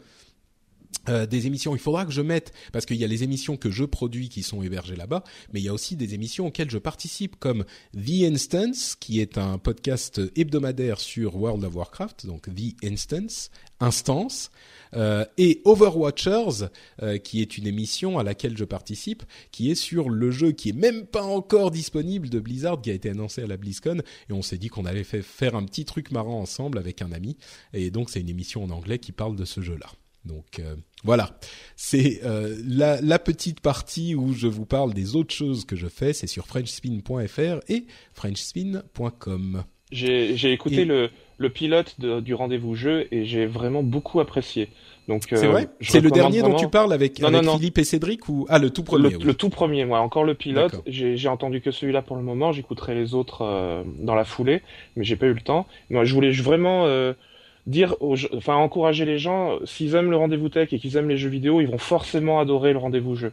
[1.06, 3.84] des émissions, il faudra que je mette parce qu'il y a les émissions que je
[3.84, 7.36] produis qui sont hébergées là-bas, mais il y a aussi des émissions auxquelles je participe
[7.36, 13.50] comme The Instance qui est un podcast hebdomadaire sur World of Warcraft, donc The Instance,
[13.80, 14.50] Instance,
[14.94, 16.68] euh, et Overwatchers,
[17.02, 20.70] euh, qui est une émission à laquelle je participe, qui est sur le jeu qui
[20.70, 24.32] est même pas encore disponible de Blizzard, qui a été annoncé à la BlizzCon, et
[24.32, 27.36] on s'est dit qu'on allait faire un petit truc marrant ensemble avec un ami,
[27.72, 29.88] et donc c'est une émission en anglais qui parle de ce jeu-là.
[30.24, 30.74] Donc euh,
[31.04, 31.38] voilà,
[31.76, 32.20] c'est
[32.64, 36.26] la, la, petite partie où je vous parle des autres choses que je fais, c'est
[36.26, 39.64] sur frenchspin.fr et frenchspin.com.
[39.90, 44.68] J'ai écouté le le pilote du rendez-vous jeu et j'ai vraiment beaucoup apprécié.
[45.06, 45.62] Donc c'est vrai.
[45.62, 48.82] Euh, c'est le dernier dont tu parles avec, Philippe et Cédric ou ah le tout
[48.82, 49.10] premier.
[49.10, 50.82] Le, tout premier, moi encore le pilote.
[50.86, 52.52] J'ai entendu que celui-là pour le moment.
[52.52, 54.62] J'écouterai les autres euh, dans la foulée,
[54.96, 55.66] mais j'ai pas eu le temps.
[55.88, 56.86] Moi, je voulais vraiment
[57.68, 57.94] euh, dire,
[58.34, 59.58] enfin encourager les gens.
[59.64, 62.72] S'ils aiment le rendez-vous tech et qu'ils aiment les jeux vidéo, ils vont forcément adorer
[62.72, 63.32] le rendez-vous jeu.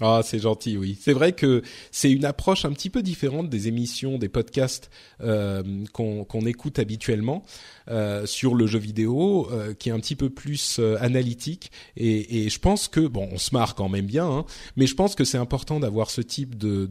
[0.00, 0.98] Ah, c'est gentil, oui.
[1.00, 1.62] C'est vrai que
[1.92, 4.90] c'est une approche un petit peu différente des émissions, des podcasts
[5.20, 5.62] euh,
[5.92, 7.44] qu'on écoute habituellement
[7.88, 11.70] euh, sur le jeu vidéo, euh, qui est un petit peu plus euh, analytique.
[11.96, 14.44] Et, et, je pense que bon, on se marre quand même bien, hein,
[14.76, 16.88] mais je pense que c'est important d'avoir ce type de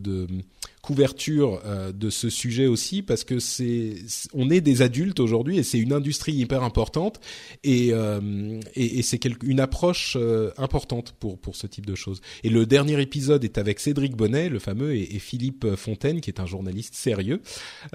[0.84, 3.96] couverture euh, de ce sujet aussi parce que c'est
[4.34, 7.22] on est des adultes aujourd'hui et c'est une industrie hyper importante
[7.64, 12.20] et euh, et, et c'est une approche euh, importante pour pour ce type de choses.
[12.44, 16.30] Et le dernier épisode est avec Cédric Bonnet, le fameux, et, et Philippe Fontaine qui
[16.30, 17.40] est un journaliste sérieux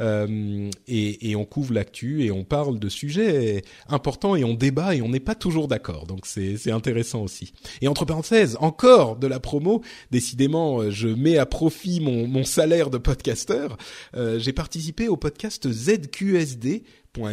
[0.01, 5.03] et, et on couvre l'actu et on parle de sujets importants et on débat et
[5.03, 6.07] on n'est pas toujours d'accord.
[6.07, 7.53] Donc c'est c'est intéressant aussi.
[7.83, 9.83] Et entre parenthèses, encore de la promo.
[10.11, 13.77] Décidément, je mets à profit mon mon salaire de podcasteur,
[14.15, 16.85] euh, j'ai participé au podcast ZQSD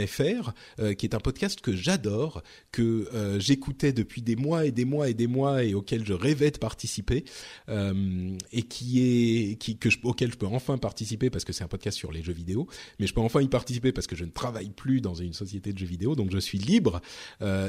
[0.08, 2.42] .fr, euh, qui est un podcast que j'adore,
[2.72, 6.14] que euh, j'écoutais depuis des mois et des mois et des mois et auquel je
[6.14, 7.24] rêvais de participer
[7.68, 12.12] et qui est que auquel je peux enfin participer parce que c'est un podcast sur
[12.12, 12.68] les jeux vidéo,
[13.00, 15.74] mais je peux enfin y participer parce que je ne travaille plus dans une société
[15.74, 17.02] de jeux vidéo, donc je suis libre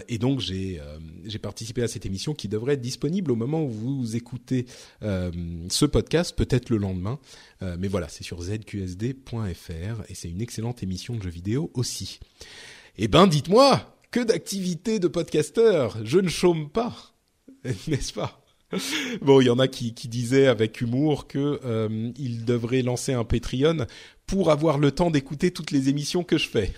[0.08, 0.80] et donc j'ai
[1.40, 4.66] participé à cette émission qui devrait être disponible au moment où vous écoutez
[5.02, 7.18] ce podcast, peut-être le lendemain,
[7.60, 12.20] mais voilà, c'est sur zqsd.fr et c'est une excellente émission de jeux vidéo aussi.
[12.98, 17.14] Eh ben, dites-moi, que d'activité de podcasteur Je ne chôme pas,
[17.88, 18.42] n'est-ce pas?
[19.20, 23.24] Bon, il y en a qui, disaient avec humour que euh, il devrait lancer un
[23.24, 23.86] Patreon
[24.26, 26.72] pour avoir le temps d'écouter toutes les émissions que je fais.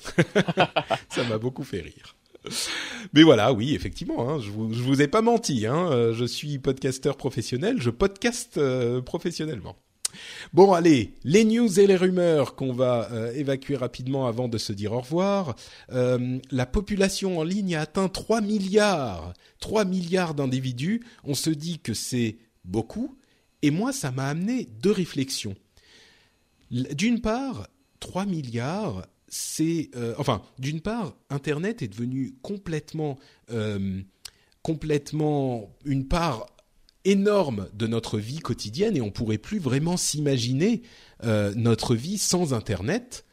[1.08, 2.16] Ça m'a beaucoup fait rire.
[3.14, 5.66] Mais voilà, oui, effectivement, hein, je, vous, vous ai pas menti.
[5.66, 9.76] Hein, euh, je suis podcasteur professionnel, je podcast euh, professionnellement.
[10.52, 14.72] Bon, allez, les news et les rumeurs qu'on va euh, évacuer rapidement avant de se
[14.72, 15.56] dire au revoir.
[15.92, 21.04] Euh, la population en ligne a atteint 3 milliards, 3 milliards d'individus.
[21.24, 23.16] On se dit que c'est beaucoup.
[23.62, 25.56] Et moi, ça m'a amené deux réflexions.
[26.70, 27.68] D'une part,
[28.00, 33.18] 3 milliards, c'est enfin d'une part Internet est devenu complètement
[34.62, 36.46] complètement une part
[37.08, 40.82] énorme de notre vie quotidienne et on pourrait plus vraiment s'imaginer
[41.24, 43.24] euh, notre vie sans Internet.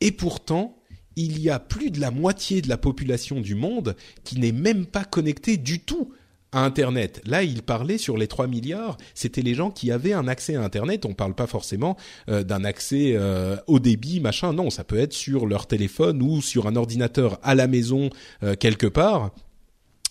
[0.00, 0.76] Et pourtant,
[1.14, 3.94] il y a plus de la moitié de la population du monde
[4.24, 6.12] qui n'est même pas connectée du tout
[6.50, 7.22] à Internet.
[7.24, 10.62] Là, il parlait sur les 3 milliards, c'était les gens qui avaient un accès à
[10.62, 11.06] Internet.
[11.06, 11.96] On ne parle pas forcément
[12.28, 14.52] euh, d'un accès euh, au débit, machin.
[14.52, 18.10] Non, ça peut être sur leur téléphone ou sur un ordinateur à la maison
[18.58, 19.30] quelque part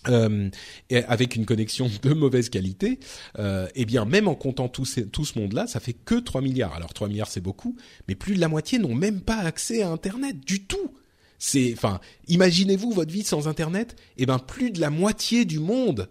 [0.08, 0.50] euh,
[0.90, 2.98] avec une connexion de mauvaise qualité,
[3.38, 6.74] euh, eh bien même en comptant tout, tout ce monde-là, ça fait que 3 milliards.
[6.74, 7.76] Alors 3 milliards c'est beaucoup,
[8.08, 10.92] mais plus de la moitié n'ont même pas accès à Internet du tout.
[11.38, 16.08] C'est, enfin, imaginez-vous votre vie sans Internet, eh ben plus de la moitié du monde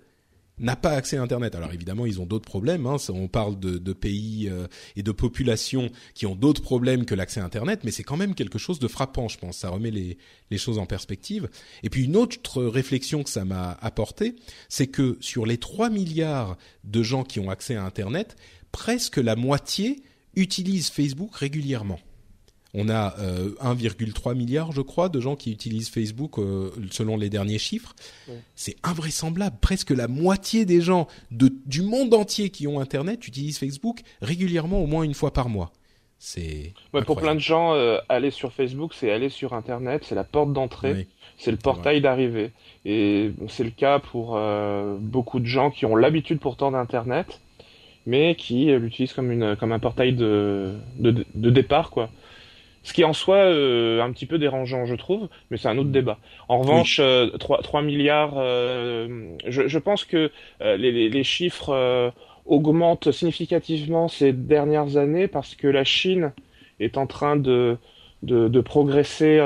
[0.62, 1.56] n'a pas accès à Internet.
[1.56, 2.86] Alors évidemment, ils ont d'autres problèmes.
[2.86, 2.98] Hein.
[3.10, 7.46] On parle de, pays euh, et de populations qui ont d'autres problèmes que l'accès à
[7.46, 9.58] Internet, mais c'est quand même quelque chose de frappant, je pense.
[9.58, 10.18] Ça remet les,
[10.50, 11.50] les choses en perspective.
[11.84, 14.36] Et puis une autre réflexion que ça m'a apporté,
[14.70, 18.36] c'est que sur les 3 milliards de gens qui ont accès à Internet,
[18.72, 20.04] presque la moitié
[20.36, 22.00] utilisent Facebook régulièrement.
[22.74, 27.30] On a 1,3 euh, milliard, je crois, de gens qui utilisent Facebook euh, selon les
[27.30, 27.94] derniers chiffres.
[28.56, 29.58] C'est invraisemblable.
[29.60, 34.80] Presque la moitié des gens de, du monde entier qui ont Internet utilisent Facebook régulièrement,
[34.80, 35.72] au moins une fois par mois.
[36.18, 36.74] C'est
[37.06, 40.54] pour plein de gens, euh, aller sur Facebook, c'est aller sur Internet, c'est la porte
[40.54, 41.08] d'entrée,
[41.38, 42.52] c'est le portail d'arrivée.
[42.86, 44.40] Et c'est le cas pour
[45.00, 47.42] beaucoup de gens qui ont l'habitude pourtant d'Internet,
[48.06, 52.12] mais qui l'utilisent comme une comme un portail de, de, de départ, quoi.
[52.84, 55.78] Ce qui est en soi euh, un petit peu dérangeant, je trouve, mais c'est un
[55.78, 56.18] autre débat.
[56.50, 60.32] En revanche, euh, 3, 3, milliards, euh, je, je, pense que
[60.62, 62.12] euh, les, les, chiffres
[62.46, 66.32] augmentent significativement ces dernières années parce que la Chine
[66.80, 67.78] est en train de,
[68.24, 69.38] de, de progresser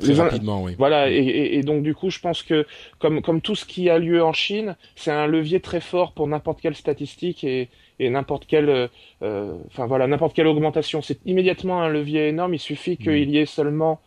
[0.00, 0.74] Très rapidement, oui.
[0.78, 2.66] Voilà, et, et, donc du coup, je pense que
[2.98, 6.26] comme, comme tout ce qui a lieu en Chine, c'est un levier très fort pour
[6.26, 7.68] n'importe quelle statistique et,
[7.98, 8.88] et n'importe quelle, euh,
[9.22, 12.54] euh, enfin voilà, n'importe quelle augmentation, c'est immédiatement un levier énorme.
[12.54, 13.30] Il suffit qu'il mm.
[13.30, 14.00] y ait seulement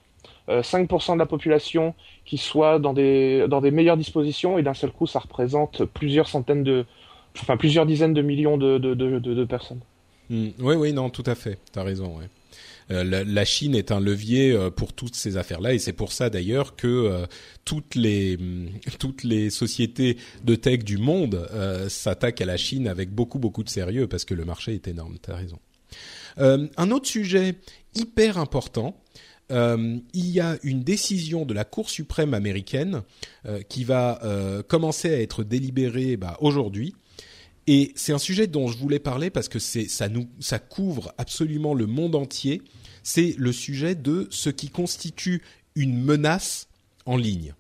[0.48, 1.94] 5% euh, de la population
[2.26, 6.28] qui soit dans des dans des meilleures dispositions et d'un seul coup, ça représente plusieurs
[6.28, 6.86] centaines de,
[7.38, 9.82] enfin plusieurs dizaines de millions de de, de, de personnes.
[10.30, 10.50] Mm.
[10.60, 11.58] Oui, oui, non, tout à fait.
[11.72, 12.18] T'as raison.
[12.18, 12.30] Ouais.
[12.92, 16.30] Euh, la, Chine est un levier euh, pour toutes ces affaires-là, et c'est pour ça
[16.30, 17.26] d'ailleurs que euh,
[17.66, 18.38] toutes les
[19.00, 21.48] toutes les sociétés de tech du monde
[21.90, 25.18] s'attaquent à la Chine avec beaucoup beaucoup de sérieux parce que le marché est énorme.
[25.22, 25.60] T'as raison.
[26.38, 27.56] un autre sujet
[27.96, 28.96] hyper important.
[29.50, 33.02] il y a une décision de la Cour suprême américaine
[33.70, 34.20] qui va
[34.68, 36.94] commencer à être délibérée bah, aujourd'hui.
[37.68, 41.74] Et c'est un sujet dont je voulais parler parce que ça nous ça couvre absolument
[41.74, 42.62] le monde entier
[43.04, 45.42] c'est le sujet de ce qui constitue
[45.76, 46.68] une menace
[47.06, 47.54] en ligne.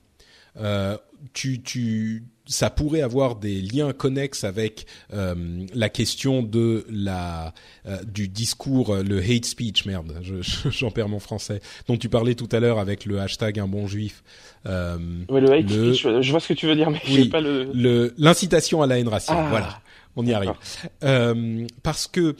[0.57, 0.97] Euh,
[1.33, 5.35] tu, tu, ça pourrait avoir des liens connexes avec euh,
[5.73, 7.53] la question de la
[7.85, 10.21] euh, du discours, le hate speech, merde,
[10.69, 13.87] j'en perds mon français, dont tu parlais tout à l'heure avec le hashtag un bon
[13.87, 14.23] juif.
[14.65, 14.97] Euh,
[15.29, 18.81] le hate speech, je vois ce que tu veux dire, mais oui, pas le l'incitation
[18.81, 19.37] à la haine raciale.
[19.39, 19.49] Ah.
[19.49, 19.81] Voilà,
[20.15, 20.53] on y arrive.
[21.83, 22.35] parce que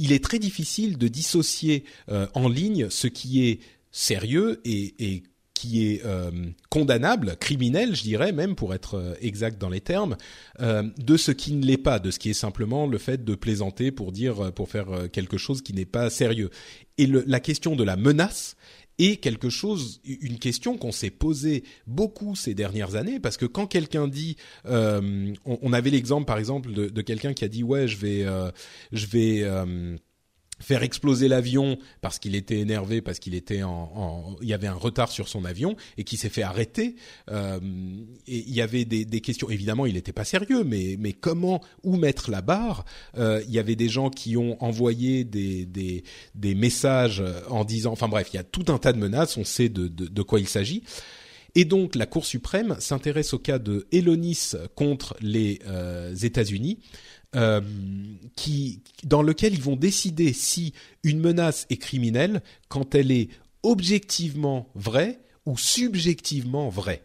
[0.00, 3.60] il est très difficile de dissocier euh, en ligne ce qui est
[3.92, 5.22] sérieux et,
[5.52, 6.30] qui est euh,
[6.70, 10.16] condamnable, criminel, je dirais même pour être euh, exact dans les termes,
[10.58, 13.92] de ce qui ne l'est pas, de ce qui est simplement le fait de plaisanter
[13.92, 16.50] pour dire, pour faire quelque chose qui n'est pas sérieux.
[16.96, 18.56] Et la question de la menace
[19.00, 23.66] et quelque chose, une question qu'on s'est posée beaucoup ces dernières années, parce que quand
[23.66, 24.36] quelqu'un dit,
[24.66, 28.50] euh, on, avait l'exemple par exemple de, quelqu'un qui a dit ouais je vais, euh,
[28.92, 29.96] je vais euh,
[30.60, 34.66] faire exploser l'avion parce qu'il était énervé, parce qu'il était en, en, il y avait
[34.66, 36.96] un retard sur son avion et qui s'est fait arrêter.
[37.30, 37.58] Euh,
[38.26, 39.50] il y avait des, des questions.
[39.50, 42.84] Évidemment, il n'était pas sérieux, mais mais comment où mettre la barre?
[43.16, 46.04] Euh, Il y avait des gens qui ont envoyé des des
[46.34, 49.36] des messages en disant, enfin bref, il y a tout un tas de menaces.
[49.36, 50.82] On sait de de, de quoi il s'agit.
[51.56, 56.78] Et donc la Cour suprême s'intéresse au cas de Elonis contre les euh, États-Unis
[57.36, 57.60] euh,
[58.34, 60.74] qui, dans lequel ils vont décider si
[61.04, 63.28] une menace est criminelle quand elle est
[63.62, 67.04] objectivement vraie ou subjectivement vraie.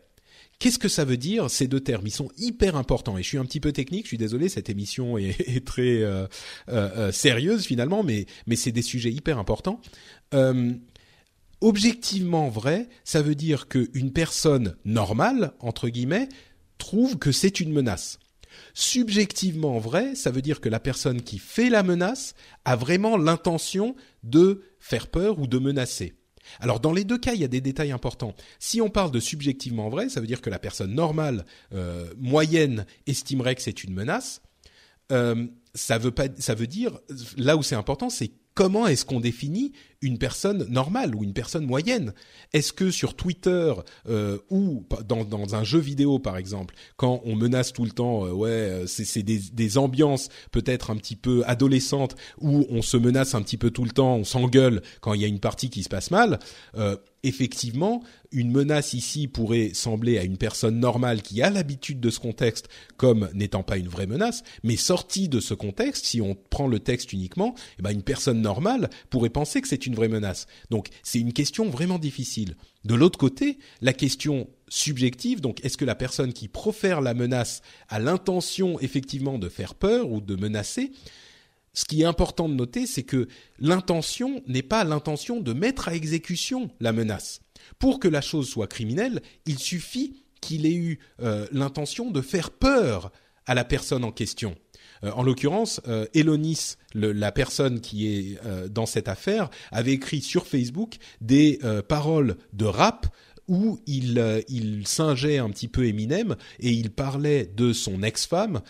[0.58, 2.08] Qu'est-ce que ça veut dire ces deux termes?
[2.08, 4.06] Ils sont hyper importants et je suis un petit peu technique.
[4.06, 6.26] Je suis désolé, cette émission est, très euh,
[6.70, 9.80] euh, sérieuse finalement, mais mais c'est des sujets hyper importants.
[11.62, 16.30] Objectivement vrai, ça veut dire qu'une personne normale entre guillemets
[16.80, 18.20] trouve que c'est une menace
[18.78, 22.36] Subjectivement vrai, ça veut dire que la personne qui fait la menace
[22.66, 26.14] a vraiment l'intention de faire peur ou de menacer.
[26.60, 28.36] Alors dans les deux cas, il y a des détails importants.
[28.60, 32.86] Si on parle de subjectivement vrai, ça veut dire que la personne normale, euh, moyenne,
[33.08, 34.42] estimerait que c'est une menace.
[35.14, 37.00] Euh, ça veut pas, ça veut dire
[37.38, 41.66] là où c'est important, c'est comment est-ce qu'on définit une personne normale ou une personne
[41.66, 42.14] moyenne?
[42.54, 43.74] Est-ce que sur Twitter
[44.08, 48.26] euh, ou dans, dans, un jeu vidéo par exemple, quand on menace tout le temps,
[48.26, 52.98] euh, ouais, euh, c'est des, des ambiances peut-être un petit peu adolescentes où on se
[52.98, 55.70] menace un petit peu tout le temps, on s'engueule quand il y a une partie
[55.70, 56.40] qui se passe mal.
[56.78, 56.96] Euh,
[57.26, 62.20] effectivement, une menace ici pourrait sembler à une personne normale qui a l'habitude de ce
[62.20, 66.68] contexte comme n'étant pas une vraie menace, mais sortie de ce contexte, si on prend
[66.68, 70.48] le texte uniquement, eh ben une personne normale pourrait penser que c'est une vraie menace.
[70.70, 72.56] Donc c'est une question vraiment difficile.
[72.84, 77.62] De l'autre côté, la question subjective, donc est-ce que la personne qui profère la menace
[77.90, 80.92] a l'intention effectivement de faire peur ou de menacer
[81.76, 83.28] ce qui est important de noter, c'est que
[83.60, 87.42] l'intention n'est pas l'intention de mettre à exécution la menace.
[87.78, 92.52] Pour que la chose soit criminelle, il suffit qu'il ait eu euh, l'intention de faire
[92.52, 93.12] peur
[93.46, 94.56] à la personne en question.
[95.04, 98.40] Euh, en l'occurrence, euh, Elonis, la personne qui est
[98.70, 103.08] dans cette affaire, avait écrit sur Facebook des paroles de rap
[103.48, 108.62] où il, il singeait un petit peu Eminem et il parlait de son ex-femme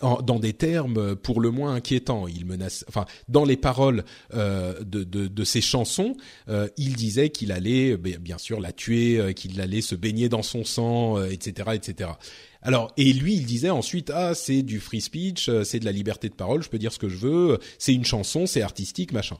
[0.00, 2.26] dans des termes pour le moins inquiétants.
[2.28, 4.04] Il menace, enfin, dans les paroles
[4.34, 6.16] euh, de, de, de, ses chansons,
[6.48, 10.42] euh, il disait qu'il allait, bien sûr, la tuer, euh, qu'il allait se baigner dans
[10.42, 12.10] son sang, etc., etc.
[12.62, 16.28] Alors, et lui, il disait ensuite, ah, c'est du free speech, c'est de la liberté
[16.28, 19.36] de parole, je peux dire ce que je veux, c'est une chanson, c'est artistique, machin.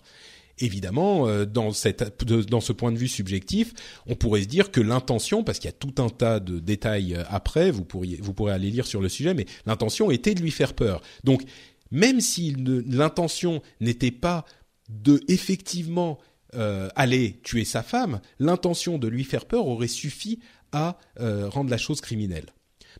[0.58, 3.74] Évidemment, euh, dans, ce point de vue subjectif,
[4.06, 7.14] on pourrait se dire que l'intention, parce qu'il y a tout un tas de détails
[7.14, 10.40] euh, après, vous pourriez, vous pourrez aller lire sur le sujet, mais l'intention était de
[10.40, 11.02] lui faire peur.
[11.24, 11.42] Donc,
[11.90, 14.46] même si l'intention n'était pas
[14.88, 16.18] de effectivement
[16.54, 20.40] euh, aller tuer sa femme, l'intention de lui faire peur aurait suffi
[20.72, 22.46] à rendre la chose criminelle.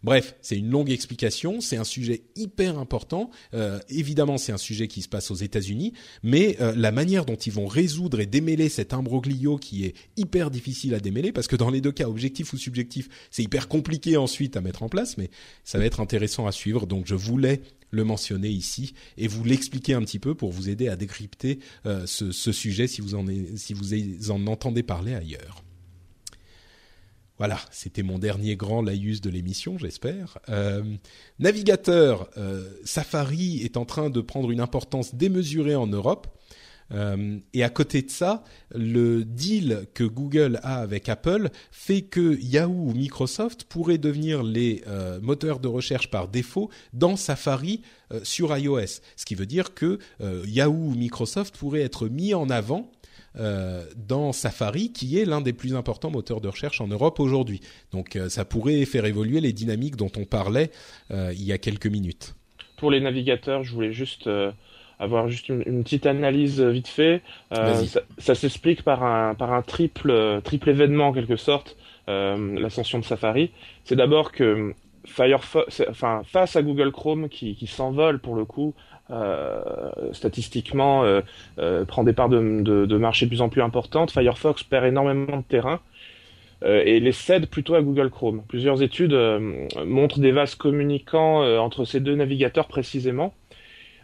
[0.03, 3.31] Bref, c'est une longue explication, c'est un sujet hyper important.
[3.55, 5.93] Euh, évidemment, c'est un sujet qui se passe aux États-Unis,
[6.23, 10.51] mais euh, la manière dont ils vont résoudre et démêler cet imbroglio qui est hyper
[10.51, 14.17] difficile à démêler, parce que dans les deux cas, objectif ou subjectif, c'est hyper compliqué
[14.17, 15.31] ensuite à mettre en place, mais
[15.65, 16.87] ça va être intéressant à suivre.
[16.87, 20.89] Donc, je voulais le mentionner ici et vous l'expliquer un petit peu pour vous aider
[20.89, 25.66] à décrypter euh, ce, sujet si vous en entendez parler ailleurs.
[27.39, 30.39] Voilà, c'était mon dernier grand laïus de l'émission, j'espère.
[30.49, 30.83] Euh,
[31.39, 36.29] navigateur, euh, Safari est en train de prendre une importance démesurée en Europe.
[36.93, 38.43] Euh, et à côté de ça,
[38.73, 44.83] le deal que Google a avec Apple fait que Yahoo ou Microsoft pourraient devenir les
[45.21, 47.83] moteurs de recherche par défaut dans Safari
[48.23, 49.01] sur iOS.
[49.17, 49.99] Ce qui veut dire que
[50.47, 52.93] Yahoo ou Microsoft pourraient être mis en avant
[53.37, 57.61] dans Safari, qui est l'un des plus importants moteurs de recherche en Europe aujourd'hui.
[57.93, 60.71] Donc euh, ça pourrait faire évoluer les dynamiques dont on parlait
[61.11, 62.35] euh, il y a quelques minutes.
[62.77, 64.29] Pour les navigateurs, je voulais juste
[64.99, 67.23] avoir juste une, petite analyse vite fait.
[67.51, 71.77] ça, ça s'explique par un, par un triple, triple événement en quelque sorte,
[72.07, 73.51] l'ascension de Safari.
[73.85, 74.75] C'est d'abord que
[75.07, 78.96] Firefox, enfin face à Google Chrome qui, qui s'envole pour le coup euh,
[80.13, 81.21] statistiquement euh,
[81.59, 84.11] euh, prend des parts de, de, de, marché de plus en plus importantes.
[84.11, 85.81] Firefox perd énormément de terrain
[86.65, 88.43] et les cède plutôt à Google Chrome.
[88.49, 89.15] Plusieurs études
[89.85, 93.35] montrent des vases communicants entre ces deux navigateurs précisément.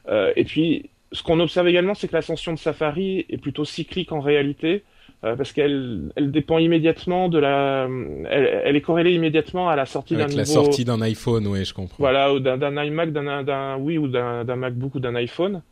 [0.06, 4.20] et puis, ce qu'on observe également, c'est que l'ascension de Safari est plutôt cyclique en
[4.20, 4.84] réalité.
[5.24, 7.88] Euh, parce qu'elle elle dépend immédiatement de la,
[8.28, 10.38] elle, elle est corrélée immédiatement à la sortie d'un nouveau.
[10.38, 11.94] la sortie d'un iPhone, oui, je comprends.
[11.98, 15.62] Voilà, ou d'un iMac, d'un oui ou d'un MacBook ou d'un iPhone.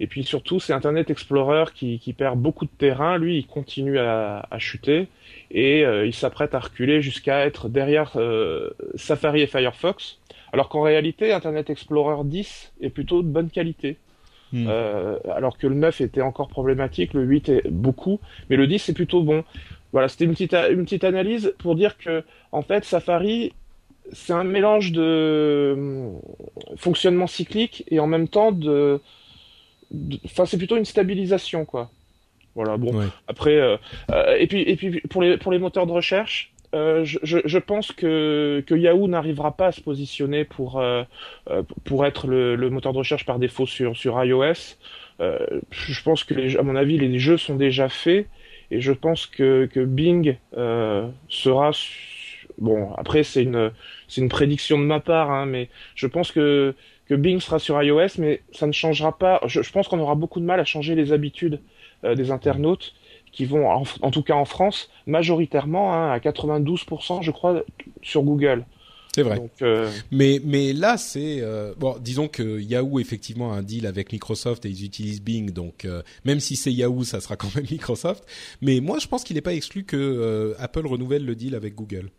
[0.00, 3.18] Et puis surtout, c'est Internet Explorer qui, qui, perd beaucoup de terrain.
[3.18, 5.08] Lui, il continue à, à chuter
[5.50, 10.18] et euh, il s'apprête à reculer jusqu'à être derrière euh, Safari et Firefox.
[10.52, 13.96] Alors qu'en réalité, Internet Explorer 10 est plutôt de bonne qualité.
[14.52, 14.66] Hmm.
[14.68, 18.18] Euh, alors que le 9 était encore problématique, le 8 est beaucoup,
[18.48, 19.44] mais le 10 c'est plutôt bon.
[19.92, 22.22] Voilà, c'était une petite, une petite analyse pour dire que,
[22.52, 23.52] en fait, Safari,
[24.12, 26.10] c'est un mélange de euh,
[26.76, 29.00] fonctionnement cyclique et en même temps de.
[30.26, 31.90] Enfin, c'est plutôt une stabilisation, quoi.
[32.54, 32.92] Voilà, bon.
[33.28, 33.76] Après, euh,
[34.38, 37.92] et puis, et puis pour les, pour les moteurs de recherche, euh, je, je, pense
[37.92, 41.02] que, Yahoo n'arrivera pas à se positionner pour, euh,
[41.50, 44.76] euh, pour être le, moteur de recherche par défaut sur, sur iOS.
[45.20, 48.26] Je pense que, à mon avis, les jeux sont déjà faits
[48.70, 50.36] et je pense que, que Bing
[51.28, 51.70] sera
[52.58, 53.72] bon, après c'est une
[54.16, 56.74] une prédiction de ma part, hein, mais je pense que
[57.10, 59.40] Bing sera sur iOS, mais ça ne changera pas.
[59.46, 61.60] Je, pense qu'on aura beaucoup de mal à changer les habitudes
[62.04, 62.94] des internautes
[63.38, 67.62] qui vont, en, tout cas en France, majoritairement hein, à 92%, je crois,
[68.02, 68.66] sur Google.
[69.14, 69.40] C'est vrai.
[69.62, 74.12] Euh, mais mais là c'est euh, bon disons que Yahoo effectivement a un deal avec
[74.12, 77.64] Microsoft et ils utilisent Bing donc euh, même si c'est Yahoo ça sera quand même
[77.70, 78.24] Microsoft.
[78.60, 82.10] Mais moi je pense qu'il n'est pas exclu que Apple renouvelle le deal avec Google.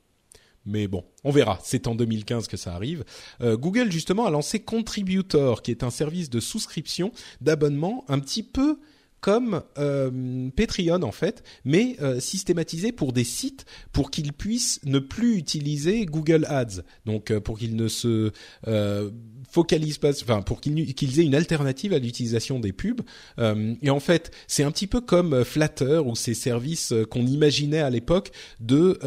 [0.65, 1.59] Mais bon, on verra.
[1.63, 3.03] C'est en 2015 que ça arrive.
[3.41, 8.79] Google justement a lancé Contributor, qui est un service de souscription d'abonnement un petit peu
[9.21, 14.99] comme euh, Patreon en fait, mais euh, systématisé pour des sites pour qu'ils puissent ne
[14.99, 16.83] plus utiliser Google Ads.
[17.05, 18.31] Donc euh, pour qu'ils ne se
[18.67, 19.11] euh,
[19.51, 23.01] focalisent pas, enfin pour qu'ils aient une alternative à l'utilisation des pubs.
[23.39, 27.79] Euh, et en fait, c'est un petit peu comme Flatter ou ces services qu'on imaginait
[27.79, 28.99] à l'époque de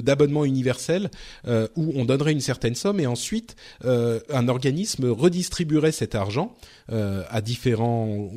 [0.00, 1.10] d'abonnement de, universel
[1.46, 6.54] où on donnerait une certaine somme et ensuite un organisme redistribuerait cet argent
[6.88, 8.30] à différents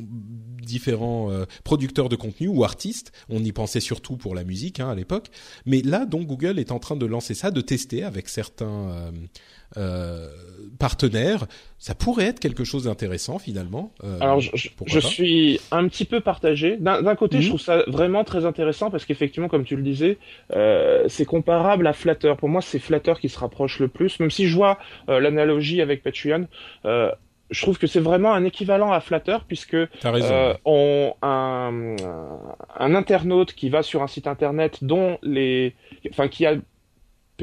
[0.70, 3.12] différents euh, producteurs de contenu ou artistes.
[3.28, 5.28] On y pensait surtout pour la musique hein, à l'époque.
[5.66, 9.10] Mais là, donc, Google est en train de lancer ça, de tester avec certains euh,
[9.10, 9.59] euh
[10.78, 11.46] partenaires.
[11.78, 13.92] Ça pourrait être quelque chose d'intéressant finalement.
[14.04, 14.50] Euh, Alors, je,
[14.86, 16.76] je suis un petit peu partagé.
[16.78, 17.48] D'un côté, je mhm.
[17.48, 20.18] trouve ça vraiment très intéressant parce qu'effectivement, comme tu le disais,
[21.08, 22.34] c'est comparable à Flatter.
[22.38, 24.78] Pour moi, c'est Flatter qui se rapproche le plus, même si je vois
[25.08, 26.46] l'analogie avec Patreon
[27.50, 31.96] je trouve que c'est vraiment un équivalent à Flatter puisque euh, on un,
[32.78, 35.74] un internaute qui va sur un site internet dont les
[36.10, 36.54] enfin qui a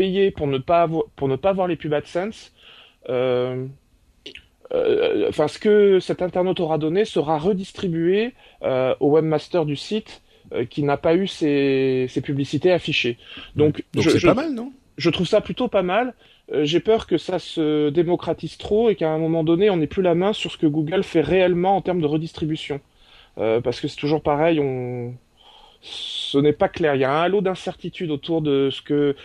[0.02, 2.54] payé pour ne pas avoir, pour ne pas voir les pubs AdSense
[3.10, 3.66] euh,
[4.74, 8.34] euh, enfin ce que cet internaute aura donné sera redistribué
[8.64, 10.22] euh, au webmaster du site
[10.54, 13.18] euh, qui n'a pas eu ses, ses publicités affichées.
[13.56, 14.72] Donc, Donc c'est pas mal, non?
[14.98, 16.14] Je trouve ça plutôt pas mal.
[16.64, 20.02] J'ai peur que ça se démocratise trop et qu'à un moment donné, on n'ait plus
[20.02, 22.80] la main sur ce que Google fait réellement en termes de redistribution.
[23.36, 25.14] Parce que c'est toujours pareil, on...
[25.82, 26.96] ce n'est pas clair.
[26.96, 29.16] Il y a un halo d'incertitude autour de ce que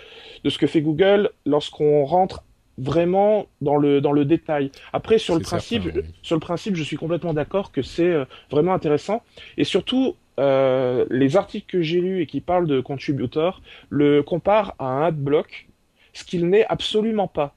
[0.45, 2.45] de ce que fait Google lorsqu'on rentre
[2.79, 4.71] vraiment dans le dans le détail.
[4.93, 5.91] Après sur le principe
[6.23, 9.23] sur le principe, je suis complètement d'accord que c'est euh, vraiment intéressant
[9.57, 13.61] et surtout euh, les articles que j'ai lus et qui parlent de contributor
[13.91, 15.69] le comparent à un adblock
[16.13, 17.55] ce qu'il n'est absolument pas.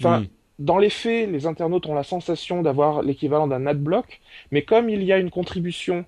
[0.00, 0.24] Enfin,
[0.58, 5.02] dans les faits, les internautes ont la sensation d'avoir l'équivalent d'un adblock, mais comme il
[5.02, 6.04] y a une contribution,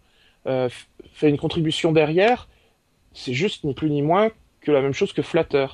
[1.13, 2.49] fait une contribution derrière,
[3.13, 5.67] c'est juste ni plus ni moins que la même chose que Flatter.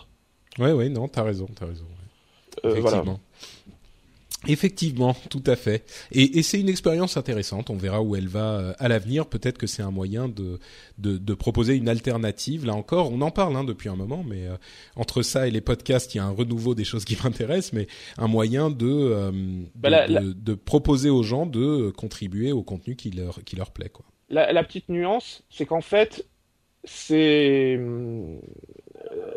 [0.58, 1.86] Ouais, ouais, non, t'as raison, t'as raison.
[2.64, 3.02] Euh, voilà.
[4.48, 5.84] Effectivement, tout à fait.
[6.10, 7.70] Et, et c'est une expérience intéressante.
[7.70, 9.26] On verra où elle va euh, à l'avenir.
[9.26, 10.58] Peut-être que c'est un moyen de,
[10.98, 12.66] de, de, proposer une alternative.
[12.66, 14.56] Là encore, on en parle hein, depuis un moment, mais euh,
[14.96, 17.86] entre ça et les podcasts, il y a un renouveau des choses qui m'intéressent, mais
[18.18, 19.30] un moyen de, euh,
[19.76, 23.90] bah, de, de, proposer aux gens de contribuer au contenu qui leur, qui leur plaît.
[23.90, 24.04] Quoi.
[24.32, 26.26] La, la petite nuance, c'est qu'en fait,
[26.84, 27.78] c'est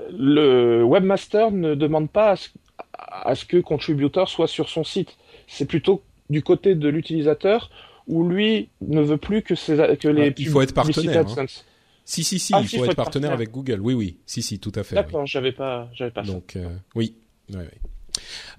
[0.10, 2.50] le webmaster ne demande pas à ce
[2.98, 5.18] à ce que contributor soit sur son site.
[5.48, 7.70] C'est plutôt du côté de l'utilisateur
[8.08, 9.54] où lui ne veut plus que,
[9.96, 11.26] que les il faut être partenaire.
[11.38, 11.46] Hein.
[12.08, 13.80] Si si si, ah, il faut, être, partenaire, avec Google.
[13.82, 14.94] Oui oui, si si, tout à fait.
[14.94, 16.22] D'accord, j'avais pas j'avais pas.
[16.22, 17.16] Donc euh, oui.
[17.50, 17.90] oui, oui.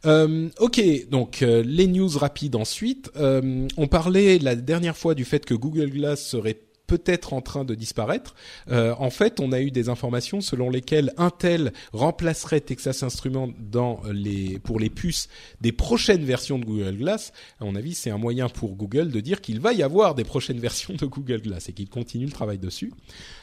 [0.05, 0.81] Euh, ok,
[1.11, 3.11] donc euh, les news rapides ensuite.
[3.17, 7.65] Euh, on parlait la dernière fois du fait que Google Glass serait peut-être en train
[7.65, 8.37] de disparaître.
[8.71, 14.61] En fait, on a eu des informations selon lesquelles Intel remplacerait Texas Instruments dans les
[14.61, 15.29] pour les puces
[15.61, 17.33] des prochaines versions de Google Glass.
[17.59, 20.23] À mon avis, c'est un moyen pour Google de dire qu'il va y avoir des
[20.23, 22.93] prochaines versions de Google Glass et qu'il continue le travail dessus.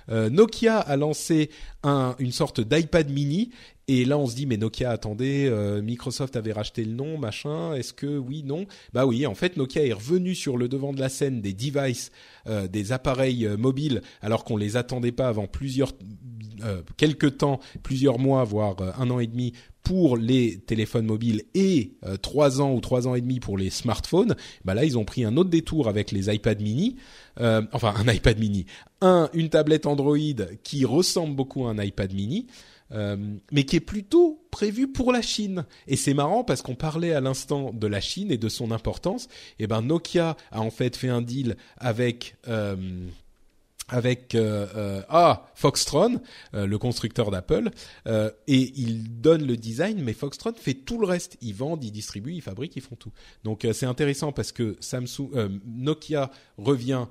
[0.07, 1.49] Nokia a lancé
[1.84, 3.52] un, une sorte d'iPad mini
[3.89, 7.73] et là, on se dit, mais Nokia, attendez, euh, Microsoft avait racheté le nom, machin.
[7.73, 8.65] Est-ce que oui, non?
[8.93, 12.11] Bah oui, en fait, Nokia est revenu sur le devant de la scène des devices,
[12.47, 15.91] euh, des appareils euh, mobiles, alors qu'on les attendait pas avant plusieurs,
[16.95, 19.51] quelques temps, plusieurs mois, voire un an et demi
[19.84, 24.35] pour les téléphones mobiles et trois ans ou trois ans et demi pour les smartphones.
[24.64, 26.95] Bah là, ils ont pris un autre détour avec les iPad mini.
[27.38, 28.65] enfin, un iPad mini,
[29.01, 30.18] un une tablette Android
[30.64, 32.47] qui ressemble beaucoup à un iPad mini.
[32.94, 33.18] Euh,
[33.52, 35.65] mais qui est plutôt prévu pour la Chine.
[35.88, 39.26] Et c'est marrant parce qu'on parlait à l'instant de la Chine et de son importance.
[39.57, 43.07] Et eh ben Nokia a en fait fait un deal avec euh,
[43.89, 46.22] avec euh, euh, ah Foxtron,
[46.53, 47.69] euh, le constructeur d'Apple,
[48.05, 51.38] et il donne le design, mais Foxtron fait tout le reste.
[51.41, 53.11] Ils vendent, ils distribuent, ils fabriquent, ils font tout.
[53.43, 57.05] Donc c'est intéressant parce que Samsung, Nokia revient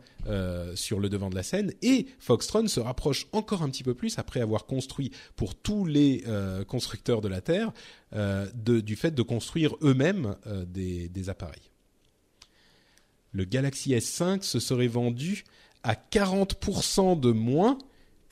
[0.74, 4.18] sur le devant de la scène et Foxtron se rapproche encore un petit peu plus
[4.18, 6.24] après avoir construit pour tous les
[6.68, 7.72] constructeurs de la terre
[8.64, 10.36] du fait de construire eux-mêmes
[10.66, 11.70] des appareils.
[13.32, 15.44] Le Galaxy S5 se serait vendu
[15.82, 17.78] à 40% de moins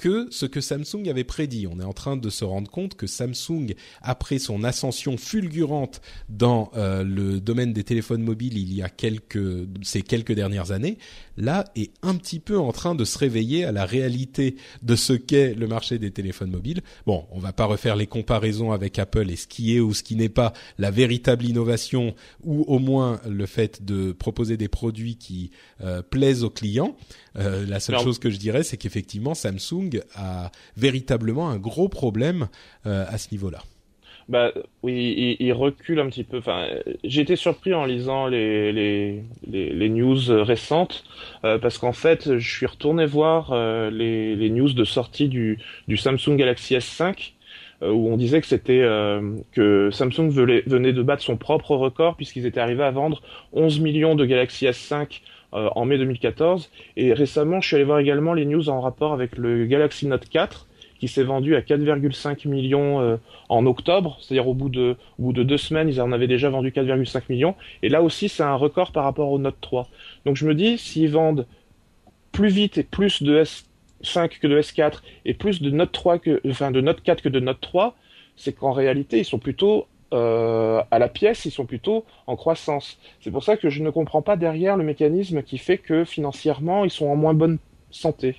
[0.01, 1.67] que ce que Samsung avait prédit.
[1.67, 6.01] On est en train de se rendre compte que Samsung, après son ascension fulgurante
[6.31, 10.97] dans euh, le domaine des téléphones mobiles il y a quelques ces quelques dernières années,
[11.37, 15.13] là est un petit peu en train de se réveiller à la réalité de ce
[15.13, 16.81] qu'est le marché des téléphones mobiles.
[17.05, 20.03] Bon, on va pas refaire les comparaisons avec Apple et ce qui est ou ce
[20.03, 25.17] qui n'est pas la véritable innovation ou au moins le fait de proposer des produits
[25.17, 25.51] qui
[25.83, 26.97] euh, plaisent aux clients.
[27.39, 32.49] Euh, la seule chose que je dirais, c'est qu'effectivement Samsung a véritablement un gros problème
[32.87, 33.63] euh, à ce niveau-là.
[34.29, 34.53] Bah
[34.85, 36.39] oui, il, recule un petit peu.
[36.39, 36.69] Enfin,
[37.03, 41.03] j'ai été surpris en lisant les les, news récentes
[41.45, 43.53] euh, parce qu'en fait, je suis retourné voir
[43.91, 45.59] les, les news de sortie du
[45.89, 47.33] du Samsung Galaxy S5
[47.83, 48.87] où on disait que c'était
[49.53, 53.23] que Samsung venait de battre son propre record puisqu'ils étaient arrivés à vendre
[53.53, 55.07] 11 millions de Galaxy S5 euh,
[55.53, 56.71] en mai 2014.
[56.97, 60.29] Et récemment, je suis allé voir également les news en rapport avec le Galaxy Note
[60.29, 60.67] 4
[61.01, 63.17] qui s'est vendu à 4,5 millions euh,
[63.49, 66.51] en octobre, c'est-à-dire au bout de au bout de deux semaines, ils en avaient déjà
[66.51, 67.57] vendu 4,5 millions.
[67.83, 69.89] Et là aussi, c'est un record par rapport au Note 3.
[70.27, 71.47] Donc je me dis, s'ils vendent
[72.33, 76.41] plus vite et plus de S5 que de S4 et plus de Note 3 que
[76.47, 77.97] enfin de Note 4 que de Note 3,
[78.37, 82.99] c'est qu'en réalité, ils sont plutôt euh, à la pièce, ils sont plutôt en croissance.
[83.21, 86.85] C'est pour ça que je ne comprends pas derrière le mécanisme qui fait que financièrement,
[86.85, 87.59] ils sont en moins bonne
[87.91, 88.37] santé.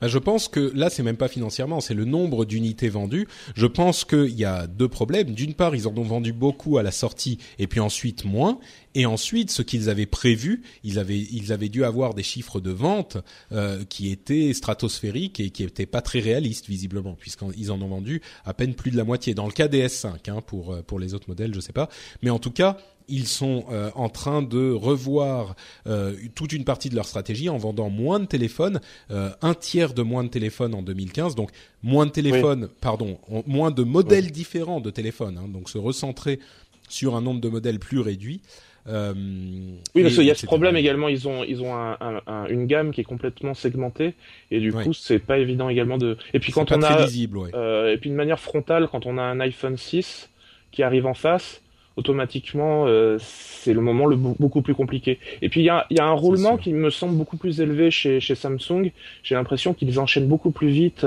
[0.00, 3.26] Bah, je pense que là, c'est même pas financièrement, c'est le nombre d'unités vendues.
[3.54, 5.30] Je pense qu'il y a deux problèmes.
[5.30, 8.58] D'une part, ils en ont vendu beaucoup à la sortie, et puis ensuite moins.
[8.96, 12.70] Et ensuite, ce qu'ils avaient prévu, ils avaient ils avaient dû avoir des chiffres de
[12.70, 13.18] vente
[13.52, 18.22] euh, qui étaient stratosphériques et qui étaient pas très réalistes visiblement, puisqu'ils en ont vendu
[18.44, 19.34] à peine plus de la moitié.
[19.34, 21.88] Dans le cas des S5, hein, pour euh, pour les autres modèles, je sais pas.
[22.22, 22.78] Mais en tout cas,
[23.08, 25.54] ils sont euh, en train de revoir
[25.86, 29.94] euh, toute une partie de leur stratégie en vendant moins de téléphones, euh, un tiers
[29.94, 31.50] de moins de téléphones en 2015, donc
[31.82, 36.40] moins de téléphones, pardon, moins de modèles différents de téléphones, hein, donc se recentrer
[36.88, 38.40] sur un nombre de modèles plus réduit.
[38.88, 41.08] Oui, parce qu'il y a ce problème également.
[41.08, 44.14] Ils ont ils ont un, un, une gamme qui est complètement segmentée
[44.50, 46.16] et du coup c'est pas évident également de.
[46.34, 49.40] Et puis quand on a visible, et puis de manière frontale quand on a un
[49.40, 50.30] iPhone 6
[50.72, 51.62] qui arrive en face,
[51.96, 55.18] automatiquement, euh, c'est le moment le beaucoup plus compliqué.
[55.42, 57.90] Et puis il y a, y a, un roulement qui me semble beaucoup plus élevé
[57.90, 58.92] chez, chez Samsung.
[59.22, 61.06] J'ai l'impression qu'ils enchaînent beaucoup plus vite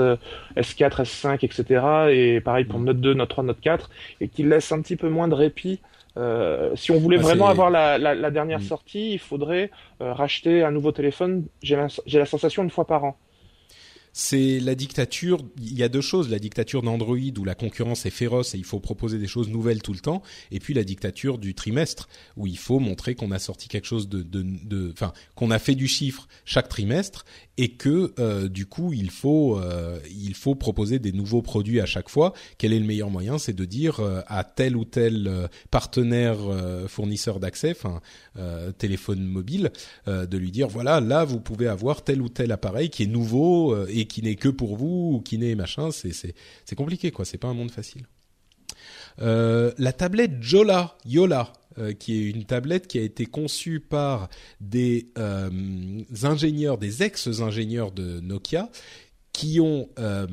[0.56, 1.84] S4, S5, etc.
[2.10, 2.84] Et pareil pour mm.
[2.84, 3.90] Note 2, Note 3, Note 4,
[4.20, 5.78] et qu'ils laissent un petit peu moins de répit.
[6.20, 8.64] Euh, si on voulait bah, vraiment avoir la, la, la dernière mm.
[8.64, 9.70] sortie, il faudrait
[10.00, 11.46] euh, racheter un nouveau téléphone.
[11.62, 13.16] J'ai la, la sensation une fois par an
[14.12, 15.40] c'est la dictature.
[15.58, 18.64] Il y a deux choses la dictature d'Android où la concurrence est féroce et il
[18.64, 22.46] faut proposer des choses nouvelles tout le temps, et puis la dictature du trimestre où
[22.46, 25.86] il faut montrer qu'on a sorti quelque chose de, de, enfin, qu'on a fait du
[25.86, 27.24] chiffre chaque trimestre
[27.60, 31.84] et que euh, du coup il faut euh, il faut proposer des nouveaux produits à
[31.84, 32.32] chaque fois.
[32.56, 36.38] Quel est le meilleur moyen C'est de dire euh, à tel ou tel partenaire
[36.88, 38.00] fournisseur d'accès, enfin
[38.78, 39.70] téléphone mobile,
[40.06, 43.86] de lui dire voilà là vous pouvez avoir tel ou tel appareil qui est nouveau
[43.86, 45.90] et qui n'est que pour vous ou qui n'est machin.
[45.90, 46.34] C'est c'est
[46.64, 47.26] c'est compliqué quoi.
[47.26, 48.06] C'est pas un monde facile.
[49.18, 54.28] la tablette Jola, Yola, euh, qui est une tablette qui a été conçue par
[54.60, 55.48] des euh,
[56.24, 58.70] ingénieurs, des ex-ingénieurs de Nokia,
[59.32, 60.26] qui ont euh,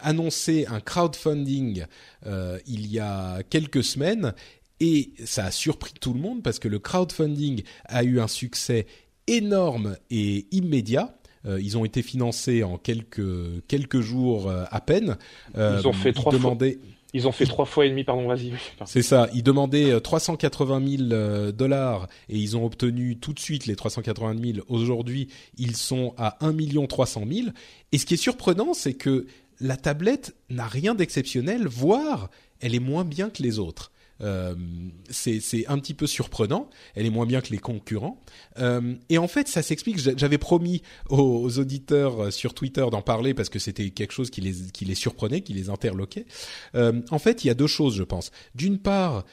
[0.00, 1.84] annoncé un crowdfunding
[2.66, 4.34] il y a quelques semaines
[4.80, 8.86] et ça a surpris tout le monde parce que le crowdfunding a eu un succès
[9.28, 11.14] énorme et immédiat.
[11.46, 15.16] ils ont été financés en quelques quelques jours à peine.
[15.56, 16.80] ils ont fait trois demandaient...
[17.12, 18.52] Ils ont fait trois fois et demi, pardon, vas-y.
[18.86, 19.28] C'est ça.
[19.34, 23.74] Ils demandaient 380 euh, 000 euh, dollars et ils ont obtenu tout de suite les
[23.74, 24.66] 380 000.
[24.68, 25.28] Aujourd'hui,
[25.58, 27.48] ils sont à 1 million 300 000.
[27.92, 29.26] Et ce qui est surprenant, c'est que
[29.60, 32.30] la tablette n'a rien d'exceptionnel, voire
[32.60, 33.90] elle est moins bien que les autres.
[34.22, 34.54] Euh,
[35.10, 36.68] c'est un petit peu surprenant.
[36.94, 38.22] Elle est moins bien que les concurrents.
[38.58, 39.98] Euh, et en fait, ça s'explique.
[39.98, 44.40] J'avais promis aux, auditeurs euh, sur Twitter d'en parler parce que c'était quelque chose qui
[44.40, 46.26] les, qui les surprenait, qui les interloquait.
[46.74, 48.30] En fait, il y a deux choses, je pense.
[48.54, 49.24] D'une part,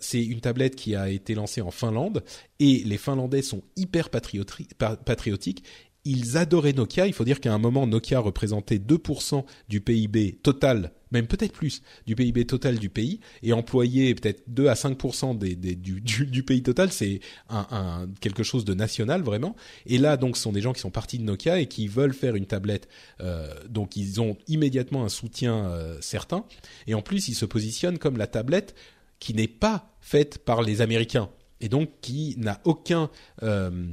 [0.00, 2.24] c'est une tablette qui a été lancée en Finlande
[2.58, 5.62] et les Finlandais sont hyper patriotiques
[6.06, 7.06] ils adoraient Nokia.
[7.06, 11.82] Il faut dire qu'à un moment, Nokia représentait 2% du PIB total, même peut-être plus,
[12.06, 16.42] du PIB total du pays, et employait peut-être 2 à 5% des, des, du, du,
[16.42, 16.92] pays total.
[16.92, 19.56] C'est un, un, quelque chose de national vraiment.
[19.86, 22.14] Et là, donc, ce sont des gens qui sont partis de Nokia et qui veulent
[22.14, 22.88] faire une tablette.
[23.20, 26.44] Euh, donc, ils ont immédiatement un soutien euh, certain.
[26.86, 28.74] Et en plus, ils se positionnent comme la tablette
[29.18, 31.30] qui n'est pas faite par les Américains
[31.60, 33.10] et donc qui n'a aucun
[33.42, 33.86] euh,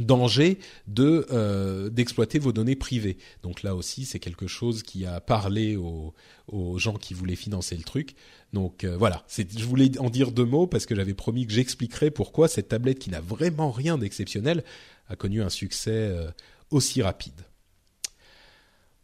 [0.00, 3.16] danger de euh, d'exploiter vos données privées.
[3.42, 6.14] Donc là aussi, c'est quelque chose qui a parlé aux,
[6.48, 8.14] aux gens qui voulaient financer le truc.
[8.52, 12.10] Donc euh, voilà, je voulais en dire deux mots parce que j'avais promis que j'expliquerais
[12.10, 14.64] pourquoi cette tablette qui n'a vraiment rien d'exceptionnel
[15.08, 16.30] a connu un succès euh,
[16.70, 17.42] aussi rapide.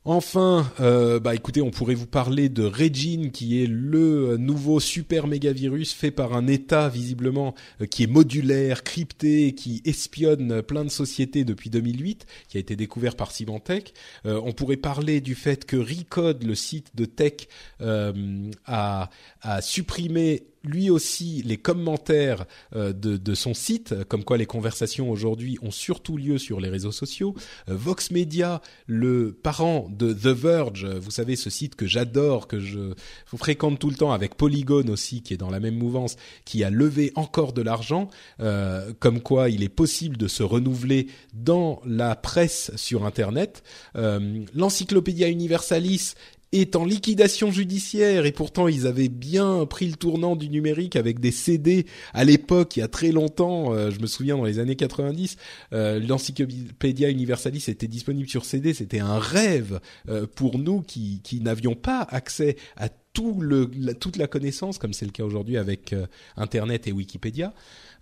[0.07, 5.27] Enfin, euh, bah écoutez, on pourrait vous parler de Regine, qui est le nouveau super
[5.27, 10.87] méga virus fait par un État visiblement euh, qui est modulaire, crypté, qui espionne plein
[10.87, 13.93] de sociétés depuis 2008, qui a été découvert par Symantec.
[14.25, 17.49] Euh, on pourrait parler du fait que Recode, le site de tech,
[17.81, 19.11] a,
[19.43, 25.59] a supprimé lui aussi les commentaires euh, de, son site, comme quoi les conversations aujourd'hui
[25.63, 27.35] ont surtout lieu sur les réseaux sociaux.
[27.69, 32.61] Euh, Vox Media, le parent de The Verge, vous savez ce site que j'adore, que
[32.61, 36.65] je fréquente tout le temps avec Polygon aussi, qui est dans la même mouvance, qui
[36.65, 38.09] a levé encore de l'argent,
[38.41, 43.63] euh, comme quoi il est possible de se renouveler dans la presse sur Internet.
[43.95, 46.15] L'Encyclopédia Universalis
[46.53, 48.27] est en liquidation judiciaire.
[48.27, 52.77] Et pourtant ils avaient bien pris le tournant du numérique avec des CD à l'époque
[52.77, 55.37] il y a très longtemps euh, je me souviens dans les années 90
[55.73, 61.41] euh, l'encyclopédia universalis était disponible sur CD c'était un rêve euh, pour nous qui, qui
[61.41, 65.93] n'avions pas accès à tout le, toute la connaissance comme c'est le cas aujourd'hui avec
[65.93, 66.07] euh,
[66.37, 67.53] internet et Wikipédia.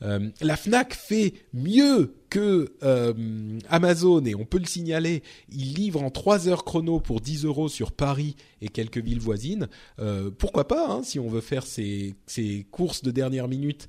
[0.02, 5.22] Euh, la Fnac fait mieux que euh, Amazon et on peut le signaler.
[5.50, 9.68] Il livre en 3 heures chrono pour 10 euros sur Paris et quelques villes voisines.
[9.98, 12.16] Euh, pourquoi pas hein, si on veut faire ses,
[12.70, 13.88] courses de dernière minute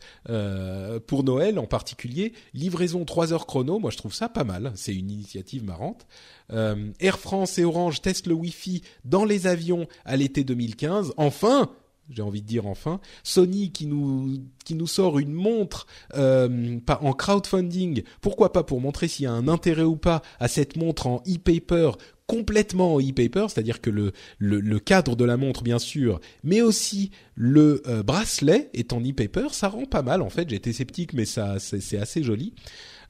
[1.08, 2.34] pour Noël en particulier.
[2.54, 4.72] Livraison 3 heures chrono, moi je trouve ça pas mal.
[4.76, 6.08] C'est une initiative marrante.
[6.52, 11.14] Air France et Orange testent le Wi-Fi dans les avions à l'été 2015.
[11.18, 11.70] Enfin,
[12.10, 13.00] j'ai envie de dire enfin.
[13.24, 19.08] Sony qui nous qui nous sort une montre euh, en crowdfunding, pourquoi pas pour montrer
[19.08, 21.92] s'il y a un intérêt ou pas à cette montre en e-paper
[22.28, 27.10] complètement en e-paper, c'est-à-dire que le, le, cadre de la montre bien sûr, mais aussi
[27.34, 30.48] le euh, bracelet est en e-paper, ça rend pas mal en fait.
[30.48, 32.54] J'étais sceptique, mais ça c'est assez joli.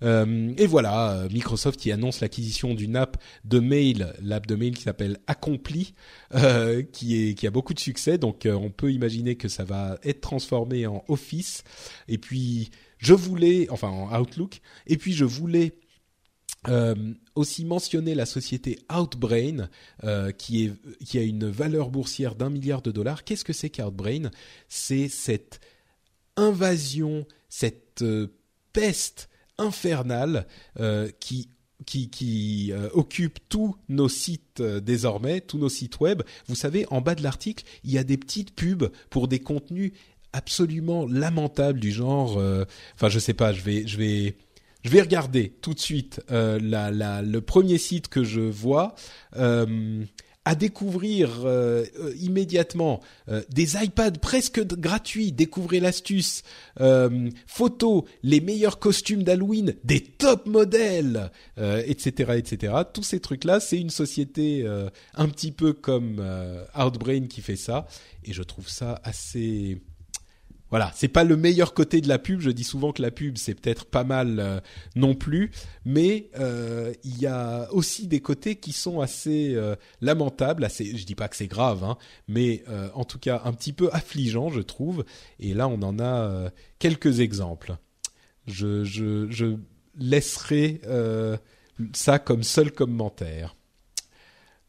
[0.03, 4.75] Euh, et voilà, euh, Microsoft qui annonce l'acquisition d'une app de mail, l'app de mail
[4.75, 5.93] qui s'appelle Accompli,
[6.35, 8.17] euh, qui a beaucoup de succès.
[8.17, 11.63] Donc on peut imaginer que ça va être transformé en Office.
[12.07, 14.61] Et puis je voulais, enfin en Outlook.
[14.87, 15.73] Et puis je voulais
[17.35, 19.69] aussi mentionner la société Outbrain
[20.37, 20.69] qui
[21.13, 23.23] a une valeur boursière d'un milliard de dollars.
[23.23, 24.29] Qu'est-ce que c'est qu'Outbrain?
[24.67, 25.61] C'est cette
[26.35, 28.03] invasion, cette
[28.73, 30.47] peste infernale
[30.79, 31.49] euh, qui
[31.85, 36.23] qui, qui euh, occupe tous nos sites euh, désormais, tous nos sites web.
[36.45, 39.93] Vous savez, en bas de l'article, il y a des petites pubs pour des contenus
[40.33, 42.37] absolument lamentables du genre.
[42.95, 43.53] Enfin, je sais pas.
[43.53, 44.35] Je vais, je vais,
[44.83, 48.93] je vais regarder tout de suite la, le premier site que je vois
[50.49, 56.41] à découvrir euh, euh, immédiatement euh, des iPads presque gratuits, découvrez l'astuce,
[57.45, 62.73] photos, les meilleurs costumes d'Halloween, des top modèles, etc., etc.
[62.93, 64.65] Tous ces trucs-là, c'est une société
[65.13, 66.25] un petit peu comme
[66.75, 67.85] Outbrain qui fait ça,
[68.23, 69.81] et je trouve ça assez
[70.69, 72.41] voilà, c'est pas le meilleur côté de la pub.
[72.41, 74.59] Je dis souvent que la pub c'est peut-être pas mal euh,
[74.95, 75.51] non plus,
[75.83, 80.67] mais euh, il y a aussi des côtés qui sont assez euh, lamentables.
[80.69, 81.97] Je dis pas que c'est grave, hein,
[82.27, 82.63] mais
[82.93, 85.05] en tout cas un petit peu affligeant, je trouve.
[85.39, 87.77] Et là, on en a quelques exemples.
[88.47, 89.57] Je
[89.97, 90.81] laisserai
[91.93, 93.55] ça comme seul commentaire.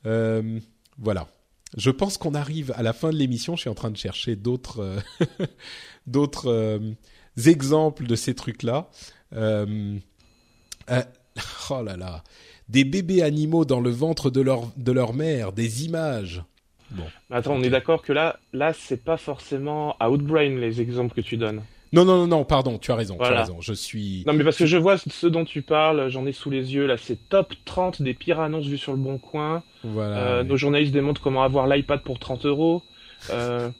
[0.04, 1.28] voilà.
[1.76, 3.56] Je pense qu'on arrive à la fin de l'émission.
[3.56, 4.98] Je suis en train de chercher d'autres euh,
[6.06, 6.78] d'autres euh,
[7.46, 8.88] exemples de ces trucs-là.
[9.34, 9.98] Euh,
[11.70, 12.24] oh là là,
[12.68, 16.42] des bébés animaux dans le ventre de leur de leur mère, des images.
[16.90, 17.04] Bon.
[17.30, 21.36] attends, on est d'accord que là, là, c'est pas forcément Outbrain les exemples que tu
[21.36, 21.62] donnes.
[21.92, 24.22] Non, non, non, non, pardon, tu as raison, tu as raison, je suis...
[24.26, 26.86] Non, mais parce que je vois ce dont tu parles, j'en ai sous les yeux,
[26.86, 29.64] là, c'est top 30 des pires annonces vues sur le bon coin.
[29.82, 30.18] Voilà.
[30.18, 32.82] Euh, nos journalistes démontrent comment avoir l'iPad pour 30 euros.
[33.30, 33.70] Euh,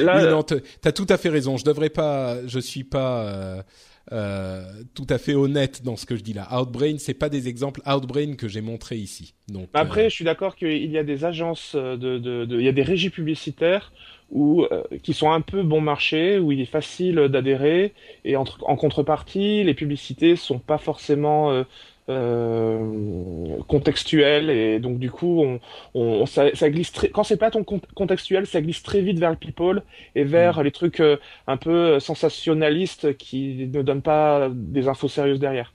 [0.00, 0.16] là...
[0.16, 3.24] Oui, non, t'as tout à fait raison, je devrais pas, je suis pas...
[3.26, 3.62] Euh,
[4.10, 4.64] euh,
[4.94, 6.48] tout à fait honnête dans ce que je dis là.
[6.58, 9.34] Outbrain, c'est pas des exemples Outbrain que j'ai montré ici.
[9.48, 12.68] Donc après, je suis d'accord qu'il y a des agences de, de, de, il y
[12.68, 13.92] a des régies publicitaires
[14.32, 14.66] où,
[15.02, 17.92] qui sont un peu bon marché, où il est facile d'adhérer,
[18.24, 21.64] et en, en contrepartie, les publicités sont pas forcément
[22.08, 25.60] euh, contextuel et donc du coup on,
[25.94, 29.30] on ça, ça, glisse très quand c'est pas ton contextuel ça glisse très vite vers
[29.30, 29.84] le people
[30.16, 30.62] et vers mm.
[30.64, 35.72] les trucs euh, un peu sensationnalistes qui ne donnent pas des infos sérieuses derrière.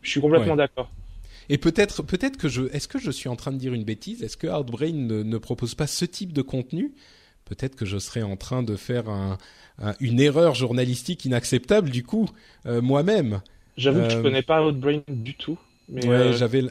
[0.00, 0.88] Je suis complètement d'accord.
[1.50, 4.22] Et peut-être peut-être que je est-ce que je suis en train de dire une bêtise?
[4.22, 6.94] Est-ce que ne, ne propose pas ce type de contenu?
[7.46, 9.38] Peut-être que je serais en train de faire un,
[10.00, 12.28] une erreur journalistique inacceptable du coup
[12.66, 13.40] euh, moi-même
[13.76, 15.58] J'avoue que je connais pas Outbrain du tout
[15.90, 16.64] ouais, euh, j'avais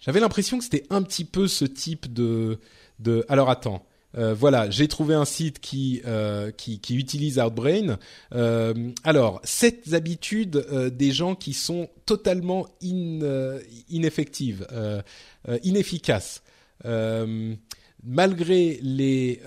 [0.00, 2.58] j'avais l'impression que c'était un petit peu ce type de
[2.98, 3.24] de.
[3.28, 3.84] Alors attends.
[4.18, 7.96] Euh, voilà, j'ai trouvé un site qui euh, qui, qui, utilise Outbrain.
[8.34, 14.66] Euh, alors, sept habitudes euh, des gens qui sont totalement in, euh, ineffectives,
[15.62, 16.42] inefficaces.
[18.04, 19.40] Malgré les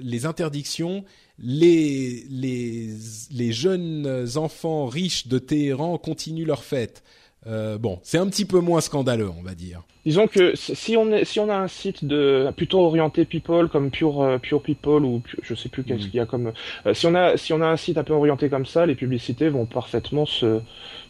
[0.00, 1.04] les interdictions,
[1.38, 2.90] les les
[3.30, 7.02] les jeunes enfants riches de Téhéran continuent leur fête.
[7.46, 9.82] Euh, bon, c'est un petit peu moins scandaleux, on va dire.
[10.06, 13.90] Disons que si on est, si on a un site de plutôt orienté people comme
[13.90, 16.10] Pure euh, Pure People ou je sais plus qu'est-ce mm.
[16.10, 16.52] qu'il y a comme
[16.86, 18.94] euh, si on a si on a un site un peu orienté comme ça, les
[18.94, 20.60] publicités vont parfaitement se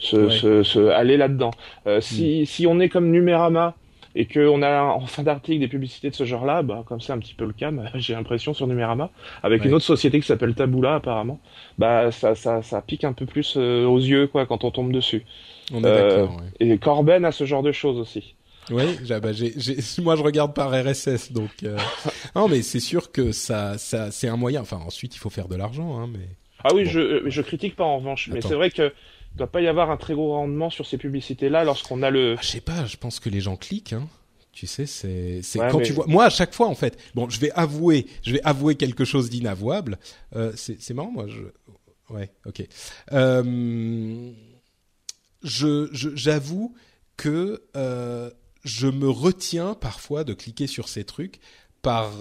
[0.00, 1.52] se, se, aller là-dedans.
[2.00, 2.46] si mm.
[2.46, 3.76] si on est comme Numérama
[4.14, 7.18] et qu'on a en fin d'article des publicités de ce genre-là, bah, comme c'est un
[7.18, 9.10] petit peu le cas, j'ai l'impression sur Numérama,
[9.42, 11.40] avec une autre société qui s'appelle Taboola apparemment,
[11.78, 15.24] bah ça, ça, ça pique un peu plus aux yeux quoi quand on tombe dessus.
[15.72, 16.26] Euh,
[16.60, 18.34] et Corben a ce genre de choses aussi.
[18.70, 19.20] Oui, bah,
[20.02, 21.76] moi je regarde par RSS, donc euh,
[22.36, 24.62] non, mais c'est sûr que ça, ça, c'est un moyen.
[24.62, 26.26] Enfin, ensuite il faut faire de l'argent, hein, mais.
[26.66, 28.90] Ah oui, je, je critique pas en revanche, mais c'est vrai que
[29.34, 32.36] il doit pas y avoir un très gros rendement sur ces publicités-là lorsqu'on a le.
[32.38, 33.92] Ah, je sais pas, je pense que les gens cliquent.
[33.92, 34.08] Hein.
[34.52, 36.06] Tu sais, c'est c'est quand tu vois.
[36.06, 39.28] Moi, à chaque fois, en fait, bon, je vais avouer, je vais avouer quelque chose
[39.28, 39.98] d'inavouable.
[40.36, 41.26] Euh, c'est marrant, moi.
[41.26, 41.42] Je...
[42.14, 42.62] Ouais, ok.
[43.12, 44.30] Euh
[45.42, 46.74] je j'avoue
[47.18, 48.30] que euh,
[48.62, 51.38] je me retiens parfois de cliquer sur ces trucs
[51.82, 52.12] par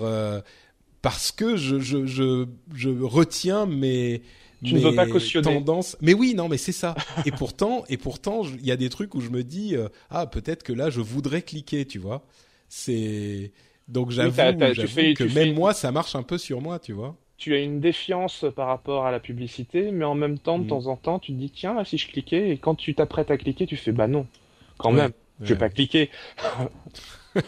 [1.03, 4.23] parce que je, je, je, je retiens mes
[4.63, 5.55] tu ne veux pas cautionner.
[5.55, 5.97] tendances.
[6.01, 6.95] Mais oui, non, mais c'est ça.
[7.25, 10.27] et pourtant, et pourtant, il y a des trucs où je me dis euh, ah
[10.27, 12.25] peut-être que là je voudrais cliquer, tu vois.
[12.69, 13.51] C'est
[13.87, 17.59] donc j'avoue, que même moi ça marche un peu sur moi, tu vois tu as
[17.59, 20.67] une défiance par rapport à la publicité, mais en même temps, de mm.
[20.67, 23.31] temps en temps, tu te dis tiens, là, si je cliquais, et quand tu t'apprêtes
[23.31, 24.27] à cliquer, tu fais bah non,
[24.77, 25.11] quand même,
[25.41, 26.09] je vais pas cliquer.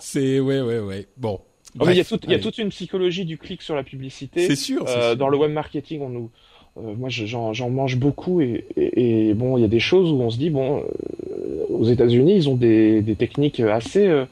[0.00, 1.06] c'est ouais, ouais, ouais.
[1.18, 1.42] Bon.
[1.78, 4.46] Oh, il y, a y a toute une psychologie du clic sur la publicité.
[4.46, 6.30] C'est sûr, euh, Dans le web marketing, on nous,
[6.78, 10.20] euh, moi, j'en mange beaucoup et, et, et bon, il y a des choses où
[10.20, 14.24] on se dit bon, euh, aux États-Unis, ils ont des, des techniques assez, euh,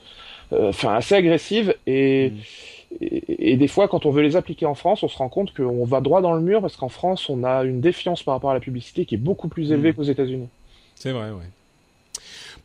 [0.52, 2.36] euh, enfin, assez agressives et mm
[3.00, 5.84] et, des fois, quand on veut les appliquer en France, on se rend compte qu'on
[5.84, 8.54] va droit dans le mur parce qu'en France, on a une défiance par rapport à
[8.54, 9.94] la publicité qui est beaucoup plus élevée mmh.
[9.94, 10.48] qu'aux États-Unis.
[10.96, 11.48] C'est vrai, ouais.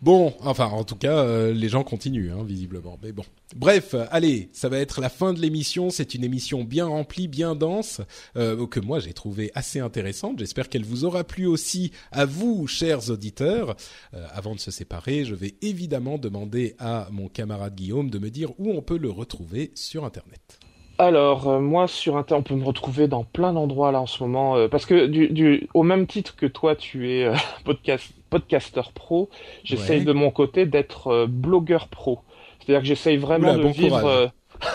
[0.05, 2.99] Bon, enfin, en tout cas, euh, les gens continuent, hein, visiblement.
[3.01, 3.23] Mais bon.
[3.55, 5.89] Bref, allez, ça va être la fin de l'émission.
[5.89, 8.01] C'est une émission bien remplie, bien dense,
[8.37, 10.37] euh, que moi j'ai trouvé assez intéressante.
[10.37, 13.75] J'espère qu'elle vous aura plu aussi à vous, chers auditeurs.
[14.13, 18.29] Euh, avant de se séparer, je vais évidemment demander à mon camarade Guillaume de me
[18.29, 20.59] dire où on peut le retrouver sur Internet.
[20.99, 24.69] Alors moi sur Internet, on peut me retrouver dans plein d'endroits là en ce moment
[24.69, 27.33] parce que du, au même titre que toi tu es
[27.65, 29.29] podcast podcaster pro,
[29.63, 32.19] j'essaye de mon côté d'être euh, blogueur pro.
[32.59, 34.31] C'est-à-dire que j'essaye vraiment de vivre.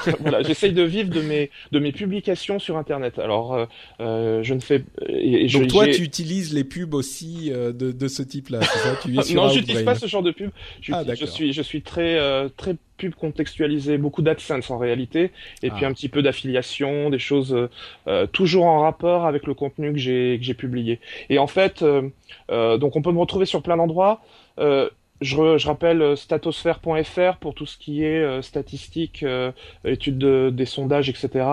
[0.06, 3.18] Euh, voilà, j'essaye de vivre de mes de mes publications sur Internet.
[3.18, 3.66] Alors, euh,
[4.00, 4.84] euh je ne fais.
[5.08, 8.96] je, Donc toi, tu utilises les pubs aussi de, de ce type-là, c'est ça?
[9.02, 10.50] Tu es Non, j'utilise pas ce genre de pub.
[10.92, 12.18] Ah, je suis je suis très
[12.56, 15.30] très pub contextualisé, beaucoup d'AdSense en réalité,
[15.62, 15.88] et puis ah.
[15.88, 17.68] un petit peu d'affiliation, des choses
[18.06, 21.00] euh, toujours en rapport avec le contenu que j'ai que j'ai publié.
[21.30, 24.20] Et en fait, euh, donc on peut me retrouver sur plein d'endroits.
[24.58, 24.90] Euh,
[25.20, 29.52] je, je, rappelle statosphère.fr pour tout ce qui est euh, statistiques, euh,
[29.84, 31.46] études de, des sondages, etc.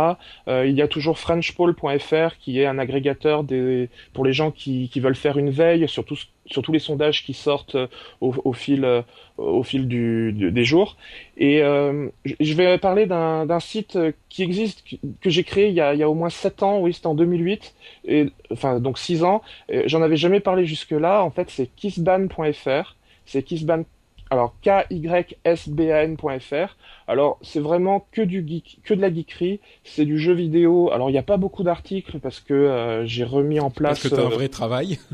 [0.48, 4.90] Euh, il y a toujours frenchpoll.fr qui est un agrégateur des, pour les gens qui,
[4.90, 7.78] qui veulent faire une veille sur, tout, sur tous les sondages qui sortent
[8.22, 9.04] au, au fil,
[9.38, 10.96] au fil du, des jours.
[11.38, 13.98] Et je vais parler d'un site
[14.30, 14.84] qui existe,
[15.22, 17.08] que j'ai créé il y, a, il y a au moins 7 ans, oui c'était
[17.08, 17.76] en 2008,
[18.06, 19.42] et, enfin donc 6 ans.
[19.86, 22.97] J'en avais jamais parlé jusque-là, en fait c'est kissban.fr
[23.28, 23.84] c'est Kissban
[24.30, 26.76] alors kysban.fr.
[27.08, 30.92] Alors c'est vraiment que du geek, que de la geekerie, c'est du jeu vidéo.
[30.92, 34.00] Alors il n'y a pas beaucoup d'articles parce que euh, j'ai remis en place.
[34.00, 35.00] Parce que t'as un euh, vrai travail.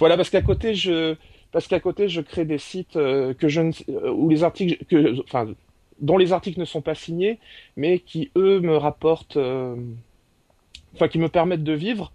[0.00, 1.14] Voilà, parce qu'à côté, je,
[1.52, 3.70] parce qu'à côté, je crée des sites que je ne,
[4.10, 5.46] où les articles, que, enfin,
[6.00, 7.38] dont les articles ne sont pas signés,
[7.76, 12.10] mais qui eux me rapportent, enfin, qui me permettent de vivre.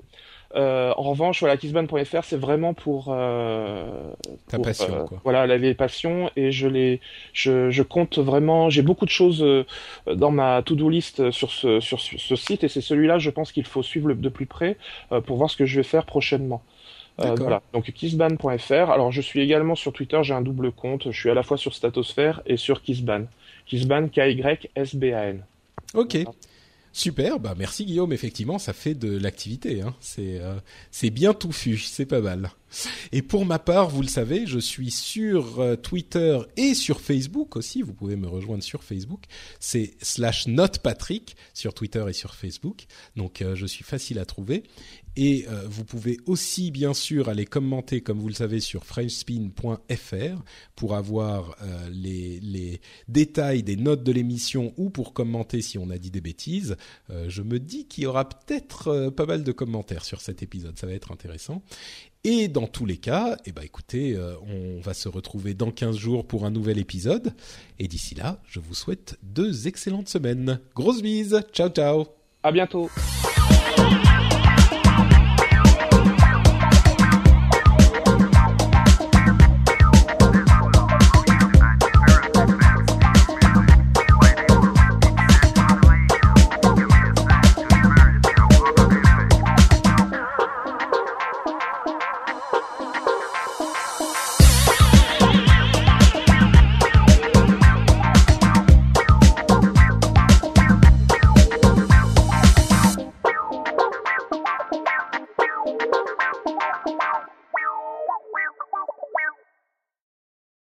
[0.55, 4.11] Euh, en revanche, voilà, kissban.fr, c'est vraiment pour, euh,
[4.49, 5.21] ta passion, euh, quoi.
[5.23, 6.99] Voilà, la vieille passion, et je les,
[7.33, 8.69] je, je compte vraiment.
[8.69, 9.65] J'ai beaucoup de choses euh,
[10.13, 13.65] dans ma to-do list sur ce, sur ce site, et c'est celui-là, je pense qu'il
[13.65, 14.77] faut suivre de plus près
[15.11, 16.61] euh, pour voir ce que je vais faire prochainement.
[17.19, 17.61] Euh, voilà.
[17.73, 18.89] Donc kissban.fr.
[18.89, 21.11] Alors je suis également sur Twitter, j'ai un double compte.
[21.11, 23.25] Je suis à la fois sur Statosphère et sur Kissban.
[23.67, 25.43] Kissban K Y S B A N.
[25.93, 26.17] Ok.
[26.93, 28.11] Super, bah merci Guillaume.
[28.11, 29.81] Effectivement, ça fait de l'activité.
[29.81, 29.95] Hein.
[30.01, 30.55] C'est euh,
[30.91, 32.51] c'est bien touffu, c'est pas mal.
[33.11, 37.55] Et pour ma part, vous le savez, je suis sur euh, Twitter et sur Facebook
[37.55, 37.81] aussi.
[37.81, 39.23] Vous pouvez me rejoindre sur Facebook.
[39.59, 42.85] C'est slash notepatrick sur Twitter et sur Facebook.
[43.15, 44.63] Donc euh, je suis facile à trouver.
[45.17, 50.43] Et euh, vous pouvez aussi bien sûr aller commenter, comme vous le savez, sur frenchspin.fr
[50.75, 55.97] pour avoir euh, les, détails des notes de l'émission ou pour commenter si on a
[55.97, 56.77] dit des bêtises.
[57.09, 60.77] Euh, je me dis qu'il y aura peut-être pas mal de commentaires sur cet épisode,
[60.77, 61.61] ça va être intéressant.
[62.23, 64.15] Et dans tous les cas, eh ben écoutez,
[64.47, 67.33] on va se retrouver dans 15 jours pour un nouvel épisode.
[67.79, 70.59] Et d'ici là, je vous souhaite deux excellentes semaines.
[70.75, 72.05] Grosse bise, ciao ciao.
[72.43, 72.91] À bientôt.